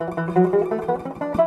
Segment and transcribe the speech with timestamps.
[0.00, 1.45] Bir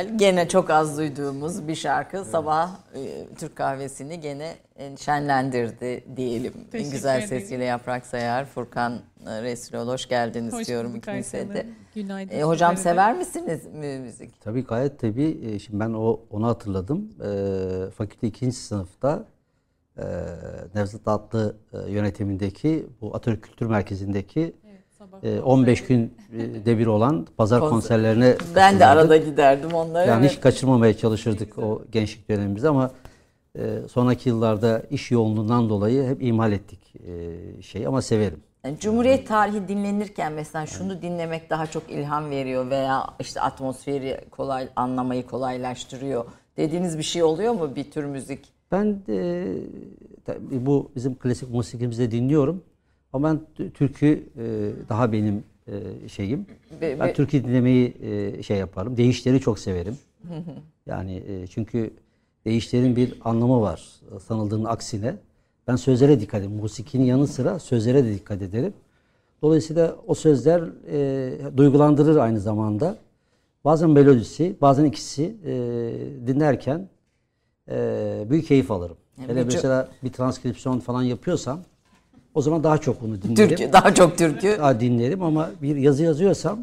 [0.00, 4.54] güzel, gene çok az duyduğumuz bir şarkı sabah e, Türk kahvesini gene
[4.98, 6.52] şenlendirdi diyelim.
[6.72, 7.28] en güzel ederim.
[7.28, 8.92] sesiyle Yaprak Sayar, Furkan
[9.26, 11.66] e, Resul hoş geldiniz Hoş diyorum ikinize de.
[11.94, 12.34] Günaydın.
[12.34, 12.80] E, hocam de.
[12.80, 14.40] sever misiniz mü- müzik?
[14.40, 15.40] Tabii gayet tabii.
[15.44, 17.10] E, Şimdi ben o onu hatırladım.
[17.24, 19.24] E, fakülte ikinci sınıfta
[19.98, 20.04] e,
[20.74, 24.54] Nevzat Atlı e, yönetimindeki bu Atatürk Kültür Merkezi'ndeki Evet,
[25.22, 27.74] 15 gün e, de bir olan pazar Konser.
[27.74, 30.04] konserlerine Ben de arada giderdim onlara.
[30.04, 30.32] Yani evet.
[30.32, 32.90] hiç kaçırmamaya çalışırdık o gençlik dönemimizde ama
[33.58, 38.40] e, sonraki yıllarda iş yoğunluğundan dolayı hep ihmal ettik e, şeyi ama severim.
[38.64, 44.68] Yani Cumhuriyet tarihi dinlenirken mesela şunu dinlemek daha çok ilham veriyor veya işte atmosferi kolay
[44.76, 46.24] anlamayı kolaylaştırıyor
[46.56, 48.48] dediğiniz bir şey oluyor mu bir tür müzik?
[48.72, 49.46] Ben de
[50.50, 52.62] bu bizim klasik musikimizde dinliyorum.
[53.12, 53.28] Ama
[53.58, 54.06] ben türkü
[54.38, 56.46] e, daha benim e, şeyim.
[57.00, 58.96] Ben türkü dinlemeyi e, şey yaparım.
[58.96, 59.96] Deyişleri çok severim.
[60.86, 61.90] yani çünkü
[62.44, 63.88] deyişlerin bir anlamı var
[64.26, 65.16] sanıldığının aksine.
[65.68, 66.56] Ben sözlere dikkat ederim.
[66.56, 68.72] Musikinin yanı sıra sözlere de dikkat ederim.
[69.42, 72.96] Dolayısıyla o sözler e, duygulandırır aynı zamanda.
[73.64, 75.52] Bazen melodisi, bazen ikisi e,
[76.26, 76.88] dinlerken
[77.70, 78.96] e, büyük keyif alırım.
[79.16, 81.60] Hele vücu- mesela bir transkripsiyon falan yapıyorsam
[82.34, 83.48] o zaman daha çok bunu dinlerim.
[83.56, 84.48] Türkü, daha çok türkü.
[84.58, 86.58] Daha dinlerim ama bir yazı yazıyorsam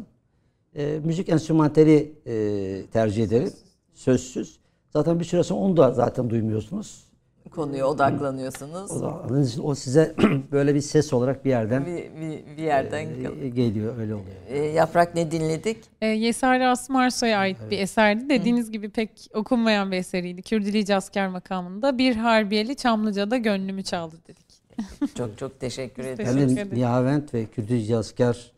[0.76, 3.52] e, müzik enstrümantali e, tercih ederim.
[3.94, 4.58] Sözsüz.
[4.92, 7.04] Zaten bir süre sonra onu da zaten duymuyorsunuz.
[7.50, 8.90] Konuya odaklanıyorsunuz.
[8.90, 10.14] O, da- o size
[10.52, 13.06] böyle bir ses olarak bir yerden Bir, bir, bir yerden
[13.42, 14.36] e, geliyor, öyle oluyor.
[14.48, 15.76] E, Yaprak ne dinledik?
[16.00, 18.28] E, Yesari Asım Arsoy'a ait bir eserdi.
[18.28, 20.42] Dediğiniz gibi pek okunmayan bir eseriydi.
[20.42, 21.98] Kürdilici asker makamında.
[21.98, 24.49] Bir Harbiyeli Çamlıca'da gönlümü çaldı dedik.
[25.16, 26.16] Çok çok teşekkür ederim.
[26.16, 26.74] Teşekkür Yani.
[26.74, 28.52] Nihavent ve Kürdücü asker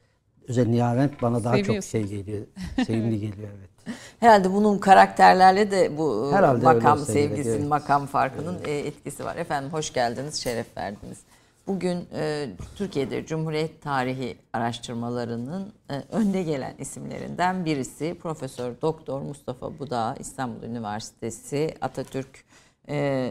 [0.48, 2.46] özel Nihavent bana daha çok şey geliyor.
[2.86, 3.72] Sevimli geliyor evet.
[4.20, 7.68] Herhalde bunun karakterlerle de bu e, Herhalde makam sevgisinin, evet.
[7.68, 9.36] makam farkının e, etkisi var.
[9.36, 11.18] Efendim hoş geldiniz, şeref verdiniz.
[11.66, 20.16] Bugün e, Türkiye'de Cumhuriyet tarihi araştırmalarının e, önde gelen isimlerinden birisi Profesör Doktor Mustafa Buda
[20.18, 22.44] İstanbul Üniversitesi Atatürk
[22.88, 23.30] e,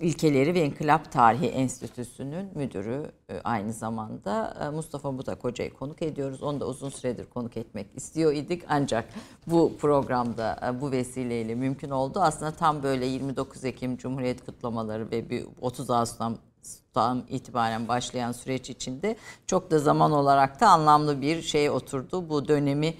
[0.00, 6.42] İlkeleri ve İnkılap Tarihi Enstitüsü'nün müdürü e, aynı zamanda E, Mustafa Budak Hoca'yı konuk ediyoruz.
[6.42, 9.08] Onu da uzun süredir konuk etmek istiyor idik ancak
[9.46, 12.20] bu programda e, bu vesileyle mümkün oldu.
[12.20, 19.16] Aslında tam böyle 29 Ekim Cumhuriyet kutlamaları ve bir 30 Ağustos'tan itibaren başlayan süreç içinde
[19.46, 22.28] çok da zaman olarak da anlamlı bir şey oturdu.
[22.28, 22.94] Bu dönemi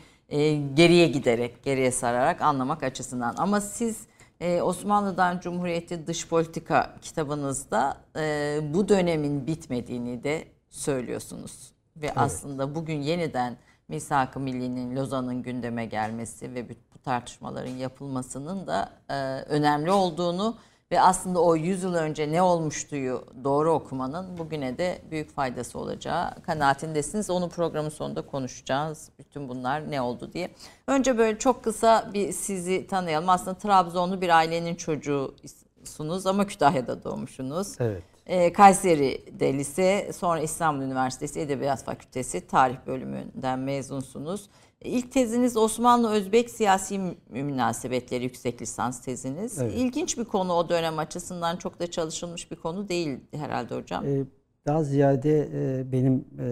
[0.75, 3.35] geriye giderek, geriye sararak anlamak açısından.
[3.39, 4.07] Ama siz
[4.41, 11.73] ee, Osmanlı'dan Cumhuriyeti Dış Politika kitabınızda e, bu dönemin bitmediğini de söylüyorsunuz.
[11.97, 13.57] Ve aslında bugün yeniden
[13.89, 20.57] Misak-ı Milli'nin, Lozan'ın gündeme gelmesi ve bu tartışmaların yapılmasının da e, önemli olduğunu
[20.93, 26.43] ve aslında o 100 yıl önce ne olmuştuyu doğru okumanın bugüne de büyük faydası olacağı
[26.43, 27.31] kanaatindesiniz.
[27.31, 29.11] Onu programın sonunda konuşacağız.
[29.19, 30.51] Bütün bunlar ne oldu diye.
[30.87, 33.29] Önce böyle çok kısa bir sizi tanıyalım.
[33.29, 37.77] Aslında Trabzonlu bir ailenin çocuğusunuz ama Kütahya'da doğmuşsunuz.
[37.81, 38.03] Evet.
[38.27, 44.49] Ee, Kayseri'de lise, sonra İstanbul Üniversitesi Edebiyat Fakültesi Tarih bölümünden mezunsunuz.
[44.87, 49.59] İlk teziniz Osmanlı-Özbek siyasi mü- münasebetleri yüksek lisans teziniz.
[49.59, 49.73] Evet.
[49.77, 54.07] İlginç bir konu o dönem açısından çok da çalışılmış bir konu değil herhalde hocam.
[54.07, 54.25] Ee,
[54.67, 56.49] daha ziyade e, benim e,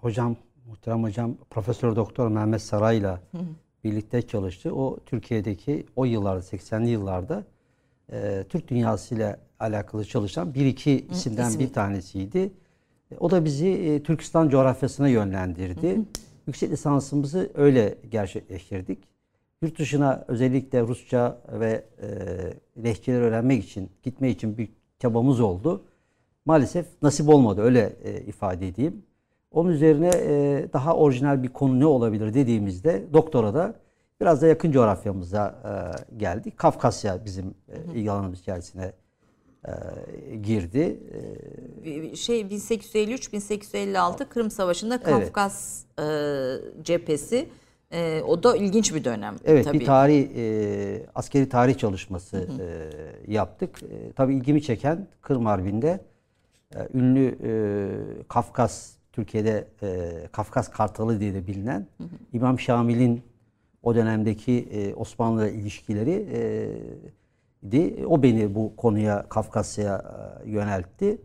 [0.00, 0.36] hocam,
[0.66, 3.20] muhterem hocam Profesör Doktor Mehmet Saray'la
[3.84, 4.74] birlikte çalıştı.
[4.74, 7.44] O Türkiye'deki o yıllarda 80'li yıllarda
[8.12, 11.64] e, Türk dünyasıyla alakalı çalışan bir iki isimden ismi.
[11.64, 12.52] bir tanesiydi.
[13.20, 16.00] O da bizi e, Türkistan coğrafyasına yönlendirdi.
[16.50, 18.98] Yüksek lisansımızı öyle gerçekleştirdik.
[19.62, 22.08] Yurt dışına özellikle Rusça ve e,
[22.84, 24.68] lehçeleri öğrenmek için, gitme için bir
[24.98, 25.84] çabamız oldu.
[26.44, 29.02] Maalesef nasip olmadı öyle e, ifade edeyim.
[29.50, 33.74] Onun üzerine e, daha orijinal bir konu ne olabilir dediğimizde doktora da
[34.20, 36.58] biraz da yakın coğrafyamıza e, geldik.
[36.58, 38.92] Kafkasya bizim e, ilgi alanımız içerisine
[39.68, 39.72] e,
[40.36, 41.00] girdi.
[41.84, 46.04] E, şey 1853-1856 Kırım Savaşı'nda Kafkas e,
[46.82, 47.48] cephesi
[47.92, 49.80] e, o da ilginç bir dönem Evet tabii.
[49.80, 52.66] bir tarih e, askeri tarih çalışması e,
[53.32, 53.82] yaptık.
[53.82, 56.00] E, tabii ilgimi çeken Kırım Harbi'nde
[56.74, 57.50] e, ünlü e,
[58.28, 61.86] Kafkas Türkiye'de e, Kafkas Kartalı diye de bilinen
[62.32, 63.22] İmam Şamil'in
[63.82, 66.40] o dönemdeki e, Osmanlı ilişkileri e,
[67.70, 68.04] di.
[68.08, 70.04] O beni bu konuya Kafkasya'ya
[70.46, 71.18] e, yöneltti.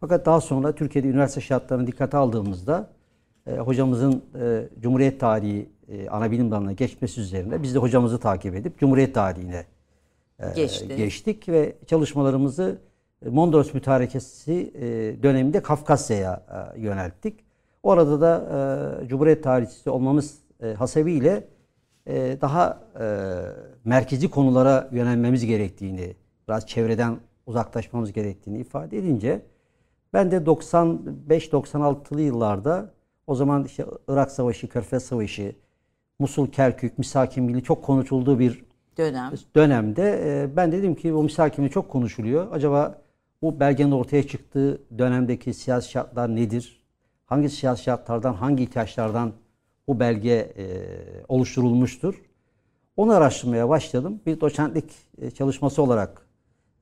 [0.00, 2.90] Fakat daha sonra Türkiye'de üniversite şartlarını dikkate aldığımızda
[3.46, 8.54] e, hocamızın e, Cumhuriyet tarihi e, ana bilim dalına geçmesi üzerine biz de hocamızı takip
[8.54, 9.64] edip Cumhuriyet tarihine
[10.40, 10.96] e, Geçtiniz.
[10.96, 12.78] geçtik ve çalışmalarımızı
[13.30, 14.82] Mondros Mütarekesi e,
[15.22, 16.42] döneminde Kafkasya'ya
[16.76, 17.40] e, yönelttik.
[17.82, 18.48] Orada da
[19.02, 21.44] e, Cumhuriyet tarihçisi olmamız e, hasebiyle
[22.06, 23.06] e, daha e,
[23.84, 26.16] merkezi konulara yönelmemiz gerektiğini,
[26.48, 27.16] biraz çevreden
[27.46, 29.42] uzaklaşmamız gerektiğini ifade edince
[30.12, 32.90] ben de 95-96'lı yıllarda
[33.26, 35.54] o zaman işte Irak Savaşı, Körfez Savaşı,
[36.18, 38.64] Musul, Kerkük, Misakimili çok konuşulduğu bir
[38.98, 39.32] dönem.
[39.56, 42.46] dönemde e, ben dedim ki bu misakimi çok konuşuluyor.
[42.52, 43.02] Acaba
[43.42, 46.82] bu belgenin ortaya çıktığı dönemdeki siyasi şartlar nedir?
[47.26, 49.32] Hangi siyasi şartlardan, hangi ihtiyaçlardan
[49.92, 50.66] bu belge e,
[51.28, 52.14] oluşturulmuştur?
[52.96, 54.20] Onu araştırmaya başladım.
[54.26, 56.26] Bir doçentlik e, çalışması olarak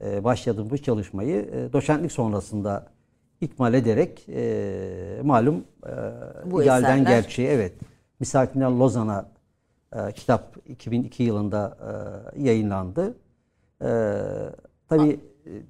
[0.05, 1.37] e, başladım bu çalışmayı.
[1.37, 2.87] E, doçentlik sonrasında
[3.41, 5.93] ikmal ederek e, malum e,
[6.51, 7.73] Bu idealden eserler- gerçeğe evet.
[8.21, 9.29] Misakinden Lozan'a
[9.93, 11.77] e, kitap 2002 yılında
[12.37, 13.15] e, yayınlandı.
[13.83, 13.89] E,
[14.89, 15.21] tabii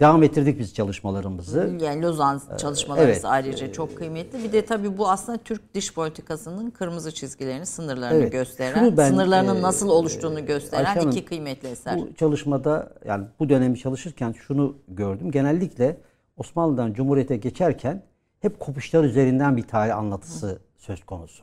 [0.00, 1.76] devam ettirdik biz çalışmalarımızı.
[1.80, 3.24] Yani Lozan çalışmaları evet.
[3.24, 4.44] ayrıca çok kıymetli.
[4.44, 8.32] Bir de tabii bu aslında Türk dış politikasının kırmızı çizgilerini, sınırlarını Evet.
[8.32, 11.98] gösteren, Şunu ben, sınırlarının e, nasıl oluştuğunu gösteren Ayşe Hanım, iki kıymetli eser.
[11.98, 15.30] Bu çalışmada yani bu dönemi çalışırken şunu gördüm.
[15.30, 15.96] Genellikle
[16.36, 18.02] Osmanlı'dan Cumhuriyet'e geçerken
[18.40, 21.42] hep kopuşlar üzerinden bir tarih anlatısı söz konusu.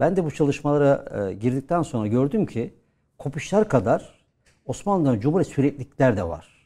[0.00, 2.74] Ben de bu çalışmalara e, girdikten sonra gördüm ki
[3.18, 4.18] kopuşlar kadar
[4.66, 6.57] Osmanlı'dan Cumhuriyet süreklilikler de var.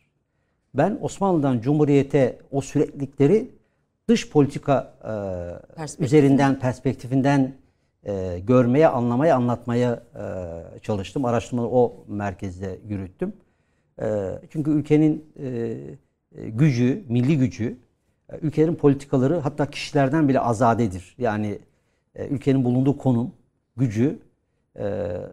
[0.75, 3.51] Ben Osmanlı'dan Cumhuriyet'e o süreklilikleri
[4.09, 6.07] dış politika e, Perspektif.
[6.07, 7.53] üzerinden, perspektifinden
[8.05, 10.03] e, görmeye, anlamaya, anlatmaya
[10.75, 11.25] e, çalıştım.
[11.25, 13.33] Araştırmaları o merkezde yürüttüm.
[14.03, 17.77] E, çünkü ülkenin e, e, gücü, milli gücü,
[18.33, 21.15] e, ülkenin politikaları hatta kişilerden bile azadedir.
[21.19, 21.59] Yani
[22.15, 23.33] e, ülkenin bulunduğu konum,
[23.77, 24.19] gücü
[24.77, 24.83] e,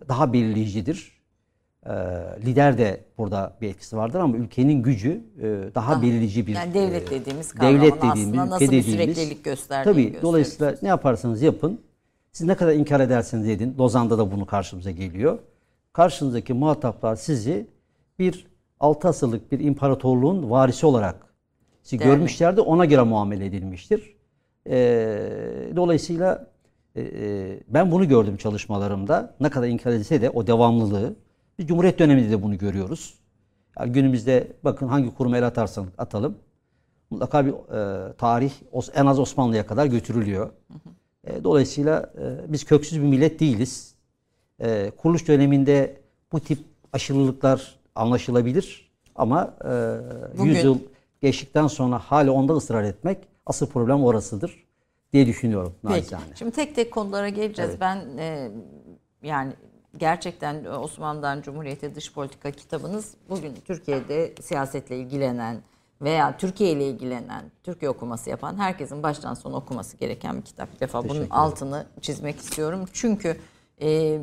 [0.10, 1.19] daha belirleyicidir.
[1.86, 1.92] E,
[2.46, 7.12] lider de burada bir etkisi vardır ama ülkenin gücü e, daha belirleyici bir Yani devlet
[7.12, 10.24] e, dediğimiz kavramın devlet aslında dediğimiz, nasıl ülke bir dediğimiz- süreklilik gösterdiğini Tabii gösteriyor.
[10.24, 11.82] dolayısıyla ne yaparsanız yapın.
[12.32, 13.76] Siz ne kadar inkar ederseniz edin.
[13.80, 15.40] Lozan'da da bunu karşımıza geliyor.
[15.94, 17.68] Karşınızdaki muhataplar sizi
[18.20, 18.48] bir
[18.80, 21.16] altı asırlık bir imparatorluğun varisi olarak
[21.84, 22.16] sizi Değerli.
[22.16, 22.62] görmüşlerdi.
[22.62, 24.16] Ona göre muamele edilmiştir.
[24.70, 26.48] Ee, dolayısıyla
[26.96, 29.36] e, e, ben bunu gördüm çalışmalarımda.
[29.40, 31.16] Ne kadar inkar edilse de o devamlılığı.
[31.60, 33.14] Biz Cumhuriyet döneminde de bunu görüyoruz.
[33.80, 36.38] Yani günümüzde bakın hangi kuruma el atarsan atalım.
[37.10, 38.52] Mutlaka bir e, tarih
[38.96, 40.50] en az Osmanlı'ya kadar götürülüyor.
[41.24, 43.96] E, dolayısıyla e, biz köksüz bir millet değiliz.
[44.60, 46.02] E, kuruluş döneminde
[46.32, 46.60] bu tip
[46.94, 49.68] aşırılıklar anlaşılabilir ama e,
[50.38, 50.80] Bugün- 100 yıl
[51.22, 54.68] geçtikten sonra hala onda ısrar etmek asıl problem orasıdır
[55.14, 55.74] diye düşünüyorum.
[55.82, 55.94] Peki.
[55.94, 56.36] naçizane.
[56.36, 57.72] Şimdi tek tek konulara geleceğiz.
[57.80, 58.52] Ben e,
[59.24, 59.54] yani
[59.98, 65.62] gerçekten Osmanlı'dan Cumhuriyet'e dış politika kitabınız bugün Türkiye'de siyasetle ilgilenen
[66.02, 70.74] veya Türkiye ile ilgilenen, Türkiye okuması yapan herkesin baştan sona okuması gereken bir kitap.
[70.76, 72.86] Bir defa bunun altını çizmek istiyorum.
[72.94, 73.38] Çünkü
[73.82, 74.20] e,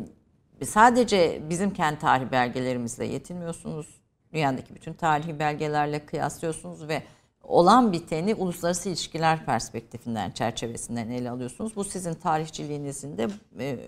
[0.65, 3.87] sadece bizim kendi tarih belgelerimizle yetinmiyorsunuz.
[4.33, 7.03] Dünyadaki bütün tarihi belgelerle kıyaslıyorsunuz ve
[7.43, 11.77] olan biteni uluslararası ilişkiler perspektifinden, çerçevesinden ele alıyorsunuz.
[11.77, 13.79] Bu sizin tarihçiliğinizin de e,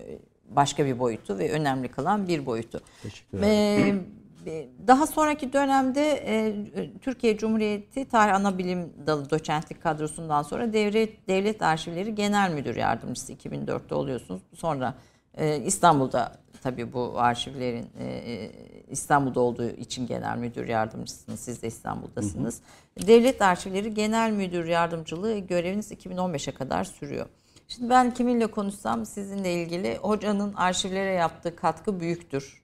[0.49, 2.81] başka bir boyutu ve önemli kılan bir boyutu.
[3.03, 4.07] Teşekkür ederim.
[4.45, 6.55] Ee, daha sonraki dönemde e,
[7.01, 13.95] Türkiye Cumhuriyeti Tarih Anabilim Dalı doçentlik kadrosundan sonra devlet, devlet Arşivleri Genel Müdür Yardımcısı 2004'te
[13.95, 14.41] oluyorsunuz.
[14.55, 14.95] Sonra
[15.37, 18.51] e, İstanbul'da tabii bu arşivlerin e, e,
[18.89, 21.39] İstanbul'da olduğu için genel müdür yardımcısınız.
[21.39, 22.61] Siz de İstanbul'dasınız.
[23.07, 27.25] Devlet Arşivleri Genel Müdür Yardımcılığı göreviniz 2015'e kadar sürüyor.
[27.69, 32.63] Şimdi ben kiminle konuşsam sizinle ilgili hocanın arşivlere yaptığı katkı büyüktür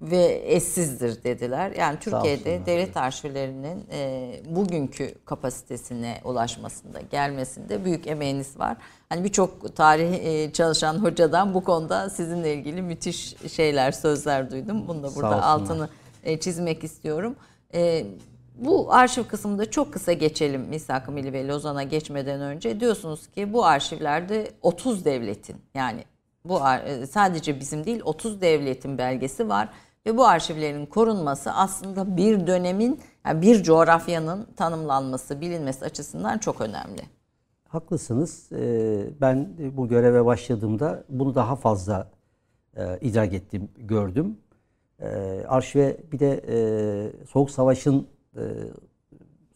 [0.00, 1.72] ve eşsizdir dediler.
[1.78, 8.76] Yani Türkiye'de devlet arşivlerinin e, bugünkü kapasitesine ulaşmasında, gelmesinde büyük emeğiniz var.
[9.08, 14.88] Hani birçok tarih e, çalışan hocadan bu konuda sizinle ilgili müthiş şeyler, sözler duydum.
[14.88, 15.88] Bunu da burada altını
[16.24, 17.36] e, çizmek istiyorum.
[17.74, 18.06] E,
[18.56, 22.80] bu arşiv kısmında çok kısa geçelim Misak-ı Milli ve Lozan'a geçmeden önce.
[22.80, 26.04] Diyorsunuz ki bu arşivlerde 30 devletin yani
[26.44, 29.68] bu e, sadece bizim değil 30 devletin belgesi var
[30.06, 37.02] ve bu arşivlerin korunması aslında bir dönemin yani bir coğrafyanın tanımlanması, bilinmesi açısından çok önemli.
[37.68, 38.52] Haklısınız.
[38.52, 42.10] Ee, Ben bu göreve başladığımda bunu daha fazla
[42.76, 44.38] e, idrak ettim, gördüm.
[45.00, 48.06] Ee, Arşive bir de e, Soğuk Savaş'ın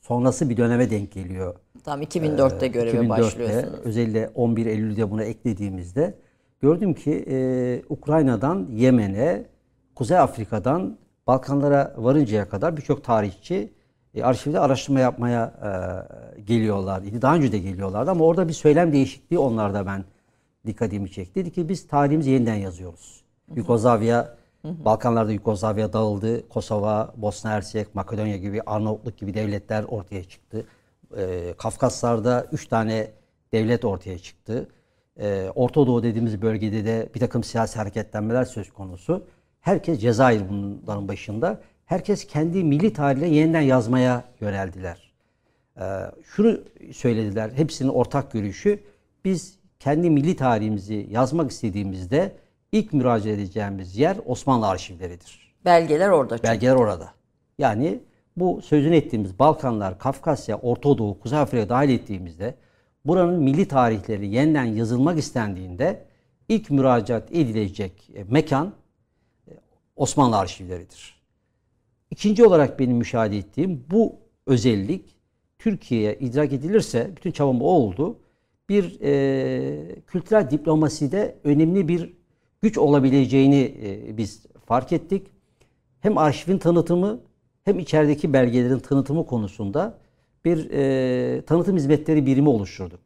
[0.00, 1.54] sonrası bir döneme denk geliyor.
[1.84, 3.80] Tam 2004'te göreve 2004'te, başlıyorsunuz.
[3.84, 6.14] Özellikle 11 Eylül'de buna eklediğimizde
[6.60, 9.46] gördüm ki e, Ukrayna'dan Yemen'e,
[9.94, 13.72] Kuzey Afrika'dan Balkanlara varıncaya kadar birçok tarihçi
[14.14, 15.54] e, arşivde araştırma yapmaya
[16.38, 17.02] e, geliyorlar.
[17.22, 20.04] Daha önce de geliyorlardı ama orada bir söylem değişikliği onlarda ben
[20.66, 21.34] dikkatimi çekti.
[21.34, 23.24] Dedi ki biz tarihimizi yeniden yazıyoruz.
[23.54, 26.48] Yugoslavya, Balkanlarda Yugoslavya dağıldı.
[26.48, 30.66] Kosova, Bosna Hersek, Makedonya gibi, Arnavutluk gibi devletler ortaya çıktı.
[31.16, 33.10] Ee, Kafkaslar'da üç tane
[33.52, 34.68] devlet ortaya çıktı.
[35.20, 39.26] Ee, Orta Doğu dediğimiz bölgede de bir takım siyasi hareketlenmeler söz konusu.
[39.60, 41.60] Herkes Cezayir bunların başında.
[41.86, 45.12] Herkes kendi milli tarihini yeniden yazmaya yöneldiler.
[45.80, 45.82] Ee,
[46.24, 46.60] şunu
[46.92, 48.80] söylediler, hepsinin ortak görüşü.
[49.24, 52.32] Biz kendi milli tarihimizi yazmak istediğimizde
[52.72, 55.54] ilk müracaat edeceğimiz yer Osmanlı arşivleridir.
[55.64, 56.48] Belgeler orada çünkü.
[56.48, 57.10] Belgeler orada.
[57.58, 58.00] Yani
[58.36, 62.54] bu sözünü ettiğimiz Balkanlar, Kafkasya, Orta Doğu, Kuzey Afrika dahil ettiğimizde
[63.04, 66.04] buranın milli tarihleri yeniden yazılmak istendiğinde
[66.48, 68.74] ilk müracaat edilecek e, mekan
[69.48, 69.52] e,
[69.96, 71.20] Osmanlı arşivleridir.
[72.10, 75.16] İkinci olarak benim müşahede ettiğim bu özellik
[75.58, 78.18] Türkiye'ye idrak edilirse, bütün çabam o oldu,
[78.68, 82.19] bir e, kültürel diplomaside önemli bir
[82.62, 85.26] güç olabileceğini e, biz fark ettik.
[86.00, 87.20] Hem arşivin tanıtımı
[87.64, 89.98] hem içerideki belgelerin tanıtımı konusunda
[90.44, 93.00] bir e, tanıtım hizmetleri birimi oluşturduk.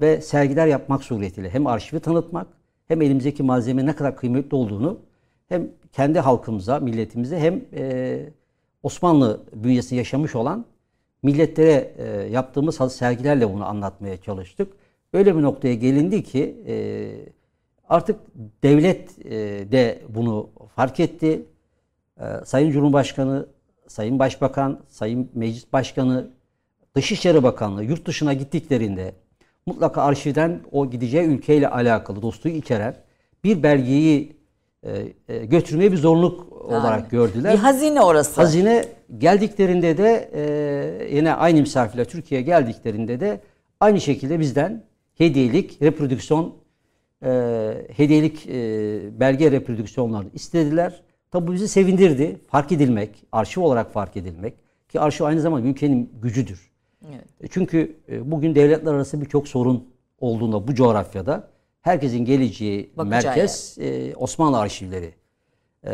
[0.00, 2.46] Ve sergiler yapmak suretiyle hem arşivi tanıtmak
[2.88, 4.98] hem elimizdeki malzeme ne kadar kıymetli olduğunu
[5.48, 8.28] hem kendi halkımıza, milletimize hem e,
[8.82, 10.64] Osmanlı bünyesinde yaşamış olan
[11.22, 14.72] milletlere e, yaptığımız sergilerle bunu anlatmaya çalıştık.
[15.12, 16.74] Öyle bir noktaya gelindi ki e,
[17.88, 18.20] artık
[18.62, 19.30] devlet e,
[19.72, 21.42] de bunu fark etti.
[22.20, 23.46] E, Sayın Cumhurbaşkanı,
[23.88, 26.30] Sayın Başbakan, Sayın Meclis Başkanı,
[26.94, 29.14] Dışişleri Bakanlığı yurt dışına gittiklerinde
[29.66, 32.96] mutlaka arşivden o gideceği ülkeyle alakalı dostluğu içeren
[33.44, 34.36] bir belgeyi
[34.82, 37.52] e, e, götürmeyi bir zorunluluk olarak gördüler.
[37.52, 38.40] Bir hazine orası.
[38.40, 38.84] Hazine
[39.18, 40.28] geldiklerinde de
[41.12, 43.40] yine aynı misafirler Türkiye'ye geldiklerinde de
[43.80, 44.84] aynı şekilde bizden
[45.14, 46.54] hediyelik reprodüksiyon
[47.22, 51.02] e, hediyelik e, belge reprodüksiyonlarını istediler.
[51.30, 52.40] Tabi bu bizi sevindirdi.
[52.48, 54.54] Fark edilmek, arşiv olarak fark edilmek
[54.88, 56.70] ki arşiv aynı zamanda ülkenin gücüdür.
[57.08, 57.24] Evet.
[57.40, 59.88] E, Çünkü e, bugün devletler arası birçok sorun
[60.20, 61.48] olduğunda bu coğrafyada
[61.80, 65.14] herkesin geleceği Bakacağı merkez e, Osmanlı arşivleri.
[65.86, 65.92] E,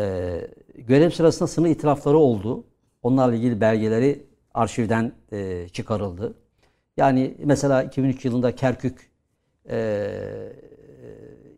[0.75, 2.65] görev sırasında sınır itirafları oldu.
[3.03, 6.35] Onlarla ilgili belgeleri arşivden e, çıkarıldı.
[6.97, 9.11] Yani mesela 2003 yılında Kerkük
[9.71, 10.09] e,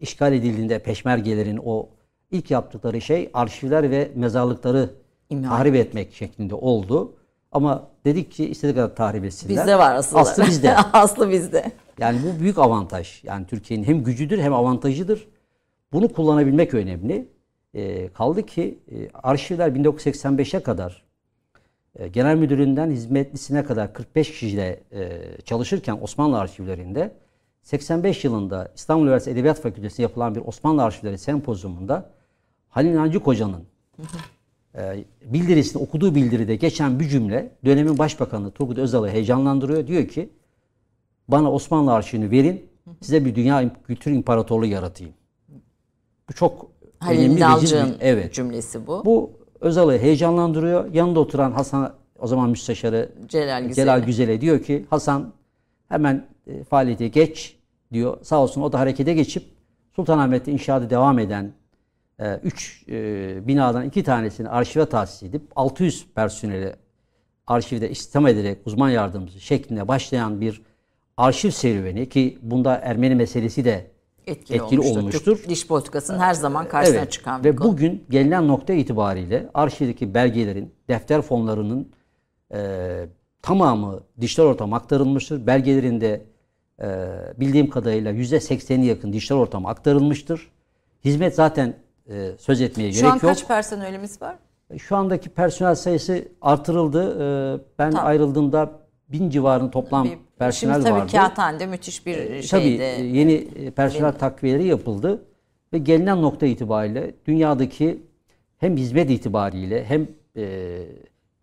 [0.00, 1.88] işgal edildiğinde peşmergelerin o
[2.30, 4.90] ilk yaptıkları şey arşivler ve mezarlıkları
[5.30, 7.14] İmha tahrip etmek şeklinde oldu.
[7.52, 9.56] Ama dedik ki istediği kadar tahrip etsinler.
[9.56, 10.18] Bizde var aslı.
[10.18, 10.76] Aslı bizde.
[10.92, 11.72] aslı bizde.
[11.98, 13.24] Yani bu büyük avantaj.
[13.24, 15.28] Yani Türkiye'nin hem gücüdür hem avantajıdır.
[15.92, 17.28] Bunu kullanabilmek önemli.
[17.74, 21.02] E, kaldı ki e, arşivler 1985'e kadar
[21.98, 27.12] e, genel müdüründen hizmetlisine kadar 45 kişiyle e, çalışırken Osmanlı arşivlerinde
[27.62, 32.10] 85 yılında İstanbul Üniversitesi Edebiyat Fakültesi yapılan bir Osmanlı arşivleri sempozyumunda
[32.68, 33.62] Halil Nancık Hoca'nın
[34.74, 39.86] e, bildirisini okuduğu bildiride geçen bir cümle dönemin başbakanı Turgut Özal'ı heyecanlandırıyor.
[39.86, 40.30] Diyor ki
[41.28, 42.66] bana Osmanlı arşivini verin
[43.00, 45.12] size bir dünya kültür imparatorluğu yaratayım.
[46.28, 46.70] Bu çok
[47.10, 48.34] önemli Halil Nalcık'ın bir- evet.
[48.34, 49.02] cümlesi bu.
[49.04, 50.94] Bu Özal'ı heyecanlandırıyor.
[50.94, 53.74] Yanında oturan Hasan o zaman müsteşarı Celal Güzel'e.
[53.84, 55.32] Celal Güzel'e diyor ki Hasan
[55.88, 57.56] hemen e, faaliyete geç
[57.92, 58.18] diyor.
[58.22, 59.44] Sağ olsun o da harekete geçip
[59.96, 61.52] Sultanahmet'te inşaatı devam eden
[62.42, 62.84] 3
[63.46, 66.74] binadan iki tanesini arşive tahsis edip 600 personeli
[67.46, 70.62] arşivde istihdam ederek uzman yardımcısı şeklinde başlayan bir
[71.16, 73.90] arşiv serüveni ki bunda Ermeni meselesi de
[74.26, 75.00] etkili, etkili olmuştur.
[75.00, 75.24] olmuştur.
[75.24, 77.12] Türk dış politikasının her zaman karşısına Evet.
[77.12, 77.68] çıkan bir Ve konu.
[77.68, 81.88] bugün gelinen nokta itibariyle arşivdeki belgelerin, defter fonlarının
[82.54, 82.58] e,
[83.42, 85.46] tamamı dijital ortama aktarılmıştır.
[85.46, 86.22] Belgelerin de e,
[87.40, 90.50] bildiğim kadarıyla %80'i yakın dijital ortama aktarılmıştır.
[91.04, 91.74] Hizmet zaten
[92.10, 93.22] e, söz etmeye Şu gerek an yok.
[93.22, 94.36] kaç personelimiz var?
[94.78, 97.02] Şu andaki personel sayısı artırıldı.
[97.14, 98.06] E, ben Tamam.
[98.06, 98.70] ayrıldığımda
[99.08, 101.12] bin civarında toplam Bir- personel Şimdi tabii vardı.
[101.12, 102.96] kağıthanede müthiş bir Tabii şeyde.
[102.96, 105.22] e, yeni e, personel takviyeleri yapıldı
[105.72, 108.02] ve gelinen nokta itibariyle dünyadaki
[108.58, 110.78] hem hizmet itibariyle hem e,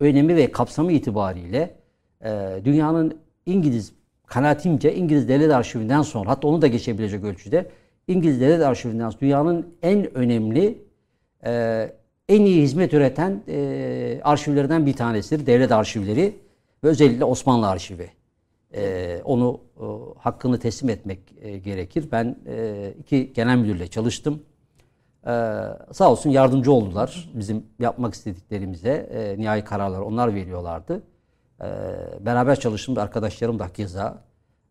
[0.00, 1.74] önemi ve kapsamı itibariyle
[2.24, 3.92] e, dünyanın İngiliz
[4.28, 7.66] kanaatimce İngiliz Devlet Arşivinden sonra hatta onu da geçebilecek ölçüde
[8.08, 10.78] İngiliz Devlet Arşivinden sonra dünyanın en önemli
[11.44, 11.92] e,
[12.28, 15.46] en iyi hizmet üreten e, arşivlerden bir tanesidir.
[15.46, 16.36] Devlet arşivleri
[16.84, 18.10] ve özellikle Osmanlı arşivi.
[18.74, 19.84] E, onu e,
[20.18, 22.08] hakkını teslim etmek e, gerekir.
[22.12, 24.42] Ben e, iki genel müdürle çalıştım.
[25.26, 25.32] E,
[25.92, 28.90] sağ olsun yardımcı oldular bizim yapmak istediklerimize.
[28.90, 31.02] E, nihai kararlar onlar veriyorlardı.
[31.60, 31.66] E,
[32.20, 34.22] beraber çalıştığım arkadaşlarım da keza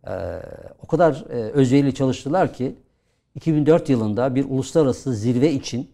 [0.07, 0.13] e,
[0.83, 2.75] o kadar e, özverili çalıştılar ki
[3.35, 5.91] 2004 yılında bir uluslararası zirve için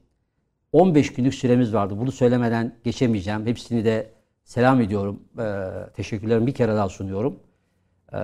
[0.71, 1.93] 15 günlük süremiz vardı.
[1.97, 3.45] Bunu söylemeden geçemeyeceğim.
[3.45, 4.09] Hepsini de
[4.43, 5.19] selam ediyorum.
[5.39, 5.43] Ee,
[5.95, 7.39] teşekkürlerimi bir kere daha sunuyorum.
[8.13, 8.17] Ee,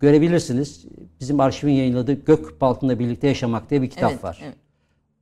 [0.00, 0.86] görebilirsiniz.
[1.20, 4.40] Bizim arşivin yayınladığı Gök Altında Birlikte Yaşamak diye bir kitap Evet, var.
[4.44, 4.54] evet.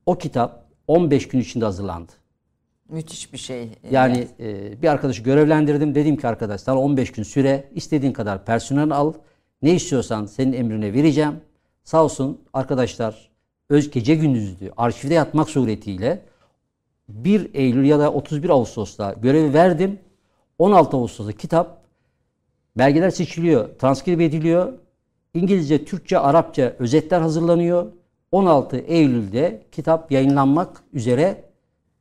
[0.05, 2.11] O kitap 15 gün içinde hazırlandı.
[2.91, 3.69] Müthiş bir şey.
[3.91, 5.95] Yani e, bir arkadaşı görevlendirdim.
[5.95, 9.13] Dedim ki arkadaş sana 15 gün süre istediğin kadar personel al.
[9.61, 11.35] Ne istiyorsan senin emrine vereceğim.
[11.83, 13.29] Sağ olsun arkadaşlar
[13.69, 14.71] öz gece gündüzdü.
[14.77, 16.21] Arşivde yatmak suretiyle
[17.09, 19.99] 1 Eylül ya da 31 Ağustos'ta görevi verdim.
[20.59, 21.81] 16 Ağustos'ta kitap
[22.77, 24.73] belgeler seçiliyor, transkrip ediliyor.
[25.33, 27.85] İngilizce, Türkçe, Arapça özetler hazırlanıyor.
[28.31, 31.43] 16 Eylül'de kitap yayınlanmak üzere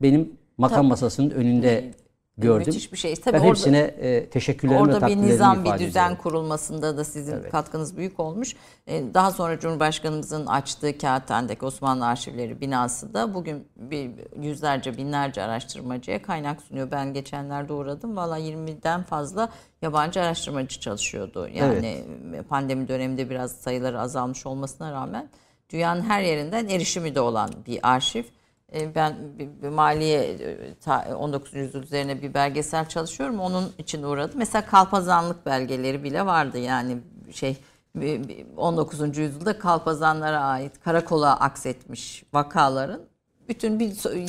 [0.03, 1.91] benim makam masasının önünde
[2.39, 2.67] gördüm.
[2.67, 3.17] Müthiş bir şey.
[3.17, 6.17] Tabii ben orada- hepsine e, teşekkürlerimi Orada bir nizam, bir düzen ediyorum.
[6.23, 8.55] kurulmasında da sizin katkınız büyük olmuş.
[8.87, 14.11] Ee, Daha sonra Cumhurbaşkanımızın açtığı Kağıthane'deki Osmanlı Arşivleri binası da bugün bir
[14.43, 16.91] yüzlerce, binlerce araştırmacıya kaynak sunuyor.
[16.91, 18.17] Ben geçenlerde uğradım.
[18.17, 19.49] Valla 20'den fazla
[19.83, 21.49] yabancı araştırmacı çalışıyordu.
[21.55, 22.05] Yani
[22.49, 25.29] pandemi döneminde biraz sayıları azalmış olmasına rağmen
[25.71, 28.25] dünyanın her yerinden erişimi de olan bir arşiv.
[28.75, 29.15] E, Ben
[29.63, 31.55] bir- maliye e, ta- 19.
[31.55, 33.41] yüzyıl üzerine bir belgesel çalışıyorum.
[33.41, 34.39] Onun için uğradım.
[34.39, 36.59] Mesela kalpazanlık belgeleri bile vardı.
[36.59, 36.99] Yani
[37.33, 37.57] şey
[37.97, 39.21] bir- bir 19.
[39.21, 43.01] yüzyılda kalpazanlara ait karakola aksetmiş vakaların
[43.49, 43.89] bütün bir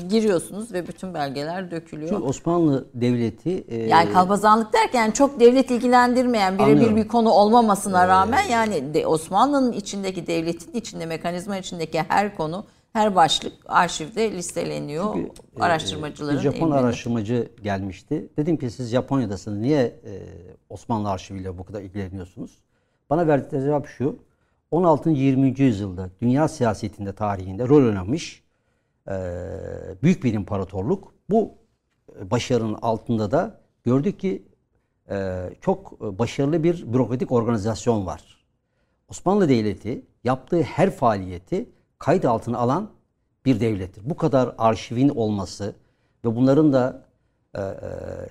[0.09, 2.09] giriyorsunuz ve bütün belgeler dökülüyor.
[2.09, 8.43] Çünkü Osmanlı Devleti e, Yani kalpazanlık derken çok devlet ilgilendirmeyen birebir bir konu olmamasına rağmen
[8.43, 15.31] yani de Osmanlı'nın içindeki devletin içinde mekanizma içindeki her konu her başlık arşivde listeleniyor e,
[15.59, 16.75] araştırmacıların bir Japon elinde.
[16.75, 18.29] araştırmacı gelmişti.
[18.37, 20.23] Dedim ki siz Japonya'dasınız niye e,
[20.69, 22.57] Osmanlı arşiviyle bu kadar ilgileniyorsunuz?
[23.09, 24.19] Bana verdikleri cevap şu.
[24.71, 25.09] 16.
[25.09, 25.59] 20.
[25.59, 28.43] yüzyılda dünya siyasetinde tarihinde rol oynamış
[29.07, 29.13] e,
[30.03, 31.13] büyük bir imparatorluk.
[31.29, 31.53] Bu
[32.19, 34.43] e, başarının altında da gördük ki
[35.09, 38.45] e, çok başarılı bir bürokratik organizasyon var.
[39.09, 41.69] Osmanlı Devleti yaptığı her faaliyeti
[42.01, 42.89] kayıt altına alan
[43.45, 44.09] bir devlettir.
[44.09, 45.75] Bu kadar arşivin olması
[46.25, 47.03] ve bunların da
[47.55, 47.73] e, e,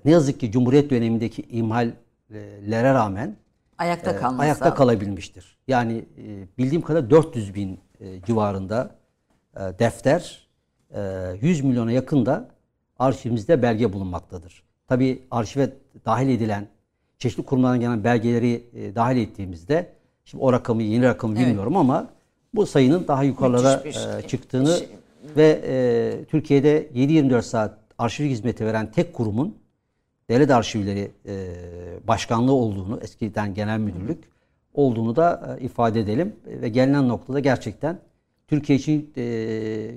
[0.05, 3.37] ne yazık ki Cumhuriyet dönemindeki ihmallere rağmen
[3.79, 4.43] ayakta e, kalması.
[4.43, 5.59] ayakta kalabilmiştir.
[5.69, 8.97] Yani e, bildiğim kadar 400 bin e, civarında
[9.57, 10.49] e, defter,
[10.95, 11.01] e,
[11.41, 12.49] 100 milyona yakın da
[12.99, 14.63] arşivimizde belge bulunmaktadır.
[14.89, 15.71] Tabii arşive
[16.05, 16.69] dahil edilen,
[17.19, 19.93] çeşitli kurumlardan gelen belgeleri e, dahil ettiğimizde,
[20.25, 22.11] şimdi o rakamı, yeni rakamı bilmiyorum ama
[22.55, 24.29] bu sayının daha yukarılara bir e, şey.
[24.29, 24.89] çıktığını Şey-
[25.37, 29.57] ve e, Türkiye'de 7-24 saat arşivlik hizmeti veren tek kurumun
[30.29, 31.47] Devlet Arşivleri e,
[32.09, 34.25] Başkanlığı olduğunu, eskiden genel müdürlük
[34.75, 36.37] olduğunu da e, ifade edelim.
[36.47, 37.99] Ve gelinen noktada gerçekten
[38.49, 39.23] Türkiye için e,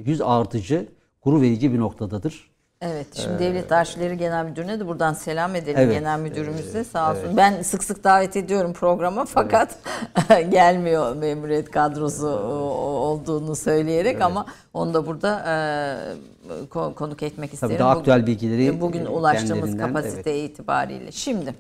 [0.06, 0.86] yüz artıcı,
[1.22, 2.53] gurur verici bir noktadadır.
[2.86, 5.78] Evet, şimdi Devlet Arşivleri Genel Müdürü'ne de buradan selam edelim.
[5.80, 7.38] Evet, genel müdürümüze sağ olsun.
[7.38, 9.76] Ben sık sık davet ediyorum programa fakat
[10.50, 17.80] gelmiyor memuriyet kadrosu olduğunu söyleyerek ama onu da burada e, ko- konuk etmek isterim.
[17.80, 21.12] daha Bugün- aktüel bilgileri, bugün e, ulaştığımız kapasite itibariyle.
[21.12, 21.54] Şimdi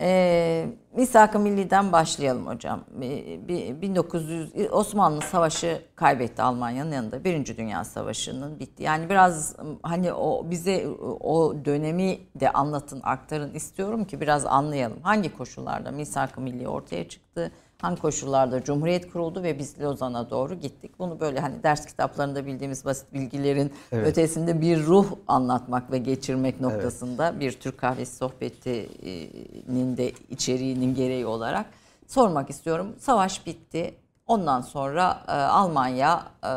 [0.00, 2.84] e, Misak-ı Milli'den başlayalım hocam.
[3.02, 7.24] E, bi- 1900 Osmanlı Savaşı kaybetti Almanya'nın yanında.
[7.24, 8.82] Birinci Dünya Savaşı'nın bitti.
[8.82, 10.86] Yani biraz hani o bize
[11.20, 14.98] o dönemi de anlatın, aktarın istiyorum ki biraz anlayalım.
[15.02, 17.50] Hangi koşullarda Misak-ı Milli ortaya çıktı?
[17.82, 20.98] Hangi koşullarda Cumhuriyet kuruldu ve biz Lozan'a doğru gittik.
[20.98, 27.40] Bunu böyle hani ders kitaplarında bildiğimiz basit bilgilerin ötesinde bir ruh anlatmak ve geçirmek noktasında
[27.40, 31.66] bir Türk kahvesi sohbetinin de içeriğinin gereği olarak
[32.06, 32.96] sormak istiyorum.
[32.98, 33.94] Savaş bitti.
[34.26, 36.50] Ondan sonra e, Almanya e,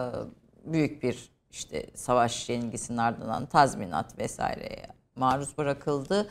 [0.66, 6.28] büyük bir işte savaş yenilgisinin ardından tazminat vesaireye maruz bırakıldı.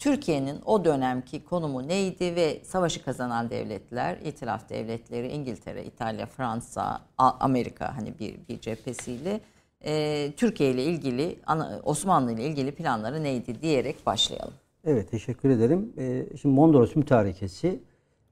[0.00, 7.96] Türkiye'nin o dönemki konumu neydi ve savaşı kazanan devletler, itilaf devletleri, İngiltere, İtalya, Fransa, Amerika
[7.96, 9.40] hani bir, bir cephesiyle
[9.84, 11.38] e, Türkiye ile ilgili,
[11.82, 14.54] Osmanlı ile ilgili planları neydi diyerek başlayalım.
[14.84, 15.92] Evet, teşekkür ederim.
[15.98, 17.82] E, şimdi Mondros Mütarekesi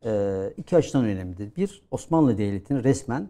[0.05, 1.57] e, iki açıdan önemlidir.
[1.57, 3.29] Bir, Osmanlı Devleti'ni resmen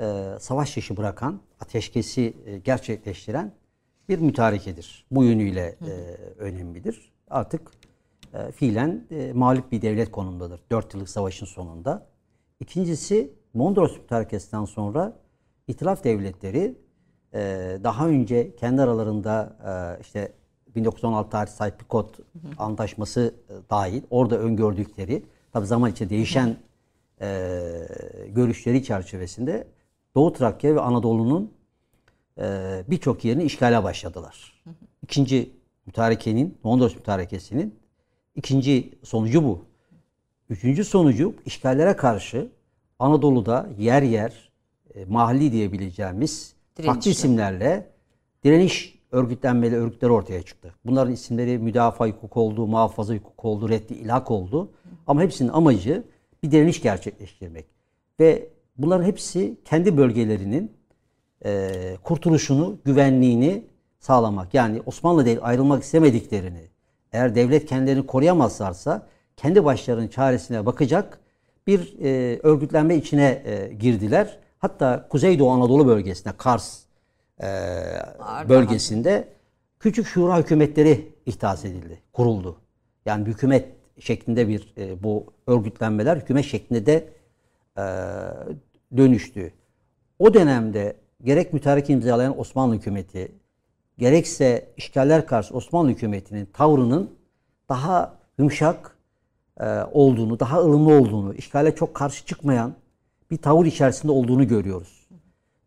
[0.00, 3.52] e, savaş dışı bırakan, ateşkesi e, gerçekleştiren
[4.08, 5.06] bir mütarekedir.
[5.10, 5.90] Bu yönüyle e,
[6.38, 7.13] önemlidir.
[7.30, 7.70] Artık
[8.34, 10.60] e, fiilen e, mağlup bir devlet konumdadır.
[10.70, 12.06] Dört yıllık savaşın sonunda.
[12.60, 15.16] İkincisi Mondros Mütarekesi'nden sonra
[15.68, 16.78] İtilaf devletleri
[17.34, 17.40] e,
[17.84, 19.56] daha önce kendi aralarında
[19.98, 20.32] e, işte
[20.74, 22.06] 1916 tarih Sykes-Picot
[22.58, 26.56] Antlaşması e, dahil orada öngördükleri tabi zaman içinde değişen
[27.20, 27.28] e,
[28.28, 29.68] görüşleri çerçevesinde
[30.14, 31.52] Doğu Trakya ve Anadolu'nun
[32.38, 34.62] e, birçok yerini işgale başladılar.
[35.02, 35.50] İkinci
[35.86, 37.74] mütarekenin, Mondros mütarekesinin
[38.34, 39.64] ikinci sonucu bu.
[40.50, 42.50] Üçüncü sonucu işgallere karşı
[42.98, 44.52] Anadolu'da yer yer
[44.94, 47.90] e, mahalli diyebileceğimiz farklı isimlerle
[48.44, 50.74] direniş örgütlenmeli örgütler ortaya çıktı.
[50.84, 54.70] Bunların isimleri müdafaa hukuku oldu, muhafaza hukuku oldu, reddi ilhak oldu.
[55.06, 56.04] Ama hepsinin amacı
[56.42, 57.66] bir direniş gerçekleştirmek.
[58.20, 60.72] Ve bunların hepsi kendi bölgelerinin
[61.44, 61.70] e,
[62.02, 63.64] kurtuluşunu, güvenliğini
[64.04, 64.54] sağlamak.
[64.54, 66.68] Yani Osmanlı değil ayrılmak istemediklerini,
[67.12, 71.18] eğer devlet kendilerini koruyamazlarsa kendi başlarının çaresine bakacak
[71.66, 74.38] bir e, örgütlenme içine e, girdiler.
[74.58, 76.80] Hatta Kuzeydoğu Anadolu bölgesinde Kars
[77.42, 77.46] e,
[78.48, 79.28] bölgesinde
[79.80, 82.56] küçük şura hükümetleri ihdas edildi, kuruldu.
[83.06, 87.08] Yani hükümet şeklinde bir e, bu örgütlenmeler hükümet şeklinde de
[87.78, 87.84] e,
[88.96, 89.52] dönüştü.
[90.18, 93.32] O dönemde gerek mütareke imzalayan Osmanlı hükümeti,
[93.98, 97.10] gerekse işgaller karşı Osmanlı hükümetinin tavrının
[97.68, 98.96] daha yumuşak
[99.60, 102.74] e, olduğunu, daha ılımlı olduğunu, işgale çok karşı çıkmayan
[103.30, 105.06] bir tavır içerisinde olduğunu görüyoruz.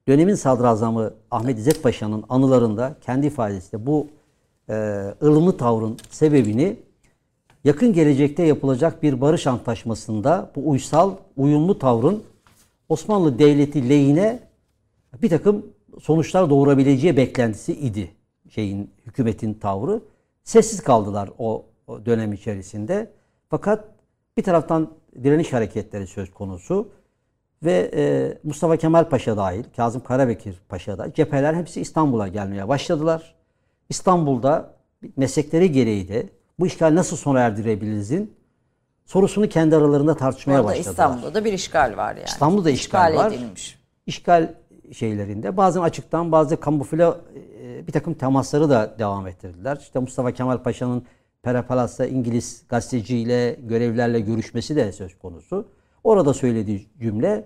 [0.07, 4.07] Dönemin sadrazamı Ahmet İzzet Paşa'nın anılarında kendi ifadesiyle bu
[4.69, 4.73] e,
[5.21, 6.79] ılımlı tavrın sebebini
[7.63, 12.23] yakın gelecekte yapılacak bir barış antlaşmasında bu uysal, uyumlu tavrın
[12.89, 14.39] Osmanlı Devleti lehine
[15.21, 15.65] bir takım
[16.01, 18.11] sonuçlar doğurabileceği beklentisi idi
[18.49, 20.01] şeyin hükümetin tavrı.
[20.43, 23.11] Sessiz kaldılar o, o dönem içerisinde.
[23.49, 23.85] Fakat
[24.37, 24.91] bir taraftan
[25.23, 26.89] direniş hareketleri söz konusu
[27.63, 33.35] ve e, Mustafa Kemal Paşa dahil, Kazım Karabekir Paşa da cepheler hepsi İstanbul'a gelmeye başladılar.
[33.89, 34.73] İstanbul'da
[35.17, 36.29] meslekleri gereği de
[36.59, 38.37] bu işgal nasıl sona erdirebilirizin
[39.05, 40.91] sorusunu kendi aralarında tartışmaya Orada başladılar.
[40.91, 42.25] İstanbul'da da bir işgal var yani.
[42.25, 43.31] İstanbul'da işgal var.
[43.31, 43.79] edilmiş.
[44.05, 44.53] İşgal
[44.93, 47.03] şeylerinde bazen açıktan bazı kamufle
[47.61, 49.77] e, bir takım temasları da devam ettirdiler.
[49.81, 51.03] İşte Mustafa Kemal Paşa'nın
[51.43, 55.67] Pera Palas'ta İngiliz gazeteciyle, görevlerle görüşmesi de söz konusu.
[56.03, 57.45] Orada söylediği cümle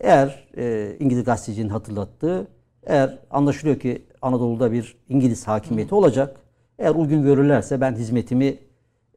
[0.00, 2.46] eğer e, İngiliz gazetecinin hatırlattığı
[2.86, 6.36] eğer anlaşılıyor ki Anadolu'da bir İngiliz hakimiyeti olacak.
[6.78, 8.58] Eğer uygun görürlerse ben hizmetimi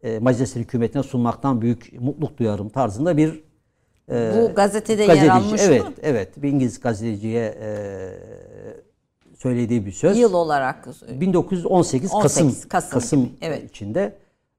[0.04, 3.47] e, Majlis hükümetine sunmaktan büyük mutluluk duyarım tarzında bir
[4.12, 5.32] Bu gazetede yer gazeteci.
[5.32, 5.94] almış evet, mı?
[6.02, 7.70] Evet, bir İngiliz gazeteciye e,
[9.38, 10.18] söylediği bir söz.
[10.18, 13.70] Yıl olarak 1918 Kasım 18 Kasım Kasım, gibi, evet.
[13.70, 14.16] içinde.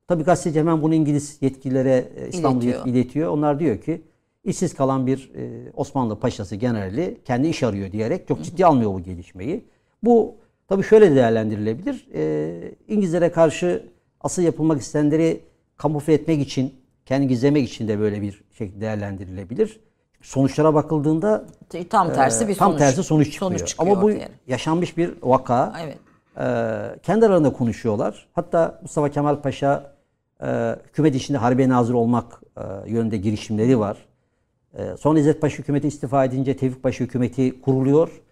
[0.09, 2.87] Tabii gazeteci hemen bunu İngiliz yetkililere e, İstanbul'a İletiyor.
[2.87, 3.33] iletiyor.
[3.33, 4.03] Onlar diyor ki
[4.45, 9.03] işsiz kalan bir e, Osmanlı paşası generali kendi iş arıyor diyerek çok ciddi almıyor bu
[9.03, 9.65] gelişmeyi.
[10.03, 10.35] Bu
[10.69, 12.09] tabii şöyle değerlendirilebilir.
[12.15, 13.89] E, İngilizlere karşı
[14.21, 15.41] asıl yapılmak istenenleri
[15.77, 16.75] kamufle etmek için,
[17.07, 19.81] kendi gizlemek için de böyle bir şekilde değerlendirilebilir.
[20.23, 21.45] Sonuçlara bakıldığında
[21.91, 22.79] tam tersi bir e, tam sonuç.
[22.79, 23.67] tersi sonuç çıkıyor.
[23.67, 24.29] çıkıyor Ama bu ortaya.
[24.47, 25.73] yaşanmış bir vaka.
[25.85, 25.99] Evet.
[26.41, 28.29] Ee, kendi aralarında konuşuyorlar.
[28.33, 29.93] Hatta Mustafa Kemal Paşa
[30.43, 33.97] e, hükümet içinde harbiye nazır olmak e, yönünde girişimleri var.
[34.75, 38.23] E, sonra İzzet Paşa hükümeti istifa edince Tevfik Paşa hükümeti kuruluyor.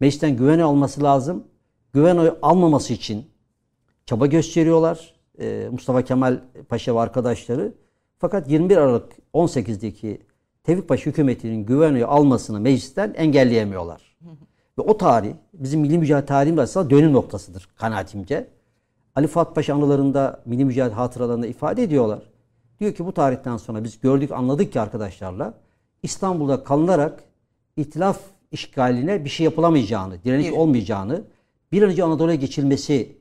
[0.00, 1.44] Meclisten güven alması lazım.
[1.92, 3.26] Güven oyu almaması için
[4.06, 5.14] çaba gösteriyorlar.
[5.40, 7.72] E, Mustafa Kemal Paşa ve arkadaşları.
[8.22, 10.22] Fakat 21 Aralık 18'deki
[10.64, 14.16] Tevfik Paşa hükümetinin güven oyu almasını meclisten engelleyemiyorlar.
[14.78, 18.48] Ve o tarih bizim milli mücadele tarihimiz aslında dönüm noktasıdır kanaatimce.
[19.14, 22.22] Ali Fuat Paşa anılarında milli mücadele hatıralarında ifade ediyorlar.
[22.80, 25.54] Diyor ki bu tarihten sonra biz gördük anladık ki arkadaşlarla
[26.02, 27.24] İstanbul'da kalınarak
[27.76, 28.20] ihtilaf
[28.52, 31.22] işgaline bir şey yapılamayacağını, direniş olmayacağını,
[31.72, 33.16] bir önce Anadolu'ya geçilmesi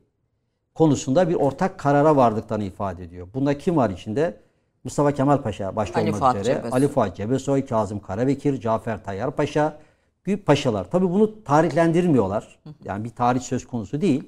[0.76, 3.28] konusunda bir ortak karara vardıklarını ifade ediyor.
[3.34, 4.51] Bunda kim var içinde?
[4.84, 6.72] Mustafa Kemal Paşa başta Ali olmak Fuat üzere, Cebesoy.
[6.72, 9.78] Ali Fuat Cebesoy, Kazım Karabekir, Cafer Tayyar Paşa,
[10.26, 10.92] büyük paşalar.
[10.92, 12.60] Tabi bunu tarihlendirmiyorlar.
[12.84, 14.24] Yani bir tarih söz konusu değil.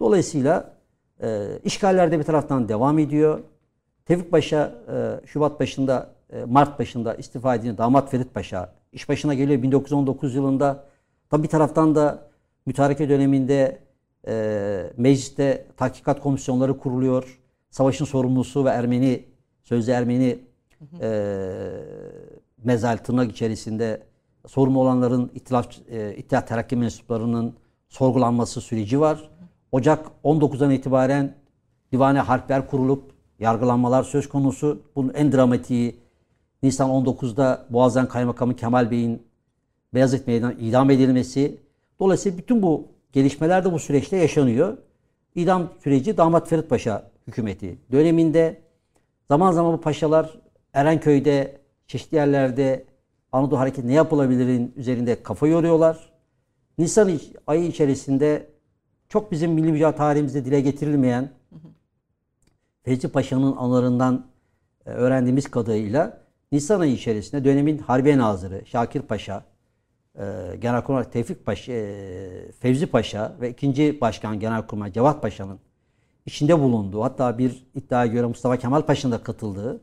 [0.00, 0.74] Dolayısıyla
[1.22, 3.40] e, işgaller bir taraftan devam ediyor.
[4.06, 9.34] Tevfik Paşa e, Şubat başında, e, Mart başında istifa edince damat Ferit Paşa iş başına
[9.34, 10.84] geliyor 1919 yılında.
[11.30, 12.28] Tabi bir taraftan da
[12.66, 13.78] mütareke döneminde
[14.28, 17.40] e, mecliste tahkikat komisyonları kuruluyor.
[17.70, 19.24] Savaşın sorumlusu ve Ermeni,
[19.68, 20.38] sözde Ermeni
[21.00, 21.10] e,
[22.64, 24.02] mezal tırnak içerisinde
[24.46, 27.54] sorumlu olanların İttilaf, e, İttihat Terakki mensuplarının
[27.88, 29.30] sorgulanması süreci var.
[29.72, 31.34] Ocak 19'dan itibaren
[31.92, 34.82] divane harpler kurulup yargılanmalar söz konusu.
[34.96, 35.96] Bunun en dramatiği
[36.62, 39.22] Nisan 19'da Boğaz'dan Kaymakamı Kemal Bey'in
[39.94, 41.60] Beyazıt Meydanı idam edilmesi.
[42.00, 44.78] Dolayısıyla bütün bu gelişmeler de bu süreçte yaşanıyor.
[45.34, 48.67] İdam süreci Damat Ferit Paşa hükümeti döneminde
[49.28, 50.38] zaman zaman bu paşalar
[50.72, 52.84] Erenköy'de, çeşitli yerlerde
[53.32, 56.12] Anadolu Hareketi ne yapılabilirin üzerinde kafa yoruyorlar.
[56.78, 58.50] Nisan ayı içerisinde
[59.08, 61.30] çok bizim milli mücadele tarihimizde dile getirilmeyen
[62.82, 64.26] Fevzi Paşa'nın anılarından
[64.86, 66.20] e, öğrendiğimiz kadarıyla
[66.52, 69.44] Nisan ayı içerisinde dönemin Harbiye Nazırı Şakir Paşa,
[70.18, 75.58] e, Genelkurmay Tevfik Paşa, e, Fevzi Paşa ve ikinci Başkan Genelkurmay Cevat Paşa'nın
[76.28, 79.80] içinde bulunduğu hatta bir iddiaya göre Mustafa Kemal Paşa'nın da katıldığı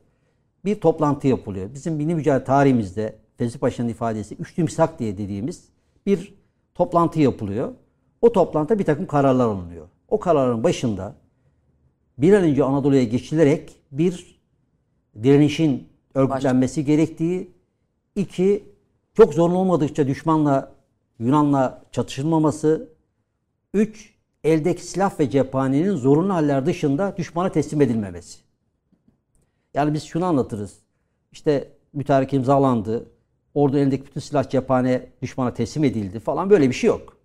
[0.65, 1.73] bir toplantı yapılıyor.
[1.73, 5.69] Bizim milli mücadele tarihimizde Fevzi Paşa'nın ifadesi üçlü misak diye dediğimiz
[6.05, 6.33] bir
[6.75, 7.73] toplantı yapılıyor.
[8.21, 9.87] O toplantıda bir takım kararlar alınıyor.
[10.07, 11.15] O kararın başında
[12.17, 14.41] bir an önce Anadolu'ya geçilerek bir
[15.23, 17.51] direnişin örgütlenmesi gerektiği,
[18.15, 18.63] iki
[19.13, 20.71] çok zorun olmadıkça düşmanla
[21.19, 22.89] Yunan'la çatışılmaması,
[23.73, 24.14] üç
[24.45, 28.39] eldeki silah ve cephanenin zorunlu haller dışında düşmana teslim edilmemesi.
[29.73, 30.79] Yani biz şunu anlatırız.
[31.31, 33.05] İşte mütarek imzalandı.
[33.53, 37.17] Orada elindeki bütün silah cephane düşmana teslim edildi falan böyle bir şey yok.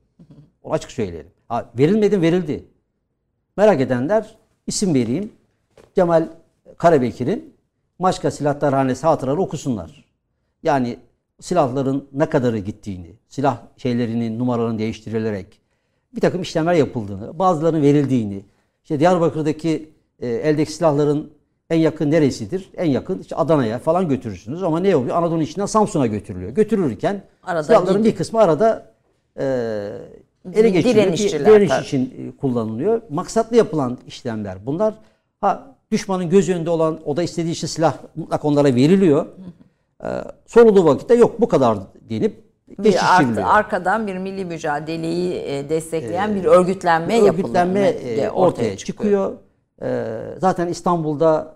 [0.63, 1.31] Onu açık söyleyelim.
[1.49, 2.65] Ha, verilmedi verildi.
[3.57, 5.33] Merak edenler isim vereyim.
[5.95, 6.29] Cemal
[6.79, 7.55] Karabekir'in
[7.99, 10.05] Maçka Silahlarhanesi hatıraları okusunlar.
[10.63, 10.99] Yani
[11.41, 15.60] silahların ne kadarı gittiğini, silah şeylerinin numaralarını değiştirilerek
[16.15, 18.43] bir takım işlemler yapıldığını, bazılarının verildiğini,
[18.83, 21.31] işte Diyarbakır'daki e, eldeki silahların
[21.71, 22.71] en yakın neresidir?
[22.77, 25.17] En yakın işte Adana'ya falan götürürsünüz ama ne oluyor?
[25.17, 26.51] Anadolu'nun içinden Samsun'a götürülüyor.
[26.51, 28.93] Götürülürken Arada silahların gidip- bir kısmı arada
[29.39, 29.45] e,
[30.55, 31.05] ele geçiriliyor.
[31.05, 31.85] Direnişçiler Direniş tabii.
[31.85, 33.03] için e, kullanılıyor.
[33.11, 34.95] Maksatlı yapılan işlemler bunlar.
[35.41, 39.27] Ha düşmanın göz önünde olan o da istediği için silah mutlaka onlara veriliyor.
[40.05, 40.07] Ee,
[40.47, 41.79] sorulduğu vakitte yok bu kadar
[42.11, 42.43] denip
[42.79, 47.35] Bir art- arkadan bir milli mücadeleyi e, destekleyen bir örgütlenme yapılıyor.
[47.35, 49.33] örgütlenme Me- e, ortaya çıkıyor.
[49.83, 51.55] Ee, zaten İstanbul'da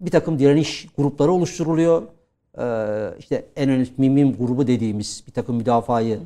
[0.00, 2.02] e, bir takım direniş grupları oluşturuluyor.
[2.58, 6.18] Ee, işte en önemli Mimim grubu dediğimiz bir takım müdafayı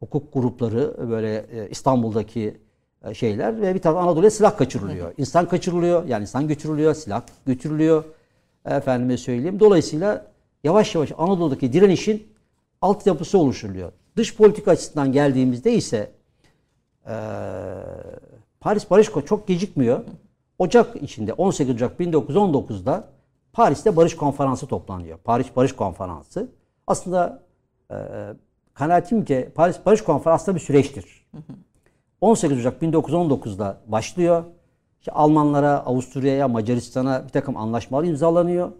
[0.00, 2.56] hukuk grupları böyle İstanbul'daki
[3.12, 5.12] şeyler ve bir taraf Anadolu'ya silah kaçırılıyor.
[5.18, 6.04] İnsan kaçırılıyor.
[6.04, 8.04] Yani insan götürülüyor, silah götürülüyor.
[8.66, 9.60] Efendime söyleyeyim.
[9.60, 10.26] Dolayısıyla
[10.64, 12.26] yavaş yavaş Anadolu'daki direnişin
[12.84, 13.92] altyapısı oluşturuluyor.
[14.16, 16.10] Dış politika açısından geldiğimizde ise
[17.06, 17.12] ee,
[18.60, 20.04] Paris Barış çok gecikmiyor.
[20.58, 23.08] Ocak içinde 18 Ocak 1919'da
[23.52, 25.18] Paris'te Barış Konferansı toplanıyor.
[25.18, 26.48] Paris Barış Konferansı.
[26.86, 27.42] Aslında
[27.90, 27.96] e,
[28.74, 31.26] kanaatimce Paris Barış Konferansı bir süreçtir.
[32.20, 34.44] 18 Ocak 1919'da başlıyor.
[35.00, 38.72] İşte Almanlara, Avusturya'ya, Macaristan'a bir takım anlaşmalar imzalanıyor.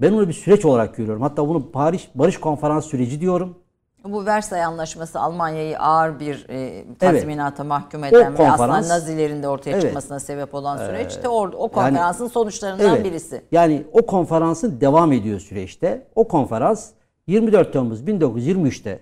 [0.00, 1.22] Ben onu bir süreç olarak görüyorum.
[1.22, 3.58] Hatta bunu Paris Barış Konferansı süreci diyorum.
[4.04, 9.48] Bu Versay Anlaşması Almanya'yı ağır bir e, tazminata mahkum eden ve konferans- aslında Nazilerin de
[9.48, 9.82] ortaya Evet.
[9.82, 13.04] çıkmasına sebep olan süreç de or- o konferansın sonuçlarından Evet.
[13.04, 13.42] birisi.
[13.52, 16.06] Yani o konferansın devam ediyor süreçte.
[16.14, 16.90] O konferans
[17.26, 19.00] 24 Temmuz 1923'te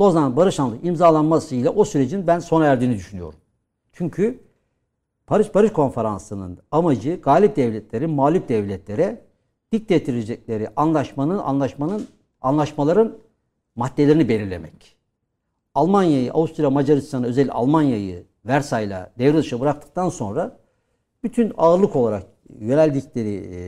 [0.00, 3.38] Lozan Barış Anlaşması imzalanmasıyla o sürecin ben sona erdiğini düşünüyorum.
[3.92, 4.40] Çünkü
[5.26, 9.20] Paris Barış Konferansı'nın amacı galip devletlerin mağlup devletlere
[9.72, 12.08] dikte ettirecekleri anlaşmanın anlaşmanın
[12.40, 13.18] anlaşmaların
[13.76, 14.96] maddelerini belirlemek.
[15.74, 20.56] Almanya'yı, Avusturya, Macaristan'ı, özel Almanya'yı Versay'la devre dışı bıraktıktan sonra
[21.22, 22.26] bütün ağırlık olarak
[22.60, 23.58] yöneldikleri e,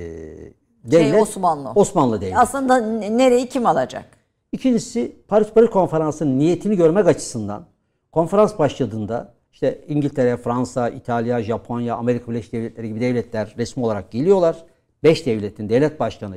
[0.90, 1.72] devlet Osmanlı.
[1.74, 2.38] Osmanlı devleti.
[2.38, 2.78] Aslında
[3.10, 4.04] nereyi kim alacak?
[4.52, 7.66] İkincisi Paris Barış Konferansı'nın niyetini görmek açısından
[8.12, 14.64] konferans başladığında işte İngiltere, Fransa, İtalya, Japonya, Amerika Birleşik Devletleri gibi devletler resmi olarak geliyorlar.
[15.02, 16.36] Beş devletin devlet başkanı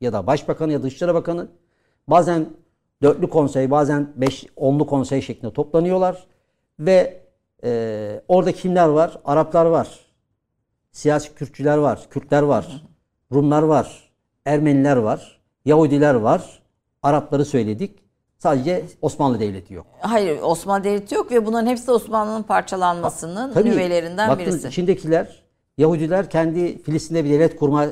[0.00, 1.48] ya da başbakanı ya da dışişleri bakanı
[2.08, 2.46] bazen
[3.02, 6.26] dörtlü konsey bazen beş onlu konsey şeklinde toplanıyorlar
[6.80, 7.20] ve
[7.64, 9.20] e, orada kimler var?
[9.24, 9.88] Araplar var.
[10.92, 12.84] Siyasi Kürtçüler var, Kürtler var,
[13.32, 14.10] Rumlar var,
[14.44, 16.62] Ermeniler var, Yahudiler var.
[17.02, 17.98] Arapları söyledik.
[18.38, 19.86] Sadece Osmanlı Devleti yok.
[20.00, 24.68] Hayır Osmanlı Devleti yok ve bunların hepsi de Osmanlı'nın parçalanmasının Tabii, nüvelerinden bakın birisi.
[24.68, 25.42] içindekiler
[25.78, 27.86] Yahudiler kendi Filistin'de bir devlet kurma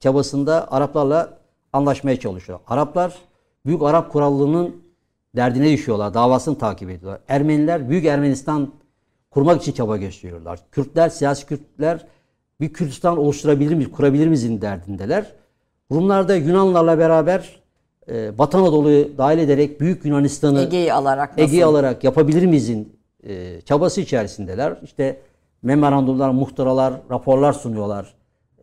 [0.00, 1.38] çabasında Araplarla
[1.72, 2.58] anlaşmaya çalışıyor.
[2.66, 3.14] Araplar
[3.66, 4.76] Büyük Arap Kurallığı'nın
[5.36, 6.14] derdine düşüyorlar.
[6.14, 7.20] Davasını takip ediyorlar.
[7.28, 8.72] Ermeniler Büyük Ermenistan
[9.30, 10.60] kurmak için çaba gösteriyorlar.
[10.72, 12.06] Kürtler, siyasi Kürtler
[12.60, 15.32] bir Kürdistan oluşturabilir miyiz, kurabilir miyiz derdindeler.
[15.92, 17.60] Rumlar da Yunanlarla beraber
[18.10, 21.34] e, Batı Anadolu'yu dahil ederek Büyük Yunanistan'ı Ege'yi alarak?
[21.36, 24.76] Ege'yi alarak yapabilir miyizin e, çabası içerisindeler.
[24.82, 25.20] İşte
[25.62, 28.14] memorandumlar, muhtıralar, raporlar sunuyorlar.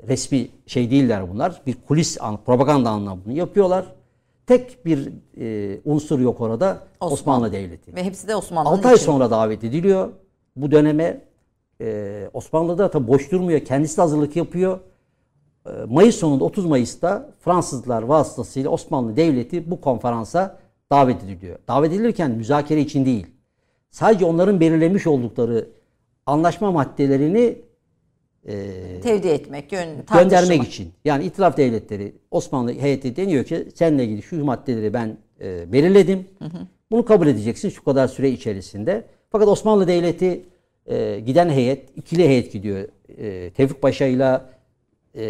[0.07, 1.61] Resmi şey değiller bunlar.
[1.65, 3.85] Bir kulis, an- propaganda anlamında bunu yapıyorlar.
[4.47, 6.79] Tek bir e, unsur yok orada.
[6.99, 7.95] Osmanlı, Devleti.
[7.95, 9.05] Ve hepsi de Osmanlı'nın 6 ay içinde.
[9.05, 10.09] sonra davet ediliyor.
[10.55, 11.21] Bu döneme
[11.81, 13.59] e, Osmanlı'da tabi boş durmuyor.
[13.59, 14.79] Kendisi de hazırlık yapıyor.
[15.65, 20.57] E, Mayıs sonunda 30 Mayıs'ta Fransızlar vasıtasıyla Osmanlı Devleti bu konferansa
[20.91, 21.59] davet ediliyor.
[21.67, 23.27] Davet edilirken müzakere için değil.
[23.91, 25.69] Sadece onların belirlemiş oldukları
[26.27, 27.55] anlaşma maddelerini
[29.03, 30.67] Tevdi etmek, yön, göndermek tartışmak.
[30.67, 30.93] için.
[31.05, 36.27] Yani itilaf devletleri Osmanlı heyeti deniyor ki seninle ilgili şu maddeleri ben e, belirledim.
[36.91, 39.05] Bunu kabul edeceksin şu kadar süre içerisinde.
[39.31, 40.45] Fakat Osmanlı Devleti
[40.85, 42.87] e, giden heyet, ikili heyet gidiyor.
[43.17, 44.41] E, Tevfik Paşa ile
[45.15, 45.25] e,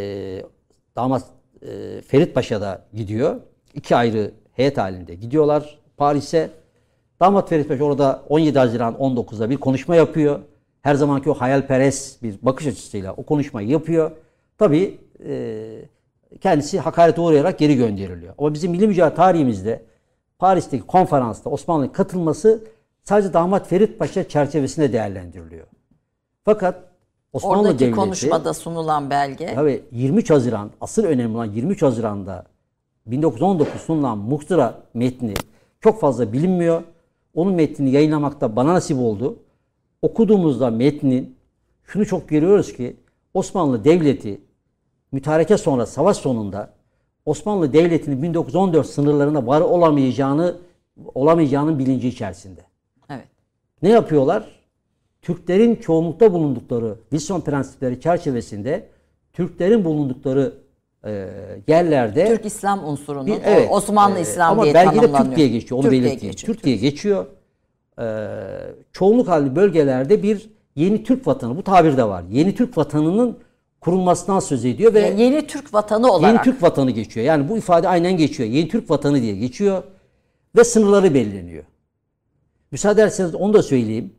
[0.95, 1.23] damat
[1.61, 3.35] e, Ferit Paşa da gidiyor.
[3.73, 6.49] İki ayrı heyet halinde gidiyorlar Paris'e.
[7.19, 10.39] Damat Ferit Paşa orada 17 Haziran 19'da bir konuşma yapıyor.
[10.81, 14.11] Her zamanki o hayalperest bir bakış açısıyla o konuşmayı yapıyor.
[14.57, 15.65] Tabii e,
[16.41, 18.33] kendisi hakarete uğrayarak geri gönderiliyor.
[18.37, 19.85] Ama bizim milli mücadele tarihimizde
[20.39, 22.63] Paris'teki konferansta Osmanlı'nın katılması
[23.03, 25.67] sadece Damat Ferit Paşa çerçevesinde değerlendiriliyor.
[26.45, 26.83] Fakat
[27.33, 29.53] Osmanlı Oradaki Devleti konuşmada sunulan belge.
[29.55, 32.45] Tabii 23 Haziran asıl önemli olan 23 Haziran'da
[33.05, 35.33] 1919 sunulan muhtıra metni
[35.81, 36.83] çok fazla bilinmiyor.
[37.33, 39.39] Onun metnini yayınlamakta bana nasip oldu.
[40.01, 41.35] Okuduğumuzda metnin
[41.83, 42.95] şunu çok görüyoruz ki
[43.33, 44.41] Osmanlı Devleti
[45.11, 46.73] mütareke sonra savaş sonunda
[47.25, 50.55] Osmanlı Devleti'nin 1914 sınırlarına var olamayacağını
[51.15, 52.61] olamayacağının bilinci içerisinde.
[53.09, 53.27] Evet.
[53.81, 54.57] Ne yapıyorlar?
[55.21, 58.87] Türklerin çoğunlukta bulundukları Wilson prensipleri çerçevesinde
[59.33, 60.53] Türklerin bulundukları
[61.05, 61.29] e,
[61.67, 65.25] yerlerde Türk İslam unsurunun bir- evet, Osmanlı e, İslam ama diye belki de tanımlanıyor.
[65.27, 65.77] Türk diye geçiyor.
[65.77, 66.31] Onu Türk diye belirteyim.
[66.31, 66.53] geçiyor.
[66.55, 67.25] Türk diye geçiyor.
[67.99, 68.27] Ee,
[68.91, 72.23] çoğunluk halinde bölgelerde bir yeni Türk vatanı bu tabir de var.
[72.31, 73.37] Yeni Türk vatanının
[73.81, 76.33] kurulmasından söz ediyor ve Yani yeni Türk vatanı olarak.
[76.33, 77.25] Yeni Türk vatanı geçiyor.
[77.25, 78.49] Yani bu ifade aynen geçiyor.
[78.49, 79.83] Yeni Türk vatanı diye geçiyor
[80.55, 81.63] ve sınırları belirleniyor.
[82.71, 84.13] Müsaade ederseniz onu da söyleyeyim.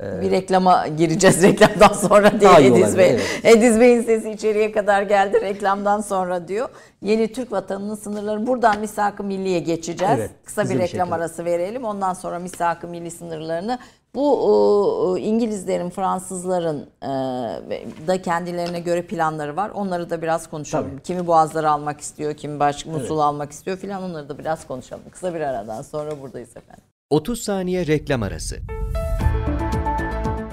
[0.00, 3.10] Bir reklama gireceğiz reklamdan sonra diye Ediz olabilir, Bey.
[3.10, 3.40] evet.
[3.44, 6.68] Ediz Bey'in sesi içeriye kadar geldi reklamdan sonra diyor.
[7.02, 10.14] Yeni Türk vatanının sınırları buradan misak-ı milliye geçeceğiz.
[10.18, 11.14] Evet, Kısa bir reklam şekilde.
[11.14, 11.84] arası verelim.
[11.84, 13.78] Ondan sonra misak-ı milli sınırlarını
[14.14, 17.06] bu e, İngilizlerin, Fransızların e,
[18.06, 19.70] da kendilerine göre planları var.
[19.74, 20.90] Onları da biraz konuşalım.
[20.90, 21.02] Tabii.
[21.02, 25.02] Kimi boğazları almak istiyor, kimi baş Musul almak istiyor filan onları da biraz konuşalım.
[25.10, 26.84] Kısa bir aradan sonra buradayız efendim.
[27.10, 28.56] 30 saniye reklam arası.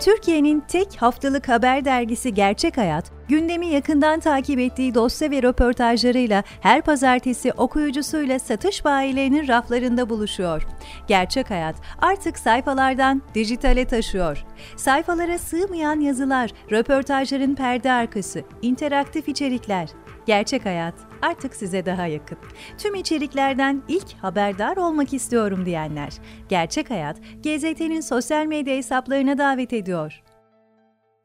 [0.04, 6.82] Türkiye'nin tek haftalık haber dergisi Gerçek Hayat, gündemi yakından takip ettiği dosya ve röportajlarıyla her
[6.82, 10.68] pazartesi okuyucusuyla satış bayilerinin raflarında buluşuyor.
[11.08, 14.46] Gerçek Hayat artık sayfalardan dijitale taşıyor.
[14.76, 19.90] Sayfalara sığmayan yazılar, röportajların perde arkası, interaktif içerikler.
[20.26, 22.38] Gerçek Hayat artık size daha yakın.
[22.78, 26.14] Tüm içeriklerden ilk haberdar olmak istiyorum diyenler.
[26.50, 30.24] Gerçek Hayat, GZT'nin sosyal medya hesaplarına davet ediyor.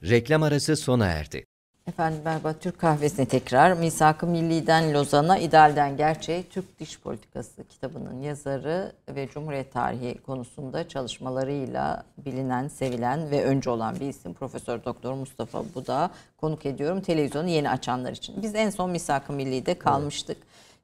[0.03, 1.45] Reklam arası sona erdi.
[1.89, 8.93] Efendim merhaba Türk kahvesine tekrar Misak-ı Milli'den Lozan'a, İdeal'den Gerçeğe Türk Diş Politikası kitabının yazarı
[9.09, 15.65] ve Cumhuriyet tarihi konusunda çalışmalarıyla bilinen, sevilen ve önce olan bir isim Profesör Doktor Mustafa
[15.75, 18.43] Buda konuk ediyorum televizyonu yeni açanlar için.
[18.43, 20.37] Biz en son Misak-ı Milli'de kalmıştık.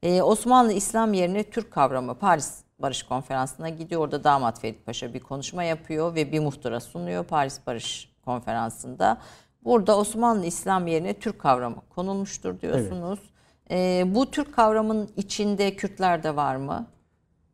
[0.03, 4.01] Ee, Osmanlı İslam yerine Türk kavramı Paris Barış Konferansı'na gidiyor.
[4.01, 9.17] Orada Damat Ferit Paşa bir konuşma yapıyor ve bir muhtıra sunuyor Paris Barış Konferansı'nda.
[9.65, 13.19] Burada Osmanlı İslam yerine Türk kavramı konulmuştur diyorsunuz.
[13.71, 16.87] Ee, bu Türk kavramının içinde Kürtler de var mı?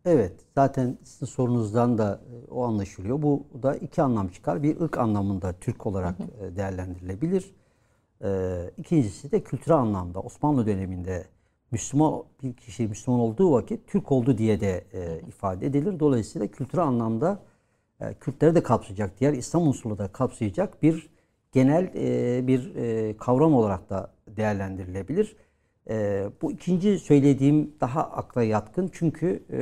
[0.06, 3.22] Evet, zaten sizin sorunuzdan da e, o anlaşılıyor.
[3.22, 4.64] Bu da iki anlam çıkar.
[4.64, 7.56] Bir ırk anlamında Türk olarak e, değerlendirilebilir.
[8.24, 11.26] E, İkincisi de kültürel anlamda Osmanlı döneminde
[11.72, 16.00] Müslüman bir kişi Müslüman olduğu vakit Türk oldu diye de e, ifade edilir.
[16.00, 17.40] Dolayısıyla kültürel anlamda
[18.00, 21.11] e, Kürtleri de kapsayacak, diğer İslam unsurları da kapsayacak bir
[21.52, 25.36] genel e, bir e, kavram olarak da değerlendirilebilir.
[25.90, 29.60] E, bu ikinci söylediğim daha akla yatkın çünkü e,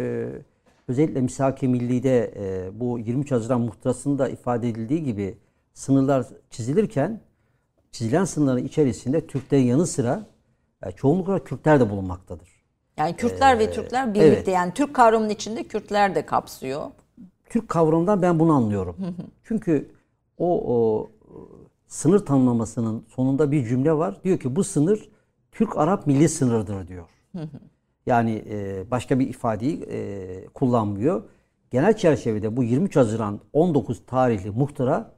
[0.88, 5.38] özellikle Misak-ı Milli'de e, bu 23 Haziran muhtırasında ifade edildiği gibi
[5.74, 7.22] sınırlar çizilirken
[7.92, 10.28] çizilen sınırların içerisinde Türklerin yanı sıra
[10.86, 12.50] e, çoğunlukla Kürtler de bulunmaktadır.
[12.98, 14.48] Yani Kürtler ve Türkler birlikte evet.
[14.48, 16.86] yani Türk kavramının içinde Kürtler de kapsıyor.
[17.50, 18.96] Türk kavramından ben bunu anlıyorum.
[19.44, 19.92] Çünkü
[20.38, 21.10] o, o
[21.90, 24.24] sınır tanımlamasının sonunda bir cümle var.
[24.24, 25.10] Diyor ki bu sınır
[25.52, 27.08] Türk-Arap milli sınırdır diyor.
[28.06, 31.24] Yani e, başka bir ifadeyi e, kullanmıyor.
[31.72, 35.12] Genel çerçevede bu 23 Haziran 19 tarihli muhtıra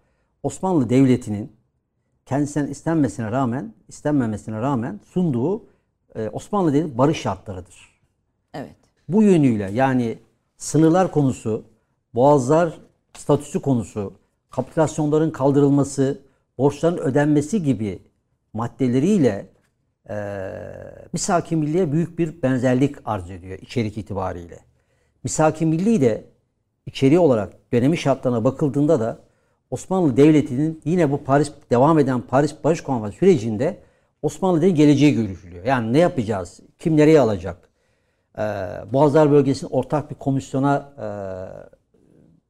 [0.43, 1.51] Osmanlı Devleti'nin
[2.25, 5.63] kendisinden istenmesine rağmen, istenmemesine rağmen sunduğu
[6.15, 8.01] e, Osmanlı Devleti barış şartlarıdır.
[8.53, 8.75] Evet.
[9.09, 10.17] Bu yönüyle yani
[10.57, 11.63] sınırlar konusu,
[12.15, 12.73] boğazlar
[13.17, 14.13] statüsü konusu,
[14.49, 16.21] kapitülasyonların kaldırılması,
[16.61, 17.99] borçların ödenmesi gibi
[18.53, 19.49] maddeleriyle
[20.09, 20.15] e,
[21.13, 24.59] Misak-ı Milli'ye büyük bir benzerlik arz ediyor içerik itibariyle.
[25.23, 26.25] Misak-ı Milli de
[26.85, 29.19] içeriği olarak dönemi şartlarına bakıldığında da
[29.71, 33.77] Osmanlı Devleti'nin yine bu Paris devam eden Paris Barış Konferansı sürecinde
[34.21, 35.65] Osmanlı Devleti'nin geleceği görüşülüyor.
[35.65, 36.59] Yani ne yapacağız?
[36.79, 37.69] Kim nereye alacak?
[38.37, 38.41] Ee,
[38.93, 41.07] Boğazlar bölgesini ortak bir komisyona e,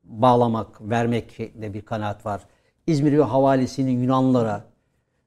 [0.03, 2.41] bağlamak, vermek şeklinde bir kanaat var.
[2.91, 4.65] İzmir ve havalesini Yunanlılara,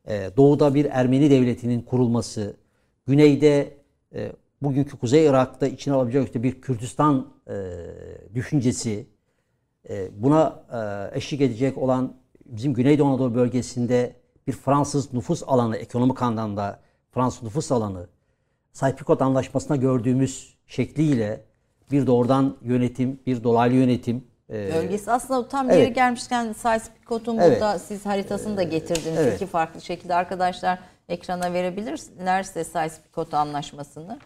[0.08, 2.56] e, doğuda bir Ermeni devletinin kurulması,
[3.06, 3.76] güneyde
[4.14, 7.54] e, bugünkü Kuzey Irak'ta içine alabilecek bir Kürdistan e,
[8.34, 9.06] düşüncesi,
[10.12, 10.64] buna
[11.14, 12.14] eşlik edecek olan
[12.46, 18.06] bizim Güneydoğu Anadolu bölgesinde bir Fransız nüfus alanı, ekonomik anlamda Fransız nüfus alanı,
[18.72, 21.44] Saypikot Anlaşması'nda gördüğümüz şekliyle
[21.90, 24.24] bir doğrudan yönetim, bir dolaylı yönetim.
[24.51, 25.80] E, Bölgesi aslında tam Evet.
[25.80, 27.51] yeri gelmişken Sykes-Picot'un Evet.
[27.53, 29.18] burada siz haritasını da getirdiniz.
[29.18, 29.36] Evet.
[29.36, 30.78] iki farklı şekilde arkadaşlar
[31.09, 34.18] ekrana verebilirlerse Sykes-Picot anlaşmasını.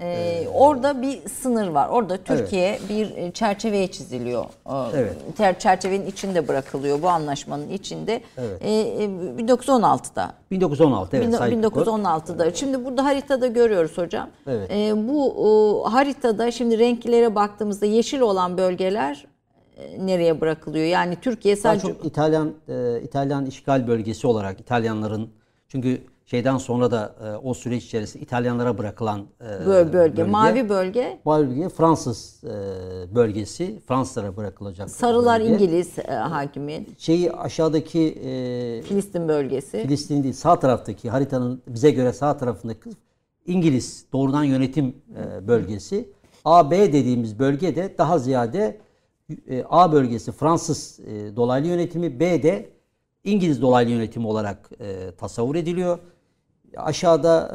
[0.00, 1.88] Ee, orada bir sınır var.
[1.88, 4.44] Orada Türkiye bir e, çerçeveye çiziliyor.
[4.44, 5.16] Ee, Evet.
[5.36, 8.20] ter- Çerçevenin içinde bırakılıyor bu anlaşmanın içinde.
[8.60, 9.04] Ee, e,
[9.38, 11.26] 1916'da 1916 evet.
[11.26, 11.86] Bin- Saypikot.
[11.86, 12.54] 1916'da.
[12.54, 14.28] Şimdi burada haritada görüyoruz hocam.
[14.46, 14.70] Evet.
[14.70, 19.35] Ee, bu o, haritada şimdi renklere baktığımızda yeşil olan bölgeler e,
[19.98, 20.84] nereye bırakılıyor?
[20.84, 25.28] Yani Türkiye Daha sadece çok İtalyan e, İtalyan işgal bölgesi olarak İtalyanların
[25.68, 31.18] çünkü şeyden sonra da e, o süreç içerisinde İtalyanlara bırakılan e, böl- bölge, mavi bölge,
[31.26, 33.80] bölge Fransız e, bölgesi.
[33.88, 34.90] Fransızlara bırakılacak.
[34.90, 35.52] sarılar bölge.
[35.54, 39.82] İngiliz e, hakimiyet, Şeyi aşağıdaki e, Filistin bölgesi.
[39.82, 42.90] Filistin değil sağ taraftaki haritanın bize göre sağ tarafındaki
[43.46, 46.08] İngiliz doğrudan yönetim e, bölgesi.
[46.44, 48.76] AB dediğimiz bölge de daha ziyade
[49.68, 52.68] A bölgesi Fransız e, dolaylı yönetimi, B de
[53.24, 55.98] İngiliz dolaylı yönetimi olarak e, tasavvur ediliyor.
[56.76, 57.52] Aşağıda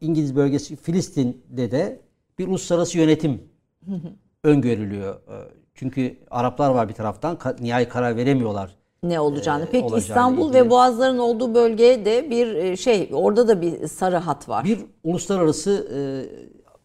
[0.00, 2.00] e, İngiliz bölgesi Filistin'de de
[2.38, 3.42] bir uluslararası yönetim
[4.44, 5.14] öngörülüyor.
[5.14, 5.36] E,
[5.74, 8.76] Çünkü Araplar var bir taraftan nihai karar veremiyorlar.
[9.02, 9.62] ne olacağını.
[9.64, 10.64] e, Peki olacağını İstanbul ilgili.
[10.64, 14.64] ve Boğazların olduğu bölgeye de bir e, şey, orada da bir sarı hat var.
[14.64, 15.98] Bir uluslararası e,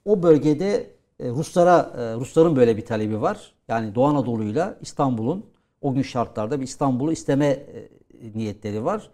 [0.05, 3.53] o bölgede e, Ruslara e, Rusların böyle bir talebi var.
[3.67, 5.45] Yani Doğu Anadolu'yla İstanbul'un
[5.81, 7.89] o gün şartlarda bir İstanbul'u isteme e,
[8.35, 9.09] niyetleri var.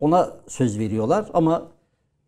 [0.00, 1.68] Ona söz veriyorlar ama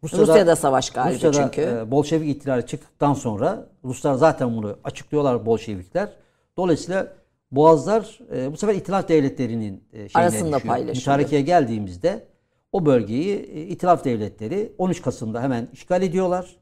[0.05, 1.61] Rusya'da savaş galiba Rusya'da, çünkü.
[1.61, 6.13] e, Bolşevik ihtilali çıktıktan sonra Ruslar zaten bunu açıklıyorlar Bolşevikler.
[6.57, 7.13] Dolayısıyla
[7.53, 10.97] Boğazlar e, bu sefer İtilaf devletlerinin e, Arasında paylaşılıyor.
[10.97, 12.27] Mütarekeye geldiğimizde
[12.73, 16.57] o bölgeyi e, İtilaf devletleri 13 Kasım'da hemen işgal ediyorlar.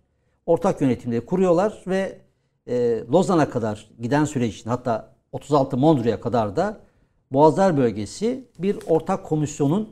[0.46, 2.18] Ortak yönetimleri kuruyorlar ve
[2.68, 6.76] e, Lozan'a kadar giden süreç için hatta 36 Mondria'ya kadar da
[7.32, 9.88] Boğazlar bölgesi bir ortak komisyonun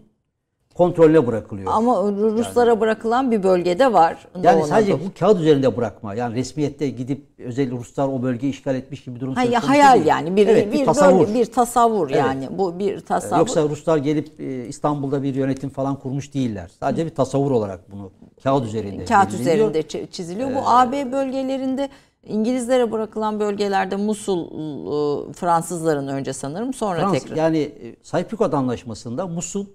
[0.74, 1.72] kontrolüne bırakılıyor.
[1.74, 4.26] Ama Ruslara bırakılan bir bölgede var.
[4.42, 6.14] Yani Doğu sadece bu kağıt üzerinde bırakma.
[6.14, 9.94] Yani resmiyette gidip özel Ruslar o bölgeyi işgal etmiş gibi bir durum söz konusu hayal
[9.94, 10.06] değil.
[10.06, 11.26] yani bir Evet, bir, tasavvur.
[11.28, 12.18] bölge- bir tasavvur Evet.
[12.18, 13.38] yani bu bir tasavvur.
[13.38, 16.70] Yoksa Ruslar gelip e, İstanbul'da bir yönetim falan kurmuş değiller.
[16.80, 18.10] Sadece bir tasavvur olarak bunu
[18.42, 19.56] kağıt üzerinde kağıt belirleniyor.
[19.70, 20.54] üzerinde çi- çiziliyor.
[20.54, 21.88] Bu AB bölgelerinde
[22.28, 27.36] İngilizlere bırakılan bölgelerde Musul e, Fransızların önce sanırım sonra Fransız, tekrar.
[27.36, 29.66] yani e, Saypikot Anlaşması'nda Musul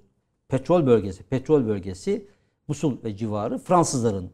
[0.48, 2.28] petrol bölgesi, petrol bölgesi
[2.68, 4.30] Musul ve civarı Fransızların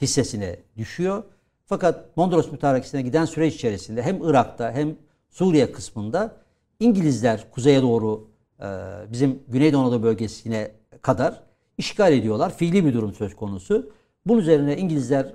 [0.00, 1.22] hissesine düşüyor.
[1.66, 4.96] Fakat Mondros mütarekesine giden süreç içerisinde hem Irak'ta hem
[5.30, 6.36] Suriye kısmında
[6.80, 8.28] İngilizler kuzeye doğru
[8.60, 8.66] e,
[9.12, 10.70] bizim Güneydoğu Anadolu bölgesine
[11.02, 11.42] kadar
[11.78, 12.56] işgal ediyorlar.
[12.56, 13.90] Fiili bir durum söz konusu.
[14.26, 15.32] Bunun üzerine İngilizler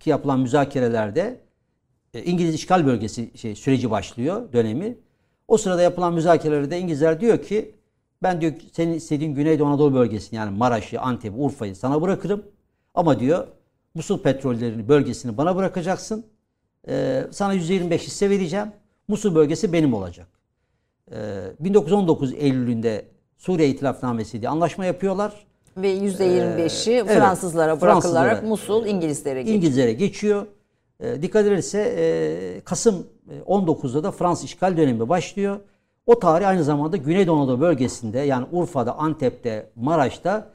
[0.00, 1.40] ki yapılan müzakerelerde
[2.14, 4.98] e, İngiliz işgal bölgesi şey süreci başlıyor dönemi.
[5.48, 7.74] O sırada yapılan müzakerelerde İngilizler diyor ki
[8.22, 12.42] ben diyor senin istediğin Güneydoğu Anadolu bölgesini yani Maraş'ı, Antep'i, Urfa'yı sana bırakırım.
[12.94, 13.46] Ama diyor
[13.94, 16.26] Musul petrollerini bölgesini bana bırakacaksın.
[16.88, 18.68] Ee, sana %25 hisse vereceğim.
[19.08, 20.26] Musul bölgesi benim olacak.
[21.12, 21.16] Ee,
[21.60, 23.04] 1919 Eylül'ünde
[23.38, 25.46] Suriye İtilafnamesi diye anlaşma yapıyorlar.
[25.76, 29.56] Ve %25'i evet, Fransızlara bırakılarak Fransızlara, Musul İngilizlere geçiyor.
[29.56, 30.46] İngilizlere geçiyor.
[31.00, 35.56] E, dikkat ederse e, Kasım e, 19'da da Fransız işgal dönemi başlıyor.
[36.06, 40.46] O tarih aynı zamanda Güneydoğu Anadolu bölgesinde yani Urfa'da, Antep'te, Maraş'ta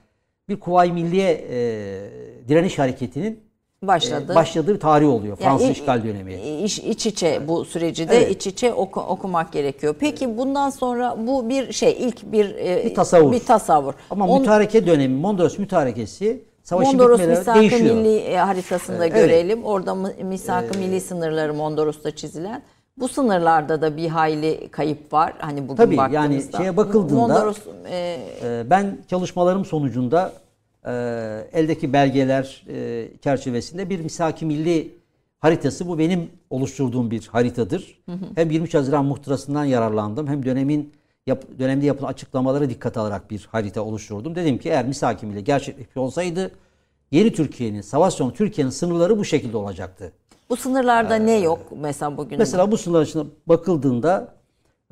[0.50, 1.58] bir Kuvayi Milliye e,
[2.48, 3.40] direniş hareketinin
[3.84, 4.36] e, Başladı.
[4.36, 5.36] başladığı bir tarih oluyor.
[5.38, 6.34] Fransız Yani işgal dönemi.
[6.64, 8.32] İç, iç içe bu süreci de Evet.
[8.36, 9.96] iç içe oku- okumak gerekiyor.
[10.00, 13.32] Peki bundan sonra bu bir şey ilk bir e, Bir tasavvur.
[13.32, 13.94] Bir tasavvur.
[14.10, 17.60] Ama On- mütareke dönemi, Mondros mütarekesi savaşın Mondros Misak-ı.
[17.60, 19.16] Milli e, haritasında Evet.
[19.16, 19.64] görelim.
[19.64, 22.62] Orada mı- Misak-ı Milli sınırları Mondros'ta çizilen.
[22.98, 25.34] Bu sınırlarda da bir hayli kayıp var.
[25.40, 26.58] Hani bugün Tabii, yani baktığımızda.
[26.58, 27.58] şeye bakıldığında- Mondros
[27.90, 30.32] e, Ee, Ben çalışmalarım sonucunda
[30.86, 30.92] e,
[31.54, 34.96] eldeki belgeler e, çerçevesinde bir misaki milli
[35.40, 38.00] haritası bu benim oluşturduğum bir haritadır.
[38.36, 40.94] Hem 23 Haziran muhtırasından yararlandım hem dönemin
[41.28, 44.36] yap, dönemde yapılan açıklamalara dikkat alarak bir harita oluşturdum.
[44.36, 46.52] Dedim ki eğer misaki milli gerçekleşmiş olsaydı
[47.12, 50.12] yeni Türkiye'nin, savaş sonu Türkiye'nin sınırları bu şekilde olacaktı.
[50.50, 52.38] bu sınırlarda ne yok mesela bugün?
[52.40, 54.34] Mesela bu sınırlar içine bakıldığında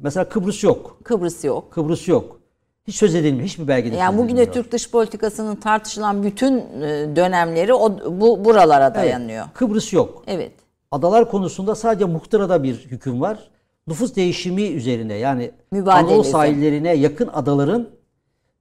[0.01, 0.99] mesela Kıbrıs yok.
[1.03, 1.71] Kıbrıs yok.
[1.71, 2.39] Kıbrıs yok.
[2.88, 3.45] Hiç söz edilmiyor.
[3.45, 4.63] Hiçbir belgede Yani söz bugün de edilmiyor.
[4.63, 9.45] Türk dış politikasının tartışılan bütün e, dönemleri o bu buralara Evet, dayanıyor.
[9.53, 10.23] Kıbrıs yok.
[10.27, 10.51] Evet.
[10.91, 13.49] Adalar konusunda sadece muhtırada bir hüküm var.
[13.88, 16.05] Nüfus değişimi üzerine yani Mübadelesi.
[16.07, 17.88] Anadolu sahillerine yakın adaların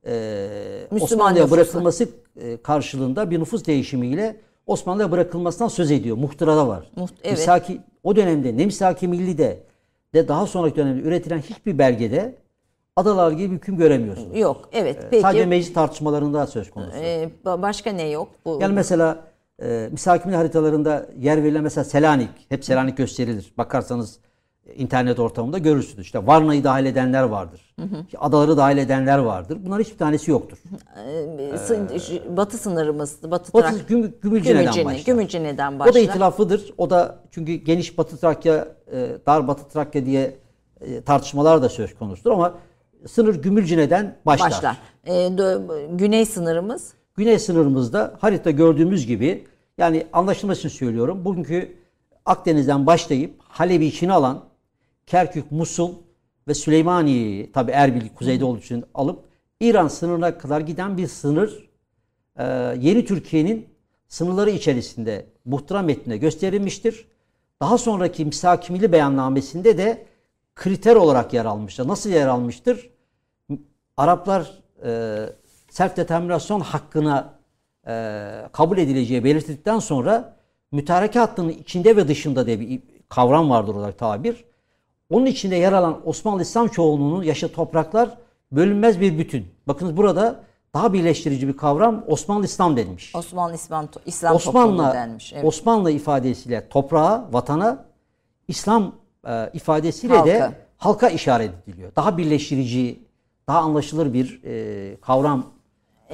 [0.07, 2.09] e, Osmanlı'ya bırakılması
[2.41, 6.17] e, karşılığında bir nüfus değişimiyle Osmanlı'ya bırakılmasından söz ediyor.
[6.17, 6.91] Muhtırada var.
[6.97, 7.39] Muht- evet.
[7.39, 9.61] Misaki, o dönemde ne Misaki Milli'de
[10.15, 12.35] de daha sonraki dönemde üretilen hiçbir belgede
[12.97, 14.39] adalar gibi bir hüküm göremiyorsunuz.
[14.39, 14.69] Yok.
[14.73, 14.99] Evet.
[15.11, 15.23] Peki.
[15.23, 16.97] Sadece meclis tartışmalarında söz konusu.
[16.97, 18.29] e, ba- başka ne yok?
[18.45, 19.25] Bu Yani mesela
[19.63, 23.53] e, Misaki Milli haritalarında yer verilen mesela Selanik, hep Selanik gösterilir.
[23.59, 24.19] Bakarsanız
[24.77, 26.07] internet ortamında görürsünüz.
[26.07, 27.75] İşte Varna'yı dahil edenler vardır.
[28.07, 29.59] İşte adaları dahil edenler vardır.
[29.67, 30.59] Bunların hiçbir tanesi yoktur.
[31.95, 35.05] e, ş- batı sınırımız, Batı, Batı Trak- Güm, Gümülcine'den Gümülcine, başlar.
[35.07, 35.95] Gümülcine'den O başlar.
[35.95, 36.75] da itilaflıdır.
[36.79, 40.37] O da çünkü geniş Batı Trakya, e, dar Batı Trakya diye
[40.81, 42.55] e, tartışmalar da söz konusudur ama
[43.07, 44.51] sınır Gümülcine'den başlar.
[44.51, 44.77] başlar.
[45.05, 49.45] E, dö- güney sınırımız Güney sınırımızda harita gördüğümüz gibi
[49.79, 51.25] yani anlaşılması için söylüyorum.
[51.25, 51.77] Bugünkü
[52.27, 54.41] Akdeniz'den başlayıp Halep'i içine alan
[55.07, 55.95] Kerkük, Musul
[56.49, 59.25] ve Süleymaniye'yi tabi Erbil kuzeyde olduğu için alıp
[59.61, 61.71] İran sınırına kadar giden bir sınır
[62.39, 62.45] e,
[62.81, 63.69] yeni Türkiye'nin
[64.09, 67.09] sınırları içerisinde muhtıra metninde gösterilmiştir.
[67.61, 70.07] Daha sonraki misakimili beyannamesinde de
[70.55, 71.89] kriter olarak yer almıştır.
[71.89, 72.91] Nasıl yer almıştır?
[73.97, 75.21] Araplar e,
[75.71, 77.35] self determinasyon hakkına
[77.87, 77.93] e,
[78.53, 80.37] kabul edileceği belirtildikten sonra
[80.73, 84.45] mütareke hattının içinde ve dışında diye bir kavram vardır olarak tabir.
[85.11, 88.11] Onun içinde yer alan Osmanlı İslam çoğunluğunun yaşadığı topraklar
[88.53, 89.47] bölünmez bir bütün.
[89.69, 90.41] Bakınız burada
[90.75, 93.15] daha birleştirici bir kavram Osmanlı İslam denmiş.
[93.15, 95.33] Osmanlı İslam, İslam Osmanlı denmiş.
[95.33, 95.45] Evet.
[95.45, 97.85] Osmanlı ifadesiyle toprağa, vatana,
[98.49, 98.93] İslam
[99.27, 100.53] e, ifadesiyle de Halka.
[100.77, 101.93] halka işaret ediliyor.
[101.97, 103.01] Daha birleştirici,
[103.49, 105.47] daha anlaşılır bir e, kavram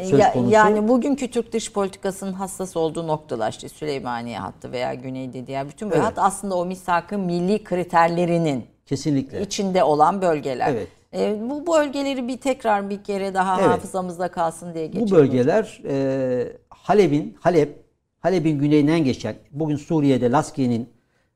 [0.02, 0.52] söz Ya- konusu.
[0.52, 5.90] Yani bugünkü Türk dış politikasının hassas olduğu noktalar işte Süleymaniye hattı veya Güney'de diğer bütün
[5.90, 6.04] bu Evet.
[6.04, 9.42] hat aslında o misak-ı milli kriterlerinin Kesinlikle.
[9.42, 10.68] içinde olan bölgeler.
[10.68, 10.88] Evet.
[11.14, 13.70] E, bu bölgeleri bir tekrar bir kere daha Evet.
[13.70, 15.10] hafızamızda kalsın diye Bu geçelim.
[15.16, 17.82] bölgeler e, Halep'in Halep,
[18.20, 20.88] Halep'in güneyinden geçen bugün Suriye'de Laskiye'nin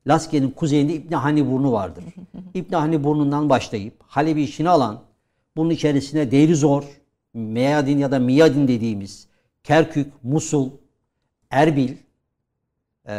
[0.07, 2.03] Laskiye'nin kuzeyinde İbni Hani burnu vardır.
[2.53, 5.01] İbni Hani burnundan başlayıp Halep'i içine alan
[5.57, 6.83] bunun içerisine Deirizor,
[7.33, 9.27] Meyadin ya da Miyadin dediğimiz
[9.63, 10.69] Kerkük, Musul,
[11.51, 11.91] Erbil
[13.07, 13.13] e,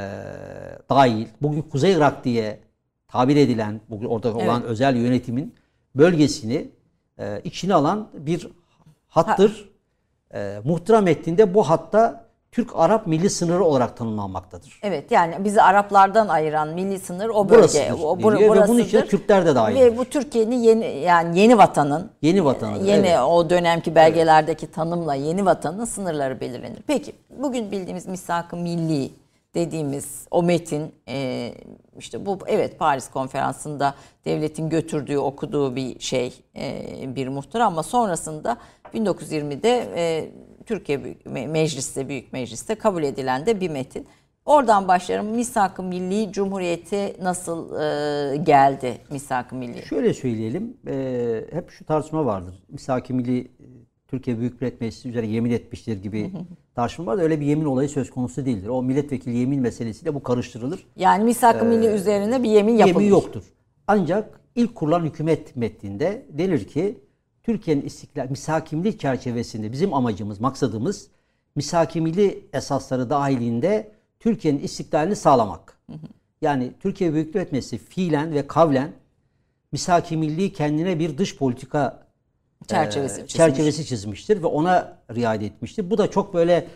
[0.90, 2.65] dahil bugün Kuzey Irak diye
[3.16, 5.54] tabir edilen bugün orada olan özel yönetimin
[5.94, 6.68] bölgesini
[7.18, 8.48] e, içine alan bir
[9.08, 9.70] hattır.
[10.34, 14.80] E, muhtıra metninde bu hatta Türk-Arap milli sınırı olarak tanımlanmaktadır.
[14.82, 17.58] Evet yani bizi Araplardan ayıran milli sınır o bölge.
[17.58, 19.06] Burasıdır o, bur- deniyor ve bunun burasıdır.
[19.06, 19.74] Türkler de dahil.
[19.74, 22.78] Ve bu Türkiye'nin yeni yani yeni vatanın Yeni vatanı.
[22.78, 23.18] Yeni evet.
[23.20, 26.78] o dönemki belgelerdeki tanımla yeni vatanın sınırları belirlenir.
[26.86, 29.10] Peki bugün bildiğimiz misak-ı milli
[29.56, 31.52] dediğimiz o metin e,
[31.98, 33.94] işte bu evet Paris konferansında
[34.24, 38.56] devletin götürdüğü okuduğu bir şey e, bir muhtıra ama sonrasında
[38.94, 40.30] 1920'de e,
[40.66, 44.06] Türkiye Büyük Me- Meclis'te Büyük Meclis'te kabul edilen de bir metin.
[44.44, 45.26] Oradan başlayalım.
[45.30, 49.86] Misak-ı Milli Cumhuriyeti nasıl e, geldi Misak-ı Milli?
[49.86, 52.62] Şöyle söyleyelim, e, hep şu tartışma vardır.
[52.68, 53.46] Misaki Milli e,
[54.08, 56.32] Türkiye Büyük Millet Meclisi üzerine yemin etmiştir gibi
[56.76, 58.68] tartışma var da öyle bir yemin olayı söz konusu değildir.
[58.68, 60.86] O milletvekili yemin meselesiyle bu karıştırılır.
[60.96, 63.04] Yani misak-ı milli üzerine bir yemin yapılmış.
[63.04, 63.44] Yemin yoktur.
[63.86, 66.98] Ancak ilk kurulan hükümet metninde denir ki
[67.42, 71.08] Türkiye'nin istiklal misakimli çerçevesinde bizim amacımız, maksadımız
[71.54, 75.78] misakimli esasları dahilinde Türkiye'nin istiklalini sağlamak.
[76.42, 78.92] Yani Türkiye Büyük Millet Meclisi fiilen ve kavlen
[79.72, 82.05] misakimilliği kendine bir dış politika
[82.68, 83.34] çerçevesi e, çizmiş.
[83.34, 85.90] çerçevesi çizmiştir ve ona riayet etmiştir.
[85.90, 86.66] Bu da çok böyle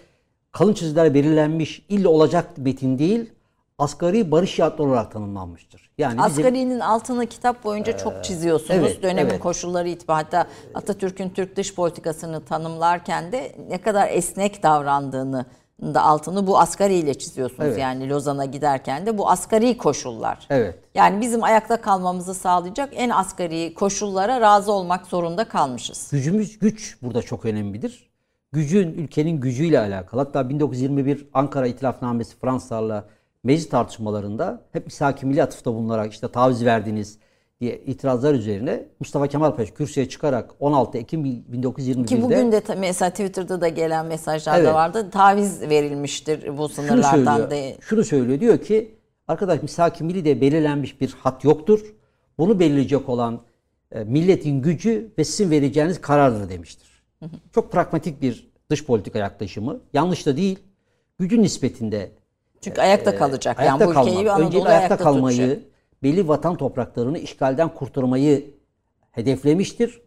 [0.53, 3.31] kalın çizgiler belirlenmiş, illa olacak metin değil,
[3.79, 5.91] asgari barış şartları olarak tanımlanmıştır.
[5.99, 8.71] Yani bizim- Asgari'nin altını kitap boyunca çok çiziyorsunuz.
[8.81, 9.41] evet, Dönemin evet.
[9.41, 15.45] koşulları itibariyle hatta Atatürk'ün Türk dış politikasını tanımlarken de ne kadar esnek davrandığını
[15.83, 17.69] da altını bu asgari ile çiziyorsunuz.
[17.69, 17.79] Evet.
[17.79, 20.47] Yani Lozan'a giderken de bu asgari koşullar.
[20.51, 20.79] Evet.
[20.95, 26.09] Yani bizim ayakta kalmamızı sağlayacak en asgari koşullara razı olmak zorunda kalmışız.
[26.13, 28.11] Gücümüz güç burada çok önemlidir.
[28.53, 30.21] Gücün ülkenin gücüyle alakalı.
[30.21, 33.05] Hatta 1921 Ankara İtilafnamesi Fransızlarla
[33.45, 37.19] meclis tartışmalarında hep misaki milli atıfta bulunarak işte taviz verdiniz
[37.61, 43.11] diye itirazlar üzerine Mustafa Kemal Paşa kürsüye çıkarak 16 Ekim 1921'de Ki bugün de mesela
[43.11, 44.75] Twitter'da da gelen mesajlarda Evet.
[44.75, 45.11] vardı.
[45.11, 47.77] Taviz verilmiştir bu şunu sınırlardan söylüyor, diye.
[47.81, 48.95] şunu söylüyor diyor ki
[49.29, 51.81] arkadaş misaki milli de belirlenmiş bir hat yoktur.
[52.39, 53.41] Bunu belirleyecek olan
[53.93, 56.89] e, milletin gücü ve sizin vereceğiniz karardır demiştir.
[57.55, 59.81] Çok pragmatik bir dış politika yaklaşımı.
[59.93, 60.59] Yanlış da değil.
[61.19, 62.11] Gücün nispetinde
[62.61, 63.57] Çünkü ayakta kalacak.
[63.59, 65.70] Ee, ayakta yani bu ülkeyi kalmak, Anadolu öncelikle ayakta, ayakta kalmayı, tutacak.
[66.03, 68.55] Belli vatan topraklarını işgalden kurtarmayı
[69.11, 70.03] hedeflemiştir.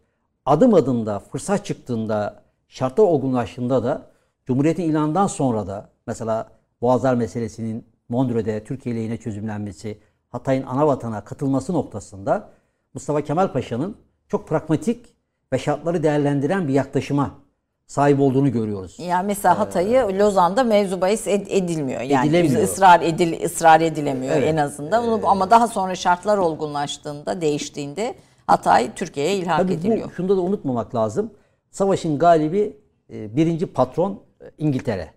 [0.46, 4.10] Adım adım da fırsat çıktığında şartlar olgunlaştığında da
[4.44, 9.98] Cumhuriyet'in ilanından sonra da mesela Boğazlar meselesinin Mondrö'de Türkiye lehine çözümlenmesi,
[10.30, 12.50] Hatay'ın ana vatana katılması noktasında
[12.94, 13.96] Mustafa Kemal Paşa'nın
[14.28, 15.06] çok pragmatik
[15.52, 17.43] ve şartları değerlendiren bir yaklaşıma
[17.86, 18.96] sahip olduğunu görüyoruz.
[18.98, 22.00] Yani mesela Hatay'ı Lozan'da mevzu bahis ed- edilmiyor.
[22.00, 22.62] Yani Edilemiyor.
[22.62, 24.48] ısrar edil ısrar edilemiyor Evet.
[24.48, 25.08] en azından.
[25.08, 28.14] Onu, ama daha sonra şartlar olgunlaştığında, değiştiğinde
[28.46, 30.08] Hatay Türkiye'ye ilhak Tabii ediliyor.
[30.08, 31.30] bu şunda da unutmamak lazım.
[31.70, 32.76] Savaşın galibi
[33.12, 35.10] e, birinci patron e, İngiltere.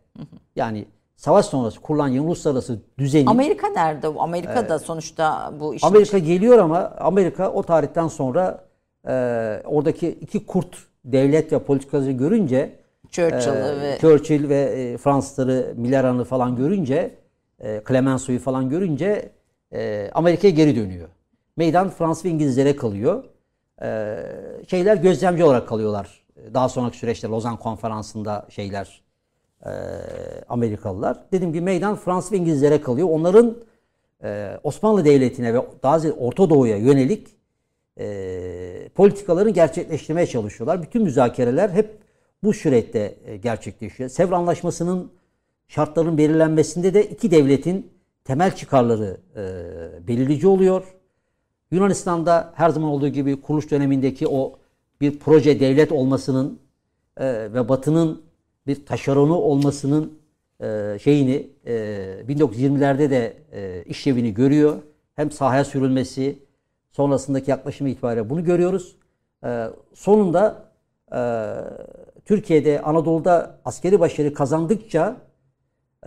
[0.55, 4.07] Yani savaş sonrası kurulan yeni uluslararası düzenin Amerika nerede?
[4.07, 8.63] Amerika da sonuçta bu işin Amerika geliyor ama Amerika o tarihten sonra
[9.07, 9.11] e,
[9.65, 10.77] oradaki iki kurt
[11.11, 12.75] devlet ve politikacı görünce
[13.11, 17.15] Churchill'ı e, ve Churchill ve e, Fransızları Mitterrand'ı falan görünce
[17.59, 19.31] e, Clemenceau'yu falan görünce
[19.71, 21.09] e, Amerika'ya geri dönüyor.
[21.57, 23.23] Meydan Fransız ve İngilizlere kalıyor.
[23.81, 24.17] E,
[24.67, 26.25] şeyler gözlemci olarak kalıyorlar.
[26.53, 29.01] Daha sonraki süreçte Lozan Konferansı'nda şeyler
[29.65, 29.71] e,
[30.49, 31.17] Amerikalılar.
[31.31, 33.07] Dediğim gibi meydan Fransız ve İngilizlere kalıyor.
[33.11, 33.57] Onların
[34.23, 37.36] e, Osmanlı Devleti'ne ve daha ziyade Orta Doğu'ya yönelik
[37.99, 40.83] e, politikalarını gerçekleştirmeye çalışıyorlar.
[40.83, 41.97] Bütün müzakereler hep
[42.43, 44.09] bu süreçte e, gerçekleşiyor.
[44.09, 45.11] Sevr Anlaşması'nın
[45.67, 47.91] şartların belirlenmesinde de iki devletin
[48.23, 50.95] temel çıkarları e, belirleyici oluyor.
[51.71, 54.59] Yunanistan'da her zaman olduğu gibi kuruluş dönemindeki o
[55.01, 56.59] bir proje devlet olmasının
[57.17, 58.21] e, ve Batı'nın
[58.67, 60.19] bir taşeronu olmasının
[60.61, 61.73] e, şeyini e,
[62.27, 64.81] 1920'lerde de e, işlevini görüyor.
[65.15, 66.39] Hem sahaya sürülmesi
[66.97, 68.95] sonrasındaki yaklaşımı itibariyle bunu görüyoruz.
[69.45, 70.55] E, sonunda
[71.11, 71.19] e,
[72.25, 75.15] Türkiye'de Anadolu'da askeri başarı kazandıkça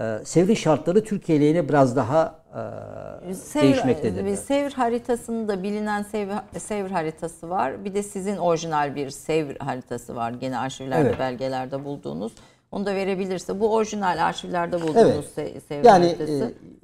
[0.01, 2.41] e, Sevri şartları Türkiye lehine biraz daha
[3.29, 4.25] e, Sevr, değişmektedir.
[4.25, 7.85] bir Sevr haritasında bilinen Sevr, Sevr haritası var.
[7.85, 10.31] Bir de sizin orijinal bir Sevr haritası var.
[10.31, 11.19] Gene arşivlerde, Evet.
[11.19, 12.33] belgelerde bulduğunuz.
[12.73, 13.61] Onu da verebilirse.
[13.61, 15.25] Bu orijinal arşivlerde bulduğunuz Evet.
[15.37, 16.33] Se- Sevr Yani haritası.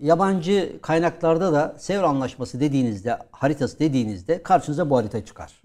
[0.01, 5.62] e, yabancı kaynaklarda da Sevr Anlaşması dediğinizde, haritası dediğinizde karşınıza bu harita çıkar.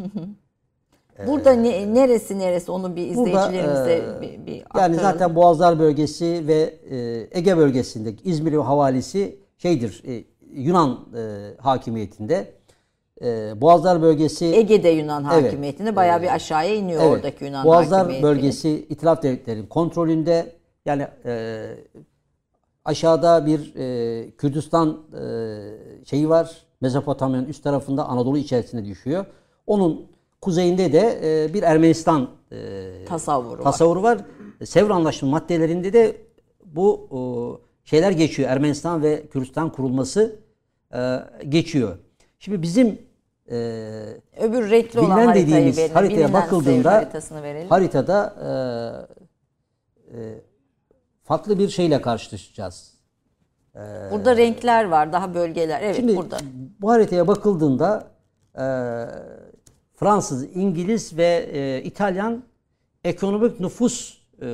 [1.28, 4.96] Burada ne, neresi neresi onu bir Burada, izleyicilerimize e, bir, bir Yani aktaralım.
[5.00, 11.22] zaten Boğazlar bölgesi ve e, Ege bölgesindeki İzmir ve havalisi şeydir e, Yunan e,
[11.62, 12.52] hakimiyetinde.
[13.22, 15.46] E, Boğazlar bölgesi Ege'de Yunan Evet.
[15.46, 17.12] hakimiyetinde bayağı bir aşağıya iniyor Evet.
[17.12, 20.56] oradaki Yunan Boğazlar bölgesi İtilaf devletlerinin kontrolünde.
[20.86, 21.66] Yani e,
[22.86, 26.58] aşağıda bir e, Kürdistan e, şeyi var.
[26.82, 29.26] Mezopotamya'nın üst tarafında Anadolu içerisine düşüyor.
[29.68, 30.06] Onun
[30.42, 33.64] kuzeyinde de e, bir Ermenistan e, Tasavvuru var.
[33.64, 34.18] tasavvuru var.
[34.66, 36.18] Sevr Anlaşması maddelerinde de
[36.66, 37.18] bu e,
[37.90, 38.50] şeyler geçiyor.
[38.50, 40.36] Ermenistan ve Kürdistan kurulması
[40.94, 41.20] e,
[41.50, 41.98] geçiyor.
[42.40, 43.00] Şimdi bizim
[43.50, 43.56] e,
[44.42, 45.94] Öbür renkli olan bilinen haritayı dediğimiz verin.
[45.94, 47.70] haritaya Bilinen bakıldığında haritasını verelim.
[47.70, 48.36] haritada
[50.12, 50.42] e, e,
[51.24, 52.92] farklı bir şeyle karşılaşacağız.
[54.12, 55.82] Burada renkler var, daha bölgeler.
[55.82, 56.38] Evet Şimdi burada.
[56.80, 58.08] bu haritaya bakıldığında
[58.56, 58.66] e,
[59.96, 62.44] Fransız, İngiliz ve e, İtalyan
[63.04, 64.46] ekonomik nüfus e,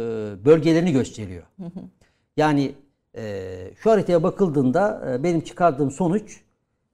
[0.45, 1.43] bölgelerini gösteriyor.
[2.37, 2.75] Yani
[3.15, 6.41] e, şu haritaya bakıldığında e, benim çıkardığım sonuç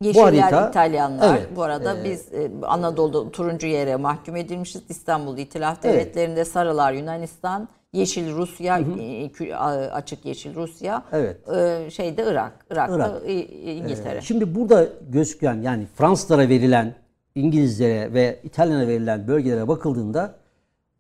[0.04, 1.38] Yeşiller harita- İtalyanlar.
[1.38, 4.82] Evet, Bu arada biz e, Anadolu'da turuncu yere mahkum edilmişiz.
[4.90, 5.94] İstanbul İtilaf Evet.
[5.96, 8.84] Devletleri'nde sarılar Yunanistan, yeşil Rusya, e,
[9.28, 11.04] kü- a- açık yeşil Rusya.
[11.12, 11.50] Evet.
[11.50, 13.30] E, şeyde Irak, Irak'ta Irak.
[13.66, 14.22] İngiltere.
[14.22, 16.96] Şimdi burada gözüken yani Fransızlara verilen,
[17.36, 20.36] İngilizlere ve İtalyanlara verilen bölgelere bakıldığında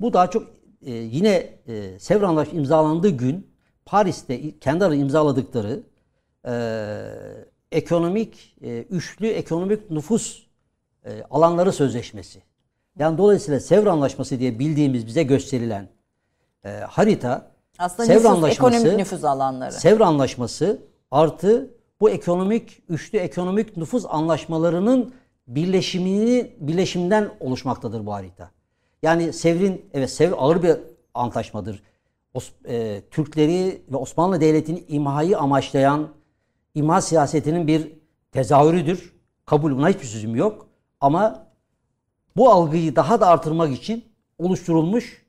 [0.02, 0.44] bu daha çok
[0.86, 3.48] e, yine e, Sevr Anlaşması imzalandığı gün
[3.86, 5.80] Paris'te kendi aralarında imzaladıkları
[6.48, 6.54] e,
[7.74, 10.44] ekonomik e, üçlü ekonomik nüfus
[11.06, 12.42] e, alanları sözleşmesi.
[13.00, 15.88] Yani dolayısıyla Sevr Anlaşması diye bildiğimiz bize gösterilen
[16.66, 19.72] e, harita Aslında Sevr nüfus, Anlaşması- ekonomik nüfus alanları.
[19.72, 21.70] Sevr Anlaşması artı
[22.02, 25.14] bu ekonomik üçlü ekonomik nüfus anlaşmalarının
[25.48, 28.52] birleşimini birleşimden oluşmaktadır bu harita.
[29.04, 30.76] Yani Sevr'in evet Sevr ağır bir
[31.14, 31.84] antlaşmadır.
[32.36, 36.08] Os- e, Türkleri ve Osmanlı Devleti'nin imhayı amaçlayan
[36.76, 37.92] imha siyasetinin bir
[38.32, 39.14] tezahürüdür.
[39.46, 40.68] Kabul buna hiçbir sözüm yok.
[41.02, 41.48] Ama
[42.38, 44.06] bu algıyı daha da artırmak için
[44.40, 45.24] oluşturulmuş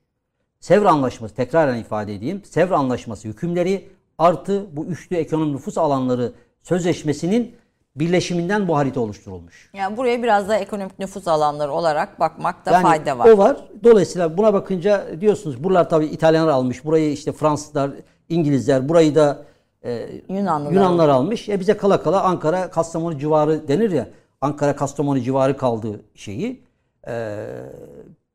[0.61, 2.43] Sevr Anlaşması, tekraren ifade edeyim.
[2.45, 3.89] Sevr Anlaşması hükümleri
[4.19, 6.33] artı bu üçlü ekonomi nüfus alanları
[6.63, 7.57] sözleşmesinin
[7.97, 9.71] birleşiminden bu harita oluşturulmuş.
[9.75, 13.29] Yani buraya biraz da ekonomik nüfus alanları olarak bakmakta Yani fayda var.
[13.29, 13.57] o var.
[13.85, 16.85] Dolayısıyla buna bakınca diyorsunuz buralar tabii İtalyanlar almış.
[16.85, 17.91] Burayı işte Fransızlar,
[18.29, 19.45] İngilizler, burayı da
[19.85, 20.73] e, Yunanlılar.
[20.73, 21.49] Yunanlar almış.
[21.49, 24.07] E bize kala kala Ankara, Kastamonu civarı denir ya.
[24.41, 26.63] Ankara, Kastamonu civarı kaldığı şeyi.
[27.09, 27.47] E,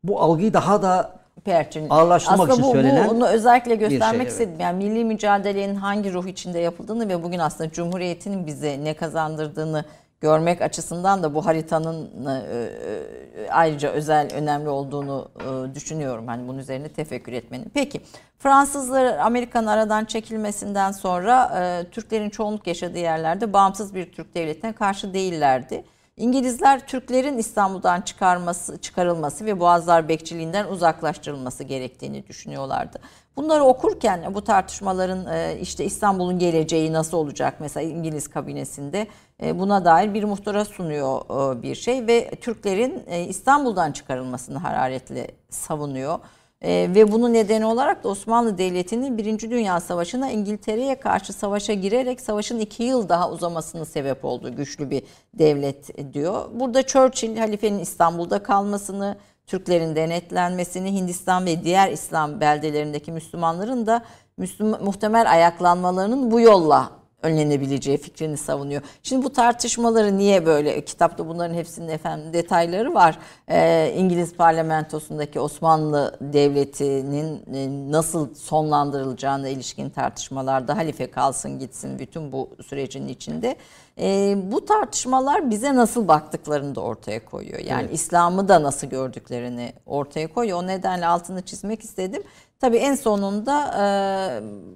[0.04, 1.90] bu algıyı daha da perçin.
[1.90, 4.32] Ağırlaştırmak aslında için bu, söylenen bunu özellikle şey, göstermek evet.
[4.32, 4.56] istedim.
[4.60, 9.86] Yani milli mücadelenin hangi ruh içinde yapıldığını ve bugün aslında Cumhuriyet'in bize ne kazandırdığını
[10.22, 16.28] görmek açısından da bu haritanın e, e, ayrıca özel önemli olduğunu e, düşünüyorum.
[16.28, 17.72] Hani bunun üzerine tefekkür etmenin.
[17.74, 18.02] Peki
[18.40, 21.52] Fransızlar Amerika'nın aradan çekilmesinden sonra
[21.92, 25.84] Türklerin çoğunluk yaşadığı yerlerde bağımsız bir Türk devletine karşı değillerdi.
[26.20, 33.00] İngilizler Türklerin İstanbul'dan çıkarması, çıkarılması ve Boğazlar bekçiliğinden uzaklaştırılması gerektiğini düşünüyorlardı.
[33.36, 39.08] Bunları okurken bu tartışmaların e, işte İstanbul'un geleceği nasıl olacak mesela İngiliz kabinesinde
[39.44, 46.20] e, buna dair bir muhtara sunuyor e, bir şey ve Türklerin İstanbul'dan çıkarılmasını hararetle savunuyor.
[46.62, 52.22] Ee, ve bunun nedeni olarak da Osmanlı Devleti'nin Birinci Dünya Savaşı'na İngiltere'ye karşı savaşa girerek
[52.22, 55.04] savaşın iki yıl daha uzamasını sebep olduğu güçlü bir
[55.34, 56.46] devlet diyor.
[56.54, 64.02] Burada Churchill halifenin İstanbul'da kalmasını, Türklerin denetlenmesini, Hindistan ve diğer İslam beldelerindeki Müslümanların da
[64.38, 68.82] Müslüman, muhtemel ayaklanmalarının bu yolla önlenebileceği fikrini savunuyor.
[69.04, 70.86] Şimdi bu tartışmaları niye böyle?
[70.86, 73.20] Kitapta bunların hepsinin efendim detayları var.
[73.50, 82.50] Ee, İngiliz parlamentosundaki Osmanlı Devleti'nin e, nasıl sonlandırılacağına ilişkin tartışmalarda halife kalsın gitsin bütün bu
[82.68, 83.56] sürecin içinde.
[84.02, 87.60] Ee, bu tartışmalar bize nasıl baktıklarını da ortaya koyuyor.
[87.60, 90.64] Yani İslam'ı da nasıl gördüklerini ortaya koyuyor.
[90.64, 92.24] O nedenle altını çizmek istedim.
[92.60, 93.66] Tabii en sonunda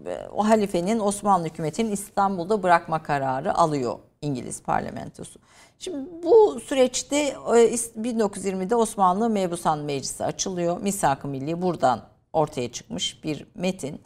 [0.07, 5.39] e, o halifenin Osmanlı hükümetinin İstanbul'da bırakma kararı alıyor İngiliz parlamentosu.
[5.79, 7.33] Şimdi bu süreçte e,
[8.01, 10.81] 1920'de Osmanlı Mebusan Meclisi açılıyor.
[10.81, 12.01] Misak-ı Milli buradan
[12.33, 14.01] ortaya çıkmış bir metin.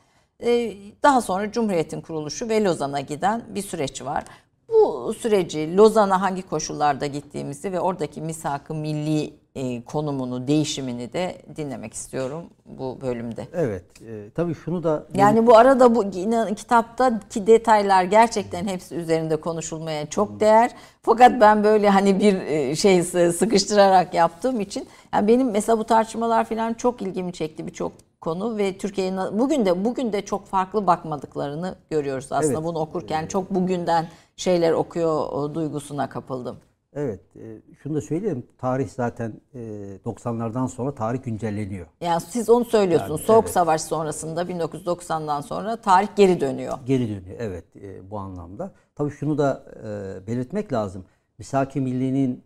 [1.03, 4.23] Daha sonra Cumhuriyet'in kuruluşu ve Lozan'a giden bir süreç var.
[4.69, 11.93] Bu süreci Lozan'a hangi koşullarda gittiğimizi ve oradaki misak-ı milli e, konumunu, değişimini de dinlemek
[11.93, 13.47] istiyorum bu bölümde.
[13.53, 13.83] Evet.
[14.01, 20.05] E, tabii şunu da Yani bu arada bu inan, kitaptaki detaylar gerçekten hepsi üzerinde konuşulmaya
[20.05, 20.71] çok değer.
[21.01, 25.83] Fakat ben böyle hani bir e, şey sı- sıkıştırarak yaptığım için yani benim mesela bu
[25.83, 27.91] tartışmalar falan çok ilgimi çekti birçok
[28.21, 32.63] konu ve Türkiye'nin bugün de bugün de çok farklı bakmadıklarını görüyoruz aslında Evet.
[32.63, 36.57] bunu okurken çok bugünden şeyler okuyor duygusuna kapıldım.
[36.97, 38.43] Evet e, şunu da söyleyeyim.
[38.57, 39.59] Tarih zaten e,
[40.05, 41.87] 90'lardan sonra tarih güncelleniyor.
[42.01, 43.19] Yani siz onu söylüyorsunuz.
[43.19, 43.53] Yani, Soğuk evet.
[43.53, 46.77] Savaş sonrasında 1990'dan sonra tarih geri dönüyor.
[46.85, 48.71] Geri dönüyor evet e, bu anlamda.
[48.95, 51.05] Tabii şunu da e, belirtmek lazım.
[51.37, 52.43] Misak-ı Milli'nin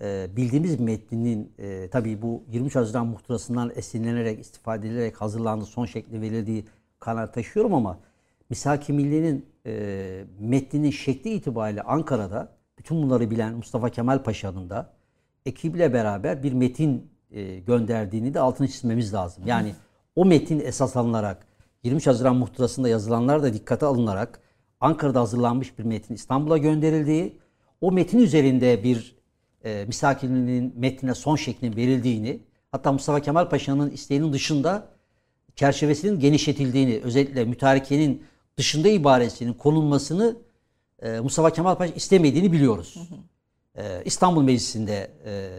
[0.00, 6.20] e, bildiğimiz metninin e, tabii bu 23 Haziran muhtırasından esinlenerek, istifade edilerek hazırlandığı son şekli
[6.20, 6.64] verildiği
[7.00, 7.98] kanaat taşıyorum ama
[8.50, 14.92] Misak-ı Milli'nin e, metninin şekli itibariyle Ankara'da bütün bunları bilen Mustafa Kemal Paşa'nın da
[15.46, 19.44] ekiple beraber bir metin e, gönderdiğini de altını çizmemiz lazım.
[19.46, 19.74] Yani
[20.16, 21.46] o metin esas alınarak
[21.82, 24.40] 23 Haziran muhtırasında yazılanlar da dikkate alınarak
[24.80, 27.38] Ankara'da hazırlanmış bir metin İstanbul'a gönderildiği,
[27.80, 29.16] o metin üzerinde bir
[29.64, 32.40] e, misakirliğinin metnine son şeklin verildiğini,
[32.72, 34.88] hatta Mustafa Kemal Paşa'nın isteğinin dışında
[35.56, 38.22] çerçevesinin genişletildiğini, özellikle mütarekenin
[38.56, 40.36] dışında ibaresinin konulmasını
[41.02, 42.96] e, Mustafa Kemal Paşa istemediğini biliyoruz.
[43.74, 45.50] E, İstanbul Meclisi'nde e,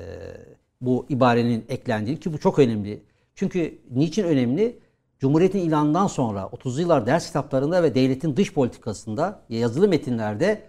[0.82, 3.04] bu ibarenin eklendiği ki bu çok önemli.
[3.36, 4.80] Çünkü niçin önemli?
[5.20, 10.62] Cumhuriyet'in ilanından sonra 30 yıllar ders kitaplarında ve devletin dış politikasında yazılı metinlerde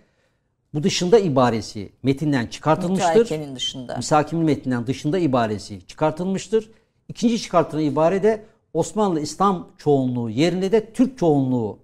[0.74, 3.08] bu dışında ibaresi metinden çıkartılmıştır.
[3.08, 3.96] Mütarekenin dışında.
[3.96, 6.70] Misakimli metninden dışında ibaresi çıkartılmıştır.
[7.08, 8.44] İkinci çıkartılan ibare de
[8.74, 11.78] Osmanlı İslam çoğunluğu yerine de Türk çoğunluğu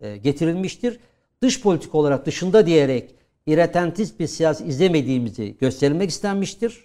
[0.00, 0.98] e, getirilmiştir.
[1.42, 3.14] Dış politik olarak dışında diyerek
[3.46, 6.84] iretentist bir siyasi izlemediğimizi gösterilmek istenmiştir.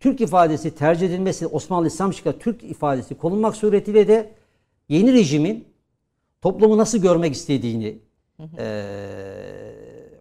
[0.00, 4.30] Türk ifadesi tercih edilmesi Osmanlı İslam şıkkı Türk ifadesi konulmak suretiyle de
[4.88, 5.64] yeni rejimin
[6.42, 7.98] toplumu nasıl görmek istediğini
[8.58, 8.66] eee,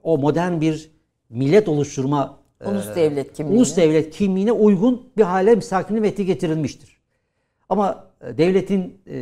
[0.04, 0.92] o modern bir
[1.30, 3.58] millet oluşturma Ulus eee, devlet kimliğini.
[3.58, 6.98] ulus devlet kimliğine uygun bir hale misakini metni getirilmiştir.
[7.70, 9.18] Ama e, devletin e,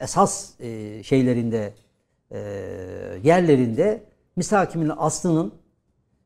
[0.00, 1.72] esas e, şeylerinde
[2.32, 2.38] e,
[3.24, 4.02] yerlerinde
[4.36, 5.52] misakiminin aslının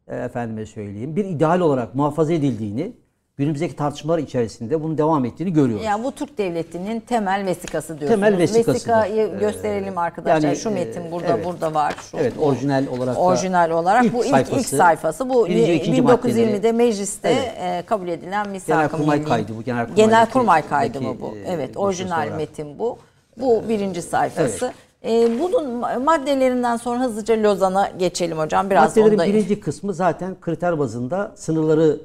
[0.09, 2.93] e, efendime söyleyeyim bir ideal olarak muhafaza edildiğini
[3.37, 5.85] günümüzdeki tartışmalar içerisinde bunun devam ettiğini görüyoruz.
[5.85, 8.11] Yani bu Türk devletinin temel vesikası diyorsunuz.
[8.21, 8.75] Temel vesikasıdır.
[8.75, 10.49] Vesikayı Ee, gösterelim arkadaşlar.
[10.49, 11.45] yani, Şu metin e, burada evet.
[11.45, 11.95] burada var.
[12.11, 15.29] Şu, Evet, orijinal olarak orijinal olarak ilk bu ilk ilk sayfası, sayfası.
[15.31, 16.73] Bu birinci, ikinci 1920'de maddeleri.
[16.73, 17.55] mecliste Evet.
[17.61, 21.37] e, kabul edilen misak-ı Genelkurmay kaydı bu, Genelkurmay'daki- Genelkurmay kaydı mı bu?
[21.37, 22.99] e, Evet, orijinal metin bu.
[23.41, 24.73] Bu birinci sayfası.
[25.05, 28.71] E, bunun maddelerinden sonra hızlıca Lozan'a geçelim hocam.
[28.71, 32.01] Biraz Maddelerin onda birinci kısmı zaten kriter bazında sınırları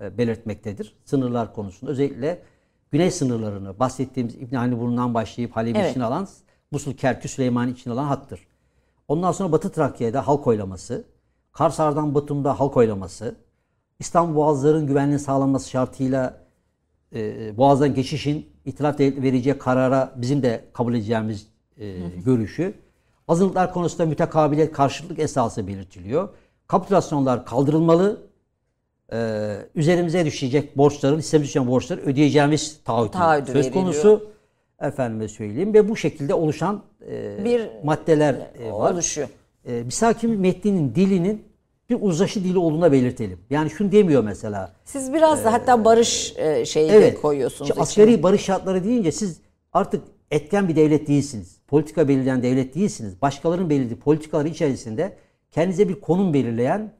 [0.00, 0.96] e, belirtmektedir.
[1.04, 2.42] Sınırlar konusunda özellikle
[2.90, 5.90] güney sınırlarını bahsettiğimiz İbn Haniburnu'ndan başlayıp Halep'i Evet.
[5.90, 6.28] içine alan
[6.70, 8.46] Musul, Kerkük, Süleymaniye içine alan hattır.
[9.08, 11.04] Ondan sonra Batı Trakya'da halk oylaması,
[11.52, 13.34] Karsar'dan Batum'da halk oylaması,
[13.98, 16.44] İstanbul Boğazları'nın güvenliğinin sağlanması şartıyla
[17.14, 22.74] e, Boğaz'dan geçişin itilaf vereceği karara bizim de kabul edeceğimiz e, görüşü.
[23.28, 26.28] Azınlıklar konusunda mütekabiliyet karşılık esası belirtiliyor.
[26.66, 28.22] Kapitülasyonlar kaldırılmalı.
[29.12, 33.74] E, üzerimize düşecek borçların, listemize düşen borçları ödeyeceğimiz taahhütü Taahhüdü söz veriliyor.
[33.84, 34.30] konusu.
[34.80, 38.92] Efendime söyleyeyim ve bu şekilde oluşan e, Bir maddeler e, var.
[38.92, 39.28] oluşuyor.
[39.64, 41.42] E, Misaki metninin dilinin
[41.90, 43.38] bir uzlaşı dili olduğuna belirtelim.
[43.50, 44.72] Yani şunu demiyor mesela.
[44.84, 47.20] Siz biraz da hatta barış e, şeyi de Evet.
[47.20, 47.70] koyuyorsunuz.
[47.70, 47.82] İçine.
[47.82, 49.40] askeri barış şartları deyince siz
[49.72, 51.53] artık etken bir devlet değilsiniz.
[51.66, 53.22] Politika belirleyen devlet değilsiniz.
[53.22, 55.16] Başkalarının belirlediği politikaları içerisinde
[55.50, 56.92] kendinize bir konum belirleyen,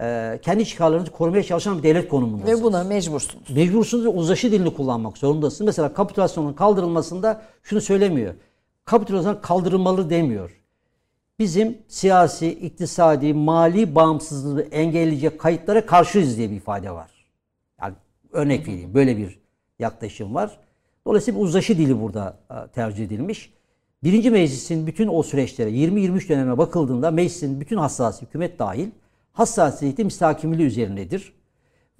[0.00, 2.60] e, kendi çıkarlarınızı korumaya çalışan bir devlet konumundasınız.
[2.60, 3.50] Ve buna mecbursunuz.
[3.50, 5.66] Mecbursunuz ve uzlaşı dilini kullanmak zorundasınız.
[5.66, 8.34] Mesela kapitülasyonun kaldırılmasında şunu söylemiyor.
[8.84, 10.62] Kapitülasyon kaldırılmalı demiyor.
[11.38, 17.10] Bizim siyasi, iktisadi, mali bağımsızlığı engelleyecek kayıtlara karşıyız diye bir ifade var.
[17.80, 17.94] Yani
[18.32, 18.94] örnek vereyim.
[18.94, 19.38] Böyle bir
[19.78, 20.58] yaklaşım var.
[21.06, 23.52] Dolayısıyla bir uzlaşı dili burada e, tercih edilmiş.
[24.04, 28.90] Birinci meclisin bütün o süreçlere 20-23 döneme bakıldığında meclisin bütün hassasiyeti, hükümet dahil
[29.32, 31.32] hassasiyeti müstakimliği üzerindedir.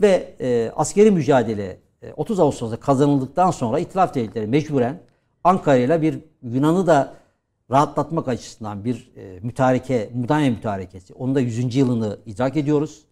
[0.00, 5.00] Ve e, askeri mücadele e, 30 Ağustos'ta kazanıldıktan sonra İtilaf Devletleri mecburen
[5.44, 7.14] Ankara ile bir Yunan'ı da
[7.70, 11.14] rahatlatmak açısından bir e, mütareke, Mudanya mütarekesi.
[11.14, 11.76] Onun da 100.
[11.76, 13.04] yılını idrak ediyoruz.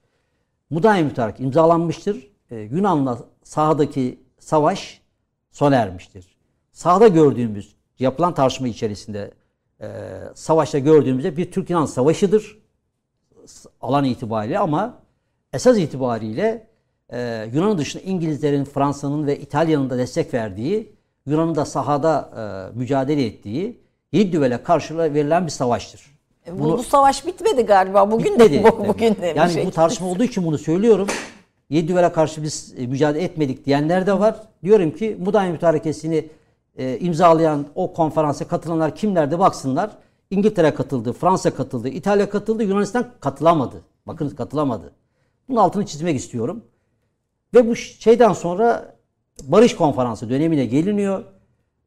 [0.71, 2.31] Mudanya mütareke imzalanmıştır.
[2.51, 5.01] E, Yunan'la sahadaki savaş
[5.51, 6.37] sona ermiştir.
[6.73, 9.31] Sahada gördüğümüz yapılan tartışma içerisinde
[9.81, 9.89] e,
[10.35, 12.59] savaşta gördüğümüzde bir Türk-Yunan savaşıdır
[13.81, 14.99] alan itibariyle ama
[15.53, 16.67] esas itibariyle
[17.13, 20.93] e, Yunan dışında İngilizlerin, Fransa'nın ve İtalya'nın da destek verdiği,
[21.27, 22.31] Yunan'ın da sahada
[22.75, 23.81] e, mücadele ettiği
[24.13, 26.01] Yedüvel'e karşı verilen bir savaştır.
[26.47, 28.11] E, Bu, bu savaş bitmedi galiba.
[28.11, 28.65] Bugün de Bitmedi.
[28.79, 29.67] bu, bugün de yani şey.
[29.67, 31.09] bu tartışma olduğu için bunu söylüyorum.
[31.71, 34.37] Yedüvel'e karşı biz e, mücadele etmedik diyenler de var.
[34.65, 36.29] Diyorum ki Mudanya Mütarekesi'ni
[36.81, 39.91] e, imzalayan o konferansa katılanlar kimlerdi baksınlar.
[40.31, 43.83] İngiltere katıldı, Fransa katıldı, İtalya katıldı, Yunanistan katılamadı.
[44.07, 44.93] Bakınız katılamadı.
[45.49, 46.65] Bunun altını çizmek istiyorum.
[47.55, 48.95] Ve bu şeyden sonra
[49.43, 51.25] Barış Konferansı dönemine geliniyor.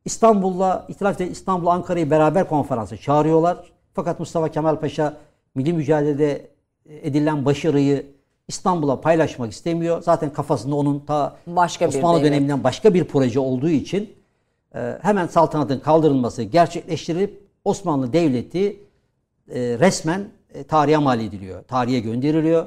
[0.06, 3.72] İstanbul'la, İtilaf İstanbul, Ankara'yı beraber konferansa çağırıyorlar.
[3.94, 5.18] Fakat Mustafa Kemal Paşa
[5.56, 6.52] milli mücadelede
[6.86, 8.06] edilen başarıyı
[8.48, 10.02] İstanbul'a paylaşmak istemiyor.
[10.02, 12.32] Zaten kafasında onun ta Başka bir Osmanlı devlet.
[12.32, 14.08] döneminden başka bir proje olduğu için e,
[15.02, 18.80] hemen saltanatın kaldırılması gerçekleştirilip Osmanlı Devleti
[19.50, 21.64] e, resmen e, tarihe mal ediliyor.
[21.64, 22.66] Tarihe gönderiliyor.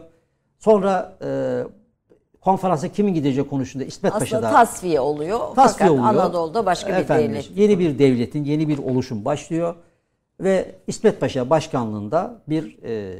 [0.59, 1.62] Sonra e,
[2.40, 5.54] konferansa kimin gideceği konusunda İsmet Aslında Paşa'da tasfiye oluyor.
[5.54, 6.04] tasfiye Fakat oluyor.
[6.04, 7.50] Anadolu'da başka bir Efendim, devlet.
[7.57, 9.74] Yeni bir devletin, yeni bir oluşum başlıyor.
[10.40, 13.18] Ve İsmet Paşa başkanlığında bir e,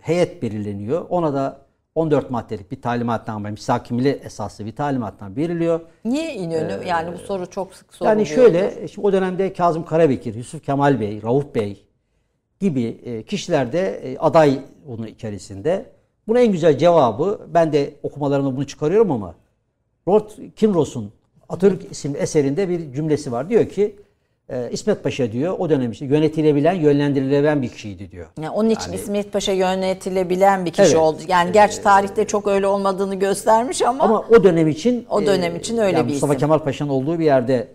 [0.00, 1.06] heyet belirleniyor.
[1.08, 1.60] Ona da
[1.94, 5.80] 14 maddelik bir talimatname, misakimli esaslı bir talimatname veriliyor.
[6.04, 6.86] Niye İnönü?
[6.86, 8.16] yani bu soru çok sık soruluyor.
[8.16, 11.86] Ee, Yani şöyle, şimdi o dönemde Kazım Karabekir, Yusuf Kemal Bey, Rauf Bey
[12.60, 15.86] gibi e, kişiler de e, aday onun içerisinde.
[16.28, 19.34] Buna en güzel cevabı, ben de okumalarımda bunu çıkarıyorum ama
[20.08, 21.12] Lord Kinross'un
[21.48, 23.50] Atatürk isimli eserinde bir cümlesi var.
[23.50, 23.96] Diyor ki,
[24.48, 28.26] e, İsmet Paşa diyor o dönem işte yönetilebilen, yönlendirilebilen bir kişiydi diyor.
[28.36, 30.96] Yani onun için İsmet Paşa yönetilebilen bir kişi Evet.
[30.96, 31.18] oldu.
[31.28, 35.76] Yani gerçi tarihte çok öyle olmadığını göstermiş ama, Ama o dönem için O dönem için
[35.78, 36.40] öyle yani bir Mustafa isim.
[36.40, 37.68] Kemal Paşa'nın olduğu bir yerde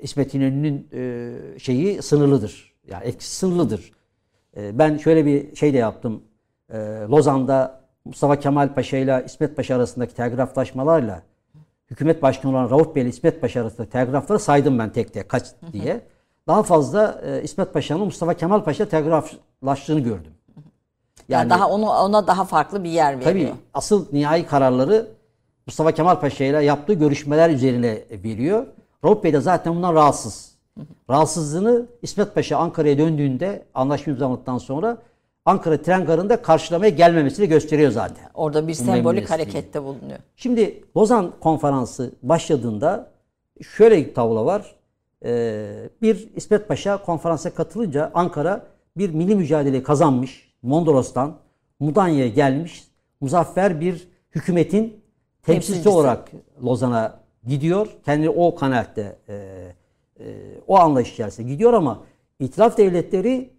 [0.00, 2.72] İsmet İnönü'nün e, şeyi sınırlıdır.
[2.90, 3.92] Yani etkisi sınırlıdır.
[4.56, 6.22] E, ben şöyle bir şey de yaptım.
[6.72, 6.76] E,
[7.10, 11.22] Lozan'da Mustafa Kemal Paşa ile İsmet Paşa arasındaki telgraflaşmalarla
[11.92, 15.46] hükümet başkanı olan Rauf Bey ile İsmet Paşa arasındaki telgrafları saydım ben tek tek kaç
[15.72, 16.00] diye.
[16.46, 20.32] Daha fazla e, İsmet Paşa'nın Mustafa Kemal Paşa telgraflaştığını gördüm.
[21.28, 23.24] yani daha onu ona daha farklı bir yer veriyor.
[23.24, 25.06] Tabii asıl nihai kararları
[25.66, 28.66] Mustafa Kemal Paşa ile yaptığı görüşmeler üzerine veriyor.
[29.04, 30.52] Rauf Bey de zaten bundan rahatsız.
[31.10, 34.98] Rahatsızlığını İsmet Paşa Ankara'ya döndüğünde anlaşma imzaladıktan sonra
[35.44, 38.30] Ankara tren garında karşılamaya gelmemesini gösteriyor zaten.
[38.34, 40.18] Orada bir Bu sembolik harekette bulunuyor.
[40.36, 43.10] Şimdi Lozan konferansı başladığında
[43.76, 44.74] şöyle bir tablo var.
[45.24, 48.66] Ee, bir İsmet Paşa konferansa katılınca Ankara
[48.96, 50.52] bir milli mücadele kazanmış.
[50.62, 51.36] Mondros'tan
[51.80, 52.84] Mudanya'ya gelmiş.
[53.20, 55.88] Muzaffer bir hükümetin temsilcisi Temsilcisi.
[55.88, 56.30] olarak
[56.64, 57.88] Lozan'a gidiyor.
[58.04, 59.34] Kendini o kanaatte, e,
[60.20, 60.24] e,
[60.66, 62.02] o anlayış içerisinde gidiyor ama
[62.40, 63.50] İtilaf devletleri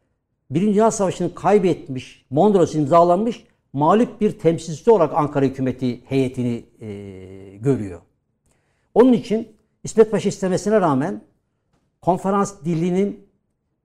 [0.54, 6.88] Birinci Dünya Savaşı'nı kaybetmiş, Mondros imzalanmış mağlup bir temsilcisi olarak Ankara hükümeti heyetini e,
[7.58, 8.02] görüyor.
[8.94, 9.48] Onun için
[9.84, 11.22] İsmet Paşa istemesine rağmen
[12.02, 13.28] konferans dilinin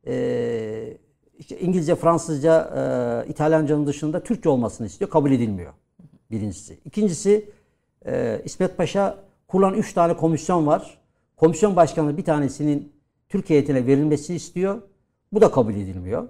[0.07, 0.97] e,
[1.39, 2.63] işte İngilizce, Fransızca,
[3.27, 5.11] e, İtalyanca'nın dışında Türkçe olmasını istiyor.
[5.11, 5.73] Kabul edilmiyor.
[6.31, 6.79] Birincisi.
[6.85, 7.51] İkincisi
[8.07, 10.99] e, İsmet Paşa kurulan üç tane komisyon var.
[11.37, 12.93] Komisyon başkanı bir tanesinin
[13.29, 14.83] Türkiye heyetine verilmesini istiyor.
[15.33, 16.29] Bu da kabul edilmiyor.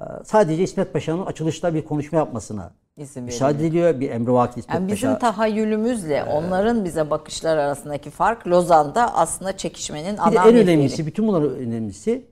[0.00, 4.00] E, sadece İsmet Paşa'nın açılışta bir konuşma yapmasına İzin müsaade ediliyor.
[4.00, 5.18] Bir emrivaki İsmet Yani bizim Paşa.
[5.18, 12.26] tahayyülümüzle onların bize bakışlar arasındaki fark Lozan'da aslında çekişmenin ana en önemlisi, bütün bunların önemlisi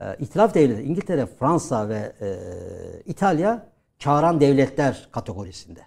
[0.00, 2.36] e, İtilaf devletleri, İngiltere, Fransa ve e,
[3.06, 3.66] İtalya
[3.98, 5.80] çağıran devletler kategorisinde.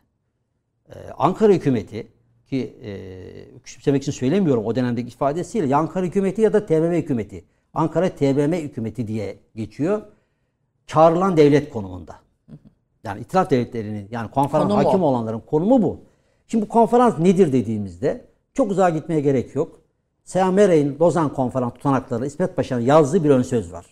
[0.89, 2.07] E, Ankara hükümeti
[2.49, 7.45] ki e, küçümsemek için söylemiyorum o dönemdeki ifadesiyle Ankara hükümeti ya da TBMM hükümeti.
[7.73, 10.01] Ankara TBMM hükümeti diye geçiyor.
[10.87, 12.15] Çağrılan devlet konumunda.
[13.03, 14.87] Yani itilaf devletlerinin yani konferans Konumu.
[14.87, 15.99] hakim olanların konumu bu.
[16.47, 19.79] Şimdi bu konferans nedir dediğimizde çok uzağa gitmeye gerek yok.
[20.23, 23.85] Seyyah Merey'in Lozan konferans tutanakları İsmet Paşa'nın yazdığı bir ön söz var.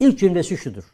[0.00, 0.84] İlk cümlesi şudur.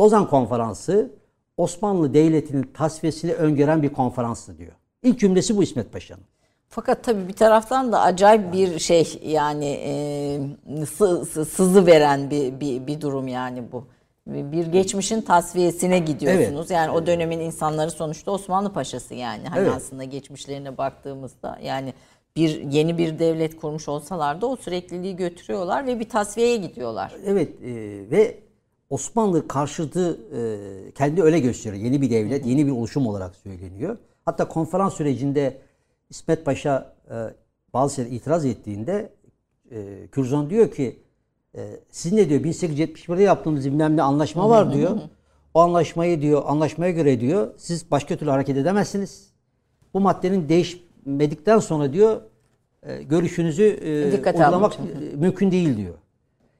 [0.00, 1.10] Lozan konferansı
[1.56, 4.72] Osmanlı Devleti'nin tasfiyesini öngören bir konferanstı diyor.
[5.02, 6.24] İlk cümlesi bu İsmet Paşa'nın.
[6.68, 12.60] Fakat tabii bir taraftan da acayip bir şey yani e, sı- sı- sızı veren bir,
[12.60, 13.84] bir, bir durum yani bu.
[14.28, 16.70] Bir geçmişin tasfiyesine gidiyorsunuz.
[16.70, 19.48] Yani o dönemin insanları sonuçta Osmanlı Paşası yani.
[19.48, 19.72] Hani Evet.
[19.76, 21.94] aslında geçmişlerine baktığımızda yani
[22.36, 27.14] bir yeni bir devlet kurmuş olsalar da o sürekliliği götürüyorlar ve bir tasfiyeye gidiyorlar.
[27.26, 27.70] Evet e,
[28.10, 28.38] ve
[28.90, 31.84] Osmanlı karşıtı e, kendi öyle gösteriyor.
[31.84, 33.98] Yeni bir devlet, yeni bir oluşum olarak söyleniyor.
[34.24, 35.58] Hatta konferans sürecinde
[36.10, 37.14] İsmet Paşa e,
[37.74, 39.12] bazı şeyler itiraz ettiğinde
[39.70, 40.96] e, Kürzon diyor ki
[41.58, 44.96] e, siz ne diyor 1871'de yaptığımız bilmem ne anlaşma var diyor.
[45.54, 49.28] O anlaşmayı diyor anlaşmaya göre diyor siz başka türlü hareket edemezsiniz.
[49.94, 52.20] Bu maddenin değişmedikten sonra diyor
[52.82, 55.94] e, görüşünüzü e, Dikkate uygulamak e, mümkün değil diyor.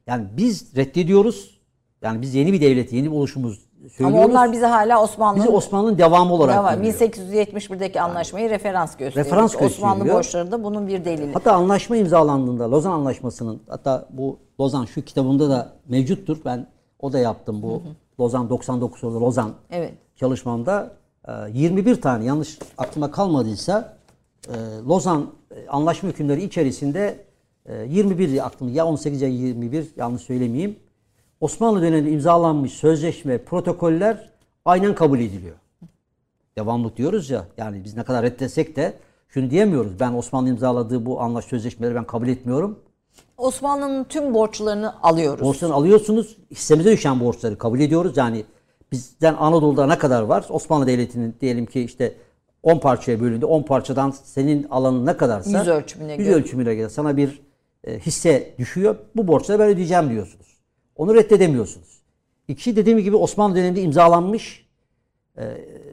[0.06, 1.58] Yani biz reddediyoruz.
[2.02, 4.24] Yani biz yeni bir devlet, yeni bir oluşumuz söylüyoruz.
[4.24, 6.74] Ama onlar bize hala Osmanlı'nın bizi Osmanlı'nın devamı olarak Ne var?
[6.74, 6.94] görüyor.
[6.94, 9.26] 1871'deki anlaşmayı referans gösteriyor.
[9.26, 10.16] Referans Osmanlı gösteriyor.
[10.16, 11.32] borçları da bunun bir delili.
[11.32, 16.38] Hatta anlaşma imzalandığında Lozan Anlaşması'nın hatta bu Lozan şu kitabımda da mevcuttur.
[16.44, 16.66] Ben
[17.00, 17.82] o da yaptım bu
[18.20, 19.94] Lozan 99 sorulı Lozan Evet.
[20.16, 20.96] çalışmamda
[21.28, 23.96] e, 21 tane yanlış aklıma kalmadıysa
[24.48, 24.54] e,
[24.88, 27.24] Lozan e, anlaşma hükümleri içerisinde
[27.66, 30.76] e, 21 aklımda ya 18 ya 21 yanlış söylemeyeyim.
[31.40, 34.30] Osmanlı döneminde imzalanmış sözleşme, protokoller
[34.64, 35.56] aynen kabul ediliyor.
[36.56, 38.94] Devamlık diyoruz ya yani biz ne kadar reddetsek de
[39.28, 40.00] şunu diyemiyoruz.
[40.00, 42.78] Ben Osmanlı imzaladığı bu anlaş sözleşmeleri ben kabul etmiyorum.
[43.38, 45.44] Osmanlı'nın tüm borçlarını alıyoruz.
[45.44, 46.36] Borçlarını alıyorsunuz.
[46.50, 48.16] Hissemize düşen borçları kabul ediyoruz.
[48.16, 48.44] Yani
[48.92, 50.46] bizden Anadolu'da ne kadar var?
[50.48, 52.14] Osmanlı Devleti'nin diyelim ki işte
[52.62, 53.46] 10 parçaya bölündü.
[53.46, 56.34] 10 parçadan senin alanın ne kadarsa Yüz ölçümüne yüz göre.
[56.34, 57.42] ölçümüne göre sana bir
[57.84, 58.96] e, hisse düşüyor.
[59.16, 60.46] Bu borçları ben ödeyeceğim diyorsunuz.
[60.96, 61.98] Onu reddedemiyorsunuz.
[62.48, 64.68] İki dediğim gibi Osmanlı döneminde imzalanmış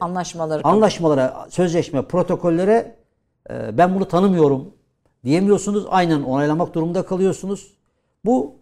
[0.00, 2.96] Anlaşmaları anlaşmalara, sözleşme, protokollere
[3.50, 4.75] e, ben bunu tanımıyorum
[5.26, 5.84] diyemiyorsunuz.
[5.88, 7.72] Aynen onaylamak durumunda kalıyorsunuz.
[8.24, 8.56] Bu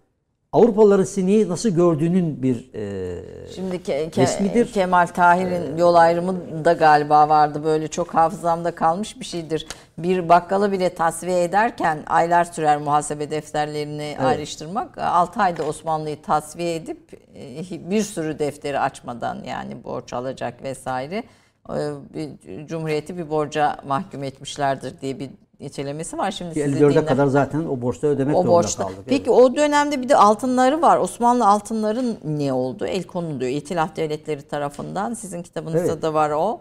[0.53, 4.73] Avrupalıların sizi neyi nasıl gördüğünün bir e, Şimdi Ke- Ke- resmidir.
[4.73, 7.65] Kemal Tahir'in yol ayrımı da galiba vardı.
[7.65, 9.67] Böyle çok hafızamda kalmış bir şeydir.
[9.99, 14.99] Bir bakkalı bile tasfiye ederken aylar sürer muhasebe defterlerini ayrıştırmak.
[14.99, 16.99] 6 ayda Osmanlı'yı tasfiye edip
[17.35, 21.23] e, bir sürü defteri açmadan yani borç alacak vesaire
[21.69, 25.31] e, Cumhuriyeti bir borca mahkum etmişlerdir diye bir
[25.65, 26.31] nitelemesi var.
[26.31, 28.83] Şimdi sizi 54'e dinle- kadar zaten o borçları ödemek o zorunda borçta.
[28.83, 28.99] kaldık.
[29.07, 29.41] Peki Evet.
[29.41, 30.99] o dönemde bir de altınları var.
[30.99, 32.87] Osmanlı altınların ne oldu?
[32.87, 33.51] El konuluyor.
[33.51, 35.15] İtilaf devletleri tarafından.
[35.15, 36.03] Sizin kitabınızda Evet.
[36.03, 36.61] da var o.